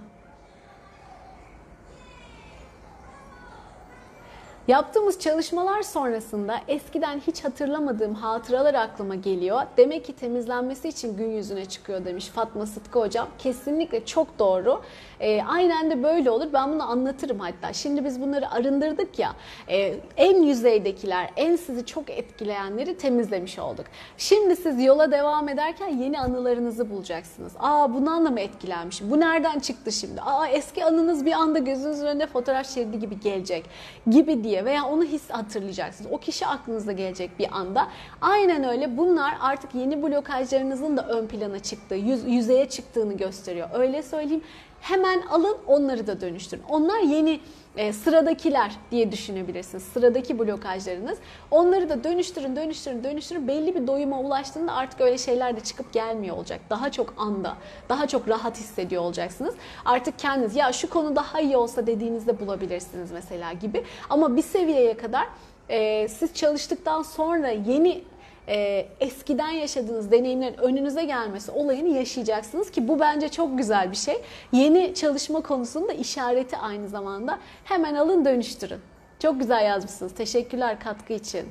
Yaptığımız 4.69 5.19
çalışmalar 5.21 5.83
sonrasında 5.83 6.61
eskiden 6.69 7.21
hiç 7.21 7.45
hatırlamadığım 7.45 8.15
hatıralar 8.15 8.75
aklıma 8.75 9.15
geliyor. 9.15 9.63
Demek 9.77 10.05
ki 10.05 10.13
temizlenmesi 10.13 10.89
için 10.89 11.17
gün 11.17 11.31
yüzüne 11.31 11.65
çıkıyor 11.65 12.05
demiş 12.05 12.27
Fatma 12.27 12.67
Sıtkı 12.67 13.01
hocam. 13.01 13.29
Kesinlikle 13.39 14.07
çok 14.07 14.39
doğru. 14.39 14.81
E, 15.21 15.43
aynen 15.43 15.91
de 15.91 16.03
böyle 16.03 16.31
olur. 16.31 16.47
Ben 16.53 16.73
bunu 16.73 16.91
anlatırım 16.91 17.39
hatta. 17.39 17.73
Şimdi 17.73 18.05
biz 18.05 18.21
bunları 18.21 18.51
arındırdık 18.51 19.19
ya. 19.19 19.33
E, 19.69 19.95
en 20.17 20.43
yüzeydekiler, 20.43 21.31
en 21.37 21.57
sizi 21.57 21.87
çok 21.87 22.11
etkileyenleri 22.11 22.97
temizlemiş 22.97 23.59
olduk. 23.59 23.87
Şimdi 24.19 24.57
siz 24.57 24.83
yola 24.85 25.13
devam 25.13 25.49
ederken 25.49 25.89
yeni 25.89 26.21
anılarınızı 26.21 26.91
bulacaksınız. 26.91 27.53
Aa 27.59 27.95
bundan 27.95 28.25
da 28.25 28.31
mı 28.31 28.41
etkilenmişim? 28.41 29.11
Bu 29.11 29.21
nereden 29.21 29.59
çıktı 29.59 29.93
şimdi? 29.93 30.21
Aa 30.21 30.47
eski 30.47 30.85
anınız 30.85 31.27
bir 31.27 31.33
anda 31.33 31.59
gözünüzün 31.59 32.07
önüne 32.07 32.27
fotoğraf 32.27 32.75
şeridi 32.75 32.99
gibi 32.99 33.21
gelecek 33.21 33.65
gibi 34.11 34.45
diye 34.45 34.52
veya 34.65 34.85
onu 34.85 35.05
his 35.05 35.31
hatırlayacaksınız. 35.31 36.13
O 36.13 36.19
kişi 36.19 36.47
aklınıza 36.47 36.93
gelecek 36.93 37.39
bir 37.39 37.57
anda. 37.59 37.89
Aynen 38.21 38.65
öyle. 38.65 38.97
Bunlar 38.97 39.35
artık 39.41 39.75
yeni 39.75 40.03
blokajlarınızın 40.03 40.97
da 40.97 41.09
ön 41.09 41.27
plana 41.27 41.59
çıktığı, 41.59 41.95
yüz, 41.95 42.25
yüzeye 42.27 42.69
çıktığını 42.69 43.17
gösteriyor. 43.17 43.69
Öyle 43.75 44.03
söyleyeyim. 44.03 44.43
Hemen 44.83 45.23
alın 45.23 45.57
onları 45.67 46.07
da 46.07 46.21
dönüştürün. 46.21 46.63
Onlar 46.69 47.01
yeni 47.01 47.41
e, 47.77 47.93
sıradakiler 47.93 48.73
diye 48.91 49.13
düşünebilirsiniz. 49.13 49.83
Sıradaki 49.83 50.39
blokajlarınız. 50.39 51.19
Onları 51.51 51.89
da 51.89 52.05
dönüştürün, 52.05 52.57
dönüştürün, 52.57 53.05
dönüştürün. 53.05 53.49
Belli 53.49 53.75
bir 53.75 53.87
doyuma 53.87 54.21
ulaştığında 54.21 54.73
artık 54.73 55.01
öyle 55.01 55.19
şeyler 55.19 55.57
de 55.57 55.61
çıkıp 55.61 55.93
gelmiyor 55.93 56.37
olacak. 56.37 56.61
Daha 56.71 56.93
çok 56.93 57.15
anda, 57.17 57.57
daha 57.89 58.07
çok 58.07 58.29
rahat 58.29 58.57
hissediyor 58.57 59.03
olacaksınız. 59.03 59.55
Artık 59.85 60.19
kendiniz 60.19 60.57
ya 60.57 60.73
şu 60.73 60.91
konu 60.91 61.17
daha 61.17 61.41
iyi 61.41 61.57
olsa 61.57 61.87
dediğinizde 61.87 62.41
bulabilirsiniz 62.41 63.13
mesela 63.13 63.53
gibi. 63.53 63.85
Ama 64.11 64.37
bir 64.37 64.43
seviyeye 64.43 64.97
kadar 64.97 65.27
e, 65.69 66.09
siz 66.09 66.35
çalıştıktan 66.35 67.03
sonra 67.03 67.49
yeni 67.49 68.05
e, 68.49 68.87
eskiden 69.01 69.51
yaşadığınız 69.51 70.11
deneyimlerin 70.11 70.59
önünüze 70.59 71.05
gelmesi 71.05 71.51
olayını 71.51 71.89
yaşayacaksınız 71.89 72.71
ki 72.71 72.89
bu 72.89 73.01
bence 73.01 73.29
çok 73.29 73.59
güzel 73.59 73.91
bir 73.91 73.97
şey. 73.97 74.23
Yeni 74.53 74.95
çalışma 74.95 75.41
konusunda 75.41 75.93
işareti 75.93 76.57
aynı 76.57 76.89
zamanda. 76.89 77.39
Hemen 77.65 77.95
alın 77.95 78.25
dönüştürün. 78.25 78.81
Çok 79.19 79.41
güzel 79.41 79.65
yazmışsınız. 79.65 80.15
Teşekkürler 80.15 80.81
katkı 80.81 81.13
için. 81.13 81.49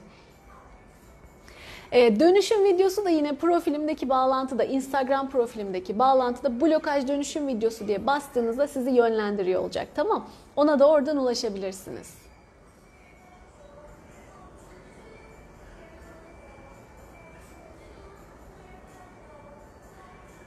Ee, 1.92 2.20
dönüşüm 2.20 2.64
videosu 2.64 3.06
da 3.06 3.10
yine 3.10 3.36
profilimdeki 3.36 4.10
bağlantıda, 4.10 4.64
Instagram 4.64 5.30
profilimdeki 5.30 6.00
bağlantıda 6.00 6.62
blokaj 6.62 7.08
dönüşüm 7.08 7.48
videosu 7.48 7.88
diye 7.88 8.08
bastığınızda 8.08 8.68
sizi 8.68 8.92
yönlendiriyor 8.92 9.62
olacak. 9.62 9.88
Tamam. 9.96 10.26
Ona 10.56 10.80
da 10.80 10.90
oradan 10.90 11.18
ulaşabilirsiniz. 11.18 12.21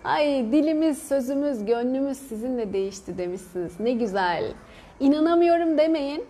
Ay 0.05 0.53
dilimiz, 0.53 1.03
sözümüz, 1.09 1.65
gönlümüz 1.65 2.19
sizinle 2.19 2.73
değişti 2.73 3.19
demişsiniz. 3.19 3.81
Ne 3.81 3.93
güzel. 3.93 4.45
İnanamıyorum 5.01 5.79
demeyin. 5.79 6.25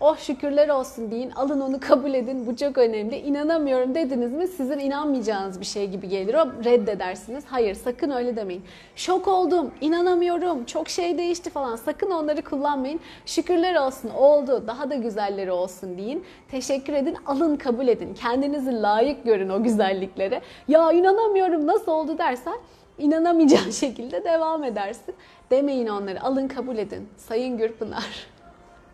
Oh 0.00 0.18
şükürler 0.18 0.68
olsun 0.68 1.10
deyin. 1.10 1.30
Alın 1.30 1.60
onu 1.60 1.80
kabul 1.80 2.14
edin. 2.14 2.46
Bu 2.46 2.56
çok 2.56 2.78
önemli. 2.78 3.16
İnanamıyorum 3.16 3.94
dediniz 3.94 4.32
mi 4.32 4.48
sizin 4.48 4.78
inanmayacağınız 4.78 5.60
bir 5.60 5.64
şey 5.64 5.90
gibi 5.90 6.08
gelir. 6.08 6.34
O 6.34 6.64
reddedersiniz. 6.64 7.44
Hayır 7.46 7.74
sakın 7.74 8.10
öyle 8.10 8.36
demeyin. 8.36 8.62
Şok 8.96 9.28
oldum. 9.28 9.70
inanamıyorum. 9.80 10.64
Çok 10.64 10.88
şey 10.88 11.18
değişti 11.18 11.50
falan. 11.50 11.76
Sakın 11.76 12.10
onları 12.10 12.42
kullanmayın. 12.42 13.00
Şükürler 13.26 13.74
olsun. 13.74 14.10
Oldu. 14.10 14.64
Daha 14.66 14.90
da 14.90 14.94
güzelleri 14.94 15.52
olsun 15.52 15.98
deyin. 15.98 16.24
Teşekkür 16.50 16.92
edin. 16.92 17.16
Alın 17.26 17.56
kabul 17.56 17.88
edin. 17.88 18.14
Kendinizi 18.14 18.82
layık 18.82 19.24
görün 19.24 19.48
o 19.48 19.62
güzelliklere. 19.62 20.40
Ya 20.68 20.92
inanamıyorum 20.92 21.66
nasıl 21.66 21.92
oldu 21.92 22.18
dersen 22.18 22.54
inanamayacağın 23.00 23.70
şekilde 23.80 24.24
devam 24.24 24.64
edersin. 24.64 25.14
Demeyin 25.50 25.86
onları. 25.86 26.22
Alın 26.22 26.48
kabul 26.48 26.78
edin. 26.78 27.08
Sayın 27.16 27.58
Gürpınar. 27.58 28.26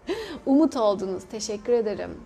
Umut 0.47 0.77
oldunuz. 0.77 1.25
Teşekkür 1.25 1.73
ederim. 1.73 2.21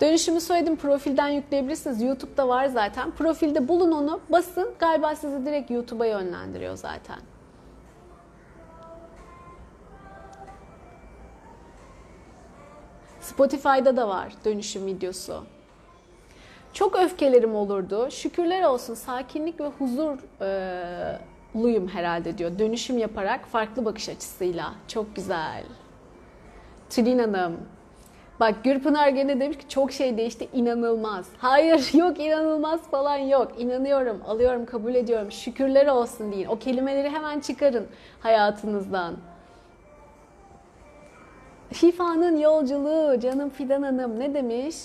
Dönüşümü 0.00 0.40
söyledim. 0.40 0.76
Profilden 0.76 1.28
yükleyebilirsiniz. 1.28 2.02
YouTube'da 2.02 2.48
var 2.48 2.66
zaten. 2.66 3.10
Profilde 3.10 3.68
bulun 3.68 3.92
onu. 3.92 4.20
Basın. 4.28 4.74
Galiba 4.78 5.16
sizi 5.16 5.46
direkt 5.46 5.70
YouTube'a 5.70 6.06
yönlendiriyor 6.06 6.76
zaten. 6.76 7.18
Spotify'da 13.20 13.96
da 13.96 14.08
var 14.08 14.32
dönüşüm 14.44 14.86
videosu. 14.86 15.44
Çok 16.72 16.96
öfkelerim 16.96 17.54
olurdu. 17.54 18.10
Şükürler 18.10 18.62
olsun 18.62 18.94
sakinlik 18.94 19.60
ve 19.60 19.66
huzurluyum 19.78 20.18
herhalde 21.88 22.38
diyor. 22.38 22.58
Dönüşüm 22.58 22.98
yaparak 22.98 23.46
farklı 23.46 23.84
bakış 23.84 24.08
açısıyla. 24.08 24.74
Çok 24.88 25.16
güzel. 25.16 25.64
Tülin 26.90 27.18
Hanım. 27.18 27.56
Bak 28.40 28.64
Gürpınar 28.64 29.08
gene 29.08 29.40
demiş 29.40 29.58
ki 29.58 29.68
çok 29.68 29.92
şey 29.92 30.16
değişti 30.16 30.48
inanılmaz. 30.52 31.26
Hayır 31.38 31.94
yok 31.98 32.20
inanılmaz 32.20 32.80
falan 32.90 33.16
yok. 33.16 33.52
İnanıyorum, 33.58 34.22
alıyorum, 34.26 34.66
kabul 34.66 34.94
ediyorum. 34.94 35.32
Şükürler 35.32 35.86
olsun 35.86 36.32
deyin. 36.32 36.46
O 36.46 36.58
kelimeleri 36.58 37.10
hemen 37.10 37.40
çıkarın 37.40 37.86
hayatınızdan. 38.20 39.16
Şifa'nın 41.72 42.36
yolculuğu 42.36 43.20
canım 43.20 43.50
Fidan 43.50 43.82
Hanım 43.82 44.20
ne 44.20 44.34
demiş? 44.34 44.76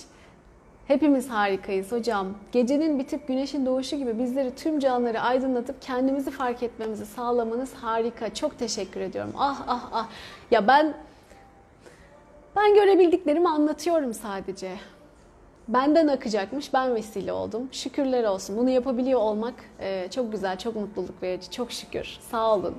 Hepimiz 0.88 1.30
harikayız 1.30 1.92
hocam. 1.92 2.28
Gecenin 2.52 3.00
bitip 3.00 3.28
güneşin 3.28 3.66
doğuşu 3.66 3.96
gibi 3.96 4.20
bizleri 4.20 4.56
tüm 4.56 4.80
canlıları 4.80 5.22
aydınlatıp 5.22 5.82
kendimizi 5.82 6.32
fark 6.32 6.64
etmemizi 6.64 7.06
sağlamanız 7.06 7.74
harika. 7.74 8.34
Çok 8.34 8.60
teşekkür 8.60 9.02
ediyorum. 9.02 9.34
Ah 9.38 9.64
ah 9.68 9.90
ah. 9.94 10.08
Ya 10.52 10.68
ben 10.68 10.94
ben 12.56 12.74
görebildiklerimi 12.76 13.50
anlatıyorum 13.50 14.14
sadece. 14.14 14.72
Benden 15.68 16.08
akacakmış, 16.08 16.74
ben 16.74 16.96
vesile 16.96 17.34
oldum. 17.34 17.70
Şükürler 17.72 18.24
olsun. 18.24 18.58
Bunu 18.58 18.70
yapabiliyor 18.70 19.20
olmak 19.20 19.54
e, 19.80 20.08
çok 20.12 20.32
güzel, 20.32 20.58
çok 20.58 20.76
mutluluk 20.76 21.24
verici. 21.24 21.52
Çok 21.52 21.72
şükür. 21.72 22.18
Sağ 22.32 22.54
olun. 22.56 22.76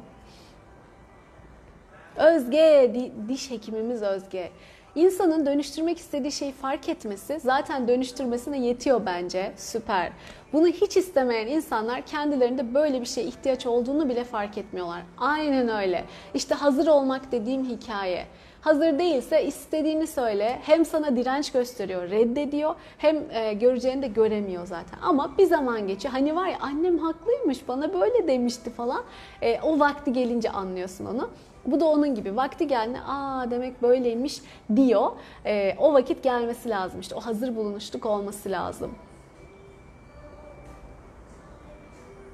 Özge, 2.16 2.90
di- 2.94 3.12
diş 3.28 3.50
hekimimiz 3.50 4.02
Özge. 4.02 4.50
İnsanın 4.96 5.46
dönüştürmek 5.46 5.98
istediği 5.98 6.32
şeyi 6.32 6.52
fark 6.52 6.88
etmesi 6.88 7.40
zaten 7.40 7.88
dönüştürmesine 7.88 8.58
yetiyor 8.58 9.06
bence. 9.06 9.52
Süper. 9.56 10.12
Bunu 10.52 10.66
hiç 10.66 10.96
istemeyen 10.96 11.46
insanlar 11.46 12.02
kendilerinde 12.02 12.74
böyle 12.74 13.00
bir 13.00 13.06
şeye 13.06 13.26
ihtiyaç 13.26 13.66
olduğunu 13.66 14.08
bile 14.08 14.24
fark 14.24 14.58
etmiyorlar. 14.58 15.02
Aynen 15.18 15.68
öyle. 15.68 16.04
İşte 16.34 16.54
hazır 16.54 16.86
olmak 16.86 17.32
dediğim 17.32 17.64
hikaye. 17.64 18.26
Hazır 18.60 18.98
değilse 18.98 19.44
istediğini 19.44 20.06
söyle. 20.06 20.58
Hem 20.62 20.84
sana 20.84 21.16
direnç 21.16 21.52
gösteriyor, 21.52 22.10
reddediyor. 22.10 22.74
Hem 22.98 23.30
e, 23.30 23.52
göreceğini 23.52 24.02
de 24.02 24.06
göremiyor 24.06 24.66
zaten. 24.66 24.98
Ama 25.02 25.38
bir 25.38 25.46
zaman 25.46 25.86
geçiyor. 25.86 26.12
Hani 26.12 26.36
var 26.36 26.46
ya 26.46 26.56
annem 26.60 26.98
haklıymış 26.98 27.68
bana 27.68 27.94
böyle 27.94 28.28
demişti 28.28 28.70
falan. 28.70 29.02
E, 29.42 29.60
o 29.60 29.78
vakti 29.78 30.12
gelince 30.12 30.50
anlıyorsun 30.50 31.06
onu. 31.06 31.30
Bu 31.66 31.80
da 31.80 31.84
onun 31.84 32.14
gibi. 32.14 32.36
Vakti 32.36 32.66
geldi, 32.66 32.98
aa 33.06 33.50
demek 33.50 33.82
böyleymiş 33.82 34.42
diyor. 34.76 35.10
E, 35.44 35.76
o 35.78 35.92
vakit 35.92 36.22
gelmesi 36.22 36.68
lazım 36.68 37.00
işte. 37.00 37.14
O 37.14 37.20
hazır 37.20 37.56
bulunuşluk 37.56 38.06
olması 38.06 38.50
lazım. 38.50 38.90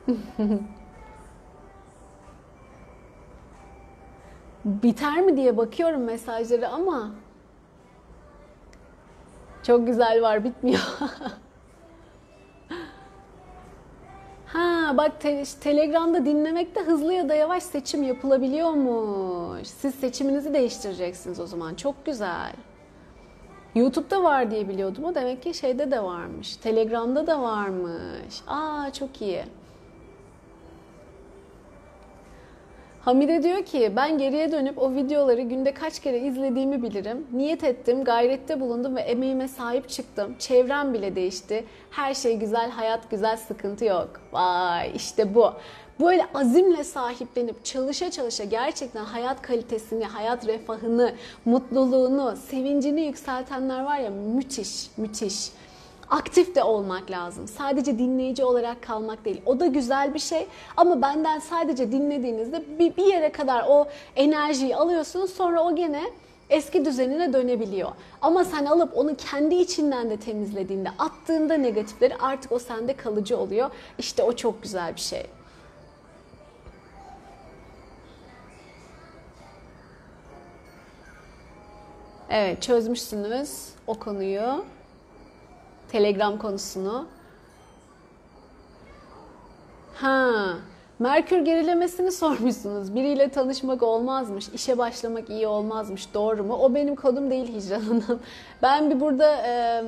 Biter 4.65 5.21
mi 5.21 5.37
diye 5.37 5.57
bakıyorum 5.57 6.05
mesajları 6.05 6.69
ama 6.69 7.11
çok 9.63 9.87
güzel 9.87 10.23
var 10.23 10.45
bitmiyor. 10.45 10.81
Ha 14.53 14.95
bak 14.97 15.21
te- 15.21 15.45
Telegram'da 15.61 16.25
dinlemekte 16.27 16.81
hızlı 16.81 17.13
ya 17.13 17.29
da 17.29 17.35
yavaş 17.35 17.63
seçim 17.63 18.03
yapılabiliyormuş. 18.03 19.69
Siz 19.69 19.95
seçiminizi 19.95 20.55
değiştireceksiniz 20.55 21.41
o 21.41 21.47
zaman. 21.47 21.75
Çok 21.75 22.07
güzel. 22.07 22.53
YouTube'da 23.75 24.23
var 24.23 24.51
diye 24.51 24.69
biliyordum. 24.69 25.05
O 25.05 25.15
demek 25.15 25.43
ki 25.43 25.55
şeyde 25.55 25.91
de 25.91 26.03
varmış. 26.03 26.57
Telegram'da 26.57 27.27
da 27.27 27.43
varmış. 27.43 28.35
Aa 28.47 28.93
çok 28.93 29.23
iyi. 29.23 29.43
Hamide 33.05 33.43
diyor 33.43 33.65
ki 33.65 33.93
ben 33.97 34.19
geriye 34.19 34.53
dönüp 34.53 34.79
o 34.79 34.95
videoları 34.95 35.41
günde 35.41 35.75
kaç 35.75 36.01
kere 36.01 36.19
izlediğimi 36.19 36.83
bilirim. 36.83 37.27
Niyet 37.33 37.65
ettim, 37.65 38.05
gayrette 38.05 38.61
bulundum 38.61 38.97
ve 38.97 39.01
emeğime 39.01 39.49
sahip 39.49 39.89
çıktım. 39.89 40.35
Çevrem 40.39 40.95
bile 40.95 41.17
değişti. 41.17 41.65
Her 41.91 42.15
şey 42.15 42.37
güzel, 42.37 42.71
hayat 42.71 43.11
güzel, 43.11 43.37
sıkıntı 43.37 43.85
yok. 43.85 44.21
Vay 44.33 44.93
işte 44.95 45.35
bu. 45.35 45.53
Böyle 46.01 46.27
azimle 46.35 46.85
sahiplenip 46.85 47.65
çalışa 47.65 48.11
çalışa 48.11 48.45
gerçekten 48.45 49.05
hayat 49.05 49.43
kalitesini, 49.43 50.05
hayat 50.05 50.47
refahını, 50.47 51.13
mutluluğunu, 51.45 52.37
sevincini 52.37 53.01
yükseltenler 53.01 53.83
var 53.85 53.99
ya 53.99 54.11
müthiş, 54.11 54.91
müthiş 54.97 55.51
aktif 56.13 56.55
de 56.55 56.63
olmak 56.63 57.11
lazım. 57.11 57.49
Sadece 57.49 57.99
dinleyici 57.99 58.45
olarak 58.45 58.83
kalmak 58.83 59.25
değil. 59.25 59.43
O 59.47 59.61
da 59.61 59.67
güzel 59.67 60.15
bir 60.15 60.19
şey 60.19 60.47
ama 60.77 61.03
benden 61.03 61.39
sadece 61.39 61.93
dinlediğinizde 61.93 62.63
bir, 62.79 62.97
bir 62.97 63.07
yere 63.07 63.33
kadar 63.33 63.65
o 63.69 63.89
enerjiyi 64.17 64.77
alıyorsunuz 64.77 65.31
sonra 65.33 65.63
o 65.65 65.77
gene 65.77 66.03
eski 66.51 66.85
düzenine 66.85 67.33
dönebiliyor. 67.33 67.91
Ama 68.23 68.45
sen 68.45 68.65
alıp 68.65 68.97
onu 68.99 69.17
kendi 69.17 69.55
içinden 69.55 70.11
de 70.11 70.17
temizlediğinde, 70.17 70.89
attığında 70.99 71.55
negatifleri 71.55 72.17
artık 72.17 72.53
o 72.53 72.59
sende 72.59 72.97
kalıcı 72.97 73.39
oluyor. 73.39 73.71
İşte 73.99 74.23
o 74.23 74.33
çok 74.33 74.63
güzel 74.63 74.95
bir 74.95 75.01
şey. 75.01 75.27
Evet 82.31 82.63
çözmüşsünüz 82.63 83.69
o 83.87 83.95
konuyu. 83.95 84.65
Telegram 85.93 86.39
konusunu. 86.39 87.07
Ha, 89.95 90.33
Merkür 90.99 91.39
gerilemesini 91.39 92.13
sormuşsunuz. 92.13 92.95
Biriyle 92.95 93.29
tanışmak 93.29 93.83
olmazmış, 93.83 94.49
işe 94.49 94.79
başlamak 94.79 95.31
iyi 95.31 95.47
olmazmış. 95.47 96.15
Doğru 96.15 96.45
mu? 96.45 96.55
O 96.55 96.75
benim 96.75 96.97
kodum 96.97 97.31
değil 97.31 97.55
Hicran 97.55 97.81
Hanım. 97.81 98.21
Ben 98.63 98.91
bir 98.91 99.01
burada 99.01 99.37
e, 99.47 99.83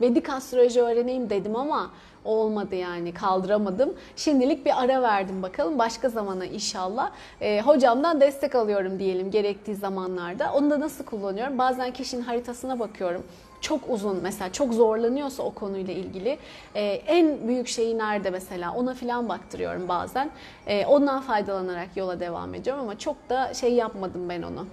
Vedik 0.00 0.28
astroloji 0.28 0.82
öğreneyim 0.82 1.30
dedim 1.30 1.56
ama 1.56 1.90
olmadı 2.24 2.74
yani 2.74 3.14
kaldıramadım. 3.14 3.94
Şimdilik 4.16 4.66
bir 4.66 4.82
ara 4.82 5.02
verdim 5.02 5.42
bakalım 5.42 5.78
başka 5.78 6.08
zamana 6.08 6.44
inşallah. 6.44 7.10
Ee, 7.40 7.60
hocamdan 7.60 8.20
destek 8.20 8.54
alıyorum 8.54 8.98
diyelim 8.98 9.30
gerektiği 9.30 9.74
zamanlarda. 9.74 10.52
Onu 10.54 10.70
da 10.70 10.80
nasıl 10.80 11.04
kullanıyorum? 11.04 11.58
Bazen 11.58 11.92
kişinin 11.92 12.22
haritasına 12.22 12.78
bakıyorum 12.78 13.22
çok 13.62 13.80
uzun 13.88 14.22
mesela 14.22 14.52
çok 14.52 14.74
zorlanıyorsa 14.74 15.42
o 15.42 15.50
konuyla 15.54 15.94
ilgili 15.94 16.38
e, 16.74 16.82
en 16.84 17.48
büyük 17.48 17.68
şeyi 17.68 17.98
nerede 17.98 18.30
mesela 18.30 18.74
ona 18.74 18.94
filan 18.94 19.28
baktırıyorum 19.28 19.88
bazen. 19.88 20.30
E, 20.66 20.86
ondan 20.86 21.20
faydalanarak 21.20 21.96
yola 21.96 22.20
devam 22.20 22.54
ediyorum 22.54 22.82
ama 22.82 22.98
çok 22.98 23.16
da 23.28 23.54
şey 23.54 23.74
yapmadım 23.74 24.28
ben 24.28 24.42
onu. 24.42 24.66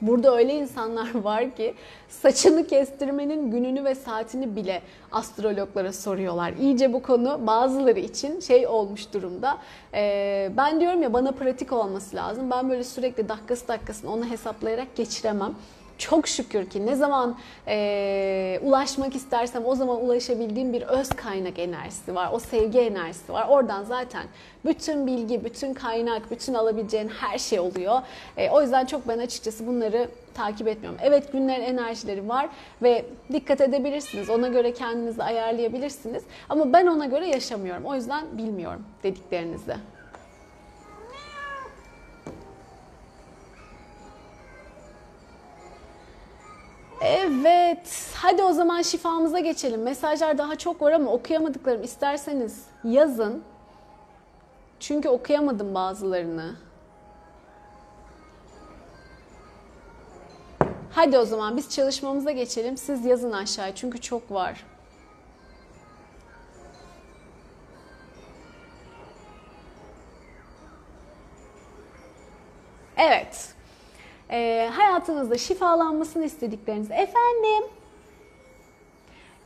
Burada 0.00 0.36
öyle 0.36 0.54
insanlar 0.54 1.14
var 1.24 1.56
ki 1.56 1.74
saçını 2.08 2.66
kestirmenin 2.66 3.50
gününü 3.50 3.84
ve 3.84 3.94
saatini 3.94 4.56
bile 4.56 4.82
astrologlara 5.12 5.92
soruyorlar. 5.92 6.52
İyice 6.52 6.92
bu 6.92 7.02
konu 7.02 7.46
bazıları 7.46 8.00
için 8.00 8.40
şey 8.40 8.66
olmuş 8.66 9.12
durumda. 9.12 9.58
Ee, 9.94 10.50
ben 10.56 10.80
diyorum 10.80 11.02
ya 11.02 11.12
bana 11.12 11.32
pratik 11.32 11.72
olması 11.72 12.16
lazım. 12.16 12.50
Ben 12.50 12.70
böyle 12.70 12.84
sürekli 12.84 13.28
dakikası 13.28 13.68
dakikasını 13.68 14.12
onu 14.12 14.24
hesaplayarak 14.24 14.96
geçiremem. 14.96 15.54
Çok 15.98 16.28
şükür 16.28 16.70
ki 16.70 16.86
ne 16.86 16.94
zaman 16.94 17.36
e, 17.68 18.60
ulaşmak 18.62 19.16
istersem 19.16 19.66
o 19.66 19.74
zaman 19.74 20.04
ulaşabildiğim 20.04 20.72
bir 20.72 20.82
öz 20.82 21.08
kaynak 21.08 21.58
enerjisi 21.58 22.14
var. 22.14 22.28
O 22.32 22.38
sevgi 22.38 22.78
enerjisi 22.78 23.32
var. 23.32 23.46
Oradan 23.48 23.84
zaten 23.84 24.22
bütün 24.64 25.06
bilgi, 25.06 25.44
bütün 25.44 25.74
kaynak, 25.74 26.30
bütün 26.30 26.54
alabileceğin 26.54 27.08
her 27.08 27.38
şey 27.38 27.60
oluyor. 27.60 28.02
E, 28.36 28.50
o 28.50 28.62
yüzden 28.62 28.86
çok 28.86 29.08
ben 29.08 29.18
açıkçası 29.18 29.66
bunları 29.66 30.08
takip 30.34 30.68
etmiyorum. 30.68 30.98
Evet 31.02 31.32
günlerin 31.32 31.64
enerjileri 31.64 32.28
var 32.28 32.48
ve 32.82 33.04
dikkat 33.32 33.60
edebilirsiniz. 33.60 34.30
Ona 34.30 34.48
göre 34.48 34.74
kendinizi 34.74 35.22
ayarlayabilirsiniz. 35.22 36.22
Ama 36.48 36.72
ben 36.72 36.86
ona 36.86 37.06
göre 37.06 37.26
yaşamıyorum. 37.26 37.84
O 37.84 37.94
yüzden 37.94 38.38
bilmiyorum 38.38 38.84
dediklerinizi. 39.02 39.76
Evet. 47.00 48.10
Hadi 48.14 48.42
o 48.42 48.52
zaman 48.52 48.82
şifamıza 48.82 49.38
geçelim. 49.38 49.82
Mesajlar 49.82 50.38
daha 50.38 50.56
çok 50.56 50.82
var 50.82 50.92
ama 50.92 51.10
okuyamadıklarım 51.10 51.82
isterseniz 51.82 52.64
yazın. 52.84 53.42
Çünkü 54.80 55.08
okuyamadım 55.08 55.74
bazılarını. 55.74 56.56
Hadi 60.92 61.18
o 61.18 61.24
zaman 61.24 61.56
biz 61.56 61.70
çalışmamıza 61.70 62.30
geçelim. 62.30 62.76
Siz 62.76 63.04
yazın 63.04 63.32
aşağıya 63.32 63.74
çünkü 63.74 64.00
çok 64.00 64.30
var. 64.30 64.64
Evet. 72.96 73.55
Ee, 74.30 74.70
hayatınızda 74.72 75.38
şifalanmasını 75.38 76.24
istedikleriniz 76.24 76.90
efendim 76.90 77.64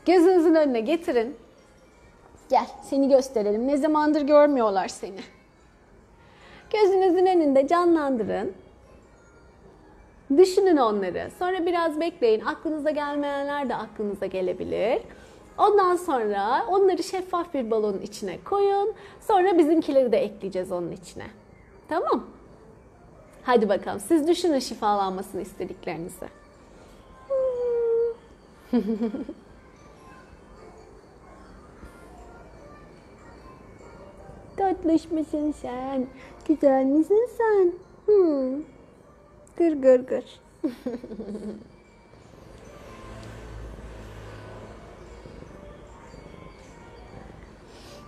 gözünüzün 0.07 0.55
önüne 0.55 0.81
getirin. 0.81 1.37
Gel 2.51 2.67
seni 2.83 3.09
gösterelim. 3.09 3.69
Ne 3.69 3.77
zamandır 3.77 4.23
görmüyorlar 4.23 4.89
seni. 4.89 5.21
Gözünüzün 6.71 7.27
önünde 7.27 7.69
canlandırın. 7.69 8.53
Düşünün 10.37 10.77
onları. 10.77 11.31
Sonra 11.39 11.67
biraz 11.67 12.01
bekleyin. 12.01 12.41
Aklınıza 12.41 12.91
gelmeyenler 12.91 13.69
de 13.69 13.75
aklınıza 13.75 14.27
gelebilir. 14.27 15.03
Ondan 15.59 15.97
sonra 15.97 16.67
onları 16.69 17.03
şeffaf 17.03 17.55
bir 17.55 17.71
balonun 17.71 18.01
içine 18.01 18.39
koyun. 18.45 18.95
Sonra 19.21 19.59
bizimkileri 19.59 20.13
de 20.13 20.19
ekleyeceğiz 20.19 20.73
onun 20.73 20.93
içine. 20.93 21.27
Tamam? 21.89 22.25
Hadi 23.43 23.69
bakalım 23.69 24.01
siz 24.01 24.29
düşünün 24.29 24.59
şifalanmasını 24.59 25.41
istediklerinizi. 25.43 26.29
Tatlış 34.57 35.11
mısın 35.11 35.55
sen? 35.63 36.07
Güzel 36.49 36.85
misin 36.85 37.29
sen? 37.39 37.73
Hmm. 38.07 38.63
Gır 39.57 39.73
gır 39.73 40.01
gır. 40.01 40.41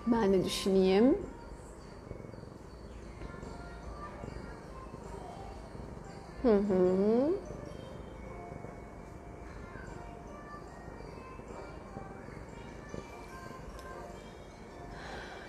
ben 0.07 0.33
de 0.33 0.45
düşüneyim. 0.45 1.19
Hı 6.43 6.57
hı. 6.57 7.31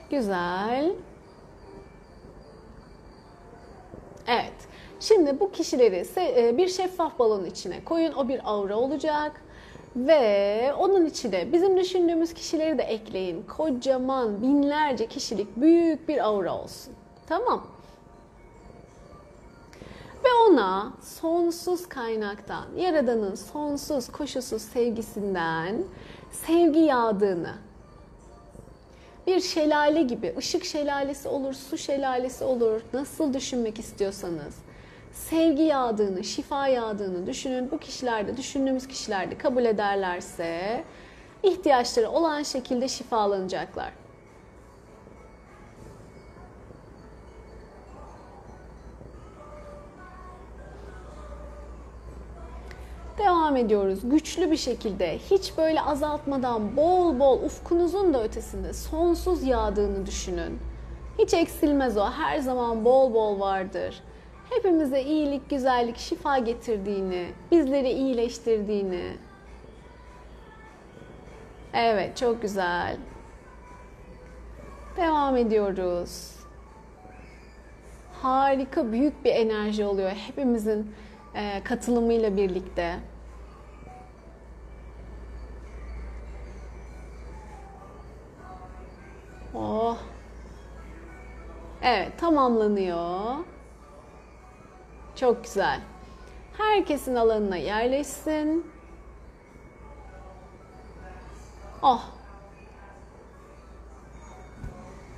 Güzel. 0.09 0.93
Evet. 4.27 4.53
Şimdi 4.99 5.39
bu 5.39 5.51
kişileri 5.51 6.05
e, 6.17 6.57
bir 6.57 6.67
şeffaf 6.67 7.19
balonun 7.19 7.45
içine 7.45 7.83
koyun. 7.83 8.13
O 8.13 8.27
bir 8.27 8.41
aura 8.43 8.75
olacak. 8.77 9.41
Ve 9.95 10.73
onun 10.79 11.05
içine 11.05 11.53
bizim 11.53 11.77
düşündüğümüz 11.77 12.33
kişileri 12.33 12.77
de 12.77 12.83
ekleyin. 12.83 13.43
Kocaman 13.57 14.41
binlerce 14.41 15.07
kişilik 15.07 15.57
büyük 15.57 16.07
bir 16.07 16.25
aura 16.25 16.55
olsun. 16.57 16.93
Tamam. 17.27 17.72
Ve 20.23 20.29
ona 20.47 20.93
sonsuz 21.01 21.89
kaynaktan, 21.89 22.65
Yaradan'ın 22.77 23.35
sonsuz 23.35 24.11
koşulsuz 24.11 24.61
sevgisinden 24.61 25.83
sevgi 26.31 26.79
yağdığını, 26.79 27.53
bir 29.27 29.39
şelale 29.39 30.01
gibi, 30.01 30.35
ışık 30.37 30.65
şelalesi 30.65 31.27
olur, 31.27 31.53
su 31.53 31.77
şelalesi 31.77 32.43
olur, 32.43 32.81
nasıl 32.93 33.33
düşünmek 33.33 33.79
istiyorsanız, 33.79 34.55
sevgi 35.13 35.63
yağdığını, 35.63 36.23
şifa 36.23 36.67
yağdığını 36.67 37.27
düşünün. 37.27 37.71
Bu 37.71 37.77
kişilerde, 37.77 38.37
düşündüğümüz 38.37 38.87
kişilerde 38.87 39.37
kabul 39.37 39.65
ederlerse 39.65 40.83
ihtiyaçları 41.43 42.09
olan 42.09 42.43
şekilde 42.43 42.87
şifalanacaklar. 42.87 44.02
Devam 53.23 53.57
ediyoruz 53.57 53.99
güçlü 54.09 54.51
bir 54.51 54.57
şekilde 54.57 55.17
hiç 55.17 55.57
böyle 55.57 55.81
azaltmadan 55.81 56.77
bol 56.77 57.19
bol 57.19 57.43
ufkunuzun 57.43 58.13
da 58.13 58.23
ötesinde 58.23 58.73
sonsuz 58.73 59.43
yağdığını 59.43 60.05
düşünün. 60.05 60.59
Hiç 61.19 61.33
eksilmez 61.33 61.97
o 61.97 62.05
her 62.05 62.39
zaman 62.39 62.85
bol 62.85 63.13
bol 63.13 63.39
vardır. 63.39 64.03
Hepimize 64.49 65.01
iyilik, 65.01 65.49
güzellik, 65.49 65.97
şifa 65.97 66.37
getirdiğini, 66.37 67.27
bizleri 67.51 67.89
iyileştirdiğini. 67.89 69.17
Evet 71.73 72.17
çok 72.17 72.41
güzel. 72.41 72.97
Devam 74.97 75.37
ediyoruz. 75.37 76.35
Harika 78.21 78.91
büyük 78.91 79.25
bir 79.25 79.31
enerji 79.31 79.85
oluyor 79.85 80.09
hepimizin 80.09 80.91
katılımıyla 81.63 82.37
birlikte. 82.37 82.95
Oh. 89.55 89.97
Evet, 91.81 92.11
tamamlanıyor. 92.17 93.35
Çok 95.15 95.43
güzel. 95.43 95.79
Herkesin 96.57 97.15
alanına 97.15 97.57
yerleşsin. 97.57 98.65
Oh. 101.81 102.01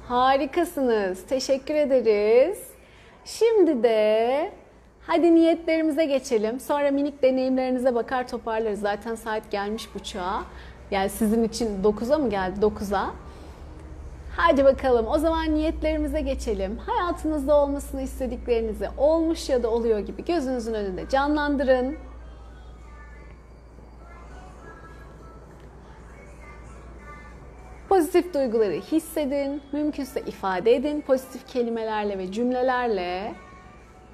Harikasınız. 0.07 1.25
Teşekkür 1.25 1.75
ederiz. 1.75 2.59
Şimdi 3.25 3.83
de 3.83 4.51
hadi 5.07 5.35
niyetlerimize 5.35 6.05
geçelim. 6.05 6.59
Sonra 6.59 6.91
minik 6.91 7.23
deneyimlerinize 7.23 7.95
bakar 7.95 8.27
toparlarız. 8.27 8.79
Zaten 8.79 9.15
saat 9.15 9.51
gelmiş 9.51 9.95
buçuğa. 9.95 10.43
Yani 10.91 11.09
sizin 11.09 11.43
için 11.43 11.83
9'a 11.83 12.17
mı 12.17 12.29
geldi? 12.29 12.59
9'a. 12.59 13.24
Hadi 14.37 14.65
bakalım 14.65 15.07
o 15.07 15.17
zaman 15.17 15.55
niyetlerimize 15.55 16.21
geçelim. 16.21 16.77
Hayatınızda 16.77 17.55
olmasını 17.55 18.01
istediklerinizi 18.01 18.89
olmuş 18.97 19.49
ya 19.49 19.63
da 19.63 19.69
oluyor 19.69 19.99
gibi 19.99 20.25
gözünüzün 20.25 20.73
önünde 20.73 21.09
canlandırın. 21.09 21.97
Pozitif 27.89 28.33
duyguları 28.33 28.73
hissedin, 28.73 29.61
mümkünse 29.71 30.21
ifade 30.21 30.75
edin 30.75 31.01
pozitif 31.01 31.47
kelimelerle 31.47 32.17
ve 32.17 32.31
cümlelerle. 32.31 33.33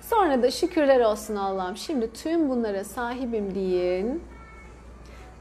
Sonra 0.02 0.44
da 0.44 0.52
şükürler 0.52 1.00
olsun 1.00 1.36
Allah'ım. 1.36 1.78
Şimdi 1.78 2.14
tüm 2.14 2.50
bunlara 2.50 2.84
sahibim 2.84 3.56
deyin. 3.56 4.24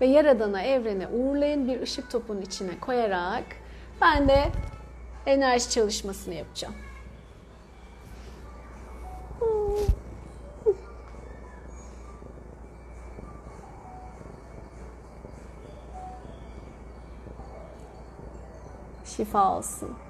Ve 0.00 0.06
Yaradan'a, 0.06 0.62
evrene 0.62 1.08
uğurlayın 1.08 1.68
bir 1.68 1.80
ışık 1.80 2.10
topunun 2.10 2.40
içine 2.40 2.80
koyarak 2.80 3.44
ben 4.00 4.28
de 4.28 4.52
enerji 5.26 5.70
çalışmasını 5.70 6.34
yapacağım. 6.34 6.74
Şifa 19.04 19.56
olsun. 19.56 20.09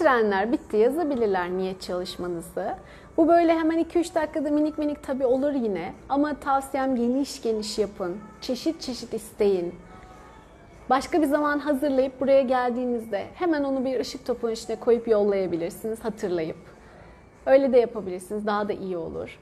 Bitirenler 0.00 0.52
bitti 0.52 0.76
yazabilirler 0.76 1.50
niyet 1.50 1.82
çalışmanızı. 1.82 2.74
Bu 3.16 3.28
böyle 3.28 3.54
hemen 3.54 3.84
2-3 3.84 4.14
dakikada 4.14 4.50
minik 4.50 4.78
minik 4.78 5.02
tabi 5.02 5.26
olur 5.26 5.52
yine. 5.52 5.92
Ama 6.08 6.34
tavsiyem 6.34 6.96
geniş 6.96 7.42
geniş 7.42 7.78
yapın. 7.78 8.16
Çeşit 8.40 8.80
çeşit 8.80 9.14
isteyin. 9.14 9.74
Başka 10.90 11.22
bir 11.22 11.26
zaman 11.26 11.58
hazırlayıp 11.58 12.20
buraya 12.20 12.42
geldiğinizde 12.42 13.26
hemen 13.34 13.64
onu 13.64 13.84
bir 13.84 14.00
ışık 14.00 14.26
topunun 14.26 14.52
içine 14.52 14.76
koyup 14.76 15.08
yollayabilirsiniz 15.08 16.04
hatırlayıp. 16.04 16.58
Öyle 17.46 17.72
de 17.72 17.78
yapabilirsiniz. 17.78 18.46
Daha 18.46 18.68
da 18.68 18.72
iyi 18.72 18.96
olur. 18.96 19.38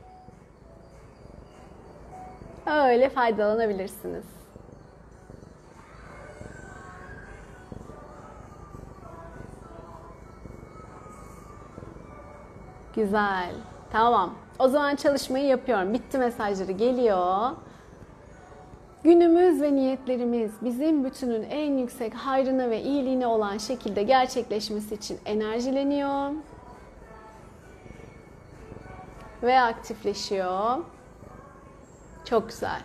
Öyle 2.66 3.08
faydalanabilirsiniz. 3.08 4.37
Güzel. 12.98 13.50
Tamam. 13.92 14.34
O 14.58 14.68
zaman 14.68 14.96
çalışmayı 14.96 15.44
yapıyorum. 15.44 15.94
Bitti 15.94 16.18
mesajları 16.18 16.72
geliyor. 16.72 17.50
Günümüz 19.04 19.62
ve 19.62 19.74
niyetlerimiz 19.74 20.52
bizim 20.62 21.04
bütünün 21.04 21.42
en 21.42 21.78
yüksek 21.78 22.14
hayrına 22.14 22.70
ve 22.70 22.82
iyiliğine 22.82 23.26
olan 23.26 23.58
şekilde 23.58 24.02
gerçekleşmesi 24.02 24.94
için 24.94 25.18
enerjileniyor 25.24 26.30
ve 29.42 29.60
aktifleşiyor. 29.60 30.78
Çok 32.24 32.48
güzel. 32.48 32.80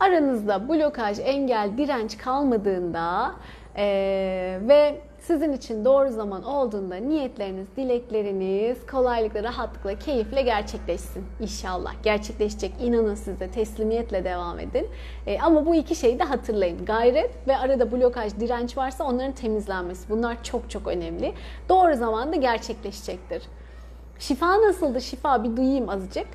Aranızda 0.00 0.68
blokaj, 0.68 1.18
engel, 1.18 1.70
direnç 1.78 2.18
kalmadığında 2.18 3.32
eee, 3.76 4.68
ve 4.68 5.00
sizin 5.26 5.52
için 5.52 5.84
doğru 5.84 6.10
zaman 6.10 6.42
olduğunda 6.42 6.96
niyetleriniz, 6.96 7.66
dilekleriniz 7.76 8.86
kolaylıkla, 8.86 9.42
rahatlıkla, 9.42 9.98
keyifle 9.98 10.42
gerçekleşsin 10.42 11.24
inşallah. 11.40 11.94
Gerçekleşecek. 12.02 12.72
İnanın 12.80 13.14
siz 13.14 13.40
de 13.40 13.50
teslimiyetle 13.50 14.24
devam 14.24 14.60
edin. 14.60 14.88
E, 15.26 15.40
ama 15.40 15.66
bu 15.66 15.74
iki 15.74 15.94
şeyi 15.94 16.18
de 16.18 16.24
hatırlayın. 16.24 16.84
Gayret 16.84 17.48
ve 17.48 17.56
arada 17.56 17.92
blokaj, 17.92 18.32
direnç 18.40 18.76
varsa 18.76 19.04
onların 19.04 19.32
temizlenmesi. 19.32 20.10
Bunlar 20.10 20.44
çok 20.44 20.70
çok 20.70 20.86
önemli. 20.86 21.34
Doğru 21.68 21.94
zamanda 21.96 22.36
gerçekleşecektir. 22.36 23.42
Şifa 24.18 24.60
nasıldı? 24.60 25.00
Şifa 25.00 25.44
bir 25.44 25.56
duyayım 25.56 25.88
azıcık. 25.88 26.26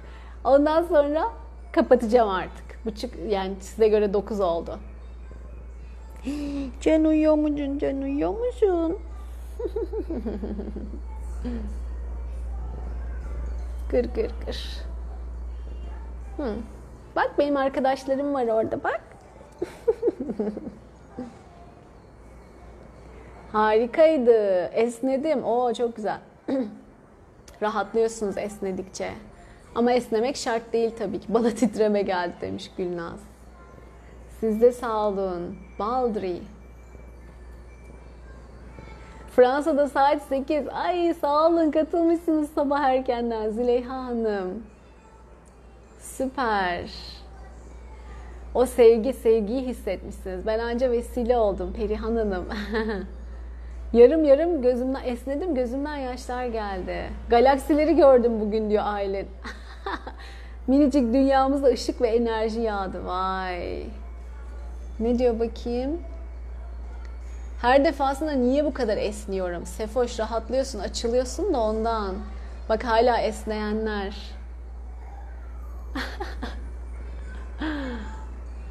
Ondan 0.43 0.83
sonra 0.83 1.23
kapatacağım 1.71 2.29
artık. 2.29 2.85
Buçuk 2.85 3.11
yani 3.29 3.55
size 3.59 3.87
göre 3.87 4.13
9 4.13 4.39
oldu. 4.39 4.79
Can 6.82 7.05
uyuyor 7.05 7.36
musun? 7.36 7.78
Can 7.78 8.01
uyuyor 8.01 8.39
musun? 8.39 8.97
gır 13.91 14.05
gır 14.05 14.32
gır. 14.45 14.78
Hı. 16.38 16.55
Bak 17.15 17.32
benim 17.38 17.57
arkadaşlarım 17.57 18.34
var 18.34 18.47
orada 18.47 18.84
bak. 18.84 19.01
Harikaydı. 23.51 24.65
Esnedim. 24.65 25.43
Oo 25.43 25.74
çok 25.74 25.95
güzel. 25.95 26.20
Rahatlıyorsunuz 27.61 28.38
esnedikçe. 28.38 29.13
Ama 29.76 29.91
esnemek 29.91 30.38
şart 30.38 30.74
değil 30.74 30.91
tabii 30.99 31.20
ki. 31.20 31.34
Bana 31.34 31.49
titreme 31.49 32.01
geldi 32.01 32.34
demiş 32.41 32.72
Gülnaz. 32.78 33.20
Siz 34.39 34.61
de 34.61 34.71
sağ 34.71 35.07
olun. 35.07 35.57
Baldri. 35.79 36.41
Fransa'da 39.35 39.87
saat 39.89 40.21
8. 40.21 40.67
Ay 40.67 41.13
sağ 41.13 41.47
olun 41.47 41.71
katılmışsınız 41.71 42.49
sabah 42.49 42.79
erkenden 42.79 43.49
Züleyha 43.49 44.05
Hanım. 44.05 44.63
Süper. 45.99 46.89
O 48.53 48.65
sevgi, 48.65 49.13
sevgiyi 49.13 49.61
hissetmişsiniz. 49.61 50.47
Ben 50.47 50.59
anca 50.59 50.91
vesile 50.91 51.37
oldum 51.37 51.73
Perihan 51.73 52.15
Hanım. 52.15 52.45
yarım 53.93 54.23
yarım 54.23 54.61
gözümden 54.61 55.03
esnedim, 55.03 55.55
gözümden 55.55 55.97
yaşlar 55.97 56.45
geldi. 56.45 57.09
Galaksileri 57.29 57.95
gördüm 57.95 58.39
bugün 58.39 58.69
diyor 58.69 58.83
Aylin. 58.85 59.27
Minicik 60.67 61.13
dünyamıza 61.13 61.67
ışık 61.67 62.01
ve 62.01 62.07
enerji 62.07 62.61
yağdı. 62.61 63.05
Vay. 63.05 63.83
Ne 65.00 65.20
diyor 65.20 65.39
bakayım? 65.39 66.02
Her 67.62 67.86
defasında 67.86 68.32
niye 68.32 68.66
bu 68.66 68.74
kadar 68.74 68.97
esniyorum? 68.97 69.66
Sefoş 69.66 70.20
rahatlıyorsun, 70.20 70.80
açılıyorsun 70.80 71.54
da 71.54 71.60
ondan. 71.60 72.16
Bak 72.70 72.84
hala 72.84 73.18
esneyenler. 73.18 74.16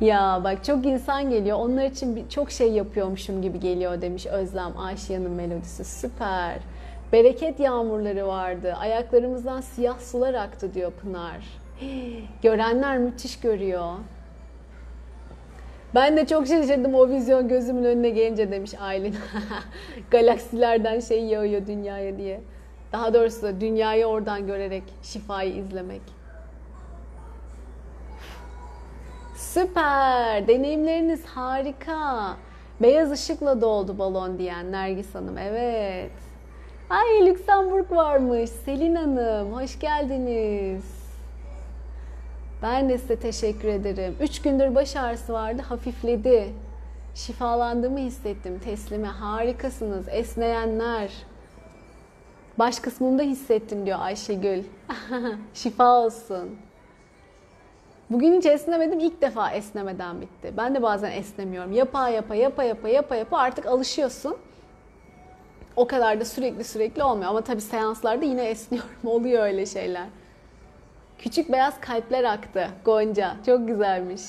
ya 0.00 0.40
bak 0.44 0.64
çok 0.64 0.86
insan 0.86 1.30
geliyor. 1.30 1.58
Onlar 1.60 1.84
için 1.84 2.28
çok 2.28 2.50
şey 2.50 2.72
yapıyormuşum 2.72 3.42
gibi 3.42 3.60
geliyor 3.60 4.00
demiş 4.00 4.26
Özlem 4.26 4.78
Ayşe'nin 4.78 5.30
melodisi. 5.30 5.84
Süper. 5.84 6.58
Bereket 7.12 7.60
yağmurları 7.60 8.26
vardı. 8.26 8.74
Ayaklarımızdan 8.74 9.60
siyah 9.60 9.98
sular 9.98 10.34
aktı 10.34 10.74
diyor 10.74 10.92
Pınar. 10.92 11.60
Görenler 12.42 12.98
müthiş 12.98 13.40
görüyor. 13.40 13.94
Ben 15.94 16.16
de 16.16 16.26
çok 16.26 16.46
şaşırdım 16.46 16.94
o 16.94 17.08
vizyon 17.08 17.48
gözümün 17.48 17.84
önüne 17.84 18.10
gelince 18.10 18.50
demiş 18.50 18.74
Aylin. 18.80 19.16
Galaksilerden 20.10 21.00
şey 21.00 21.24
yağıyor 21.24 21.66
dünyaya 21.66 22.18
diye. 22.18 22.40
Daha 22.92 23.14
doğrusu 23.14 23.60
dünyayı 23.60 24.06
oradan 24.06 24.46
görerek 24.46 24.82
şifayı 25.02 25.56
izlemek. 25.56 26.00
Süper. 29.36 30.48
Deneyimleriniz 30.48 31.24
harika. 31.24 32.36
Beyaz 32.82 33.12
ışıkla 33.12 33.60
doldu 33.60 33.98
balon 33.98 34.38
diyen 34.38 34.72
Nergis 34.72 35.14
Hanım. 35.14 35.38
Evet. 35.38 36.10
Ay 36.90 37.26
Lüksemburg 37.26 37.92
varmış. 37.92 38.50
Selin 38.50 38.94
Hanım 38.94 39.52
hoş 39.52 39.78
geldiniz. 39.78 40.97
Ben 42.62 42.88
de 42.88 42.98
size 42.98 43.16
teşekkür 43.16 43.68
ederim. 43.68 44.16
Üç 44.20 44.42
gündür 44.42 44.74
baş 44.74 44.96
ağrısı 44.96 45.32
vardı, 45.32 45.62
hafifledi. 45.62 46.52
Şifalandığımı 47.14 47.98
hissettim. 47.98 48.60
Teslime 48.64 49.08
harikasınız. 49.08 50.06
Esneyenler. 50.08 51.12
Baş 52.58 52.80
kısmımda 52.80 53.22
hissettim 53.22 53.86
diyor 53.86 53.98
Ayşegül. 54.00 54.62
Şifa 55.54 55.92
olsun. 55.92 56.56
Bugün 58.10 58.36
hiç 58.38 58.46
esnemedim. 58.46 59.00
İlk 59.00 59.22
defa 59.22 59.50
esnemeden 59.50 60.20
bitti. 60.20 60.52
Ben 60.56 60.74
de 60.74 60.82
bazen 60.82 61.10
esnemiyorum. 61.10 61.72
Yapa 61.72 62.08
yapa 62.08 62.34
yapa 62.34 62.64
yapa 62.64 62.88
yapa 62.88 63.16
yapa 63.16 63.38
artık 63.38 63.66
alışıyorsun. 63.66 64.36
O 65.76 65.86
kadar 65.86 66.20
da 66.20 66.24
sürekli 66.24 66.64
sürekli 66.64 67.02
olmuyor. 67.02 67.30
Ama 67.30 67.40
tabii 67.40 67.60
seanslarda 67.60 68.24
yine 68.24 68.44
esniyorum. 68.44 68.90
Oluyor 69.04 69.42
öyle 69.42 69.66
şeyler. 69.66 70.06
Küçük 71.18 71.52
beyaz 71.52 71.80
kalpler 71.80 72.24
aktı 72.24 72.68
Gonca. 72.84 73.36
Çok 73.46 73.68
güzelmiş. 73.68 74.22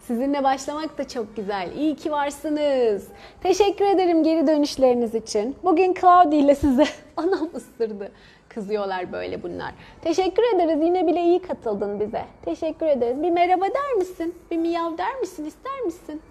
Sizinle 0.00 0.44
başlamak 0.44 0.98
da 0.98 1.08
çok 1.08 1.36
güzel. 1.36 1.70
İyi 1.76 1.96
ki 1.96 2.12
varsınız. 2.12 3.08
Teşekkür 3.42 3.84
ederim 3.84 4.22
geri 4.22 4.46
dönüşleriniz 4.46 5.14
için. 5.14 5.56
Bugün 5.64 5.94
Claudia 6.00 6.38
ile 6.38 6.54
size 6.54 6.84
anam 7.16 7.48
ısırdı. 7.54 8.12
Kızıyorlar 8.48 9.12
böyle 9.12 9.42
bunlar. 9.42 9.74
Teşekkür 10.02 10.42
ederiz. 10.54 10.78
Yine 10.82 11.06
bile 11.06 11.20
iyi 11.20 11.42
katıldın 11.42 12.00
bize. 12.00 12.24
Teşekkür 12.44 12.86
ederiz. 12.86 13.22
Bir 13.22 13.30
merhaba 13.30 13.64
der 13.64 13.92
misin? 13.92 14.34
Bir 14.50 14.56
miyav 14.56 14.98
der 14.98 15.20
misin? 15.20 15.44
İster 15.44 15.80
misin? 15.80 16.22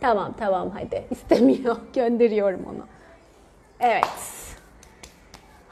Tamam 0.00 0.34
tamam 0.38 0.70
hadi. 0.70 1.04
İstemiyor. 1.10 1.76
Gönderiyorum 1.94 2.60
onu. 2.74 2.86
Evet. 3.80 4.43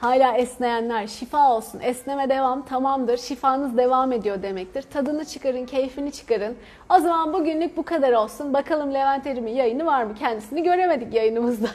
Hala 0.03 0.37
esneyenler 0.37 1.07
şifa 1.07 1.55
olsun. 1.55 1.79
Esneme 1.79 2.29
devam 2.29 2.65
tamamdır. 2.65 3.17
Şifanız 3.17 3.77
devam 3.77 4.11
ediyor 4.11 4.43
demektir. 4.43 4.81
Tadını 4.81 5.25
çıkarın, 5.25 5.65
keyfini 5.65 6.11
çıkarın. 6.11 6.55
O 6.89 6.99
zaman 6.99 7.33
bugünlük 7.33 7.77
bu 7.77 7.83
kadar 7.83 8.13
olsun. 8.13 8.53
Bakalım 8.53 8.93
Levent 8.93 9.27
Erim'in 9.27 9.51
yayını 9.51 9.85
var 9.85 10.03
mı? 10.03 10.15
Kendisini 10.19 10.63
göremedik 10.63 11.13
yayınımızda. 11.13 11.67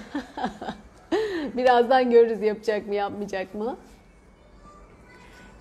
Birazdan 1.56 2.10
görürüz 2.10 2.42
yapacak 2.42 2.86
mı 2.86 2.94
yapmayacak 2.94 3.54
mı. 3.54 3.76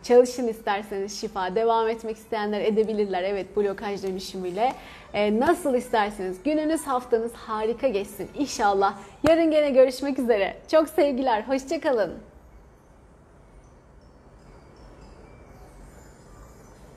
Çalışın 0.04 0.48
isterseniz 0.48 1.22
şifa. 1.22 1.56
Devam 1.56 1.90
etmek 1.90 2.18
isteyenler 2.18 2.62
edebilirler. 2.62 3.24
Evet 3.24 3.58
blokaj 3.58 4.04
dönüşümüyle. 4.04 4.74
Ee, 5.14 5.40
nasıl 5.40 5.76
isterseniz. 5.76 6.44
Gününüz 6.44 6.88
haftanız 6.88 7.34
harika 7.34 7.88
geçsin. 7.88 8.30
İnşallah. 8.38 8.94
Yarın 9.28 9.52
gene 9.52 9.70
görüşmek 9.70 10.20
üzere. 10.20 10.58
Çok 10.72 10.90
sevgiler. 10.90 11.42
Hoşçakalın. 11.42 12.27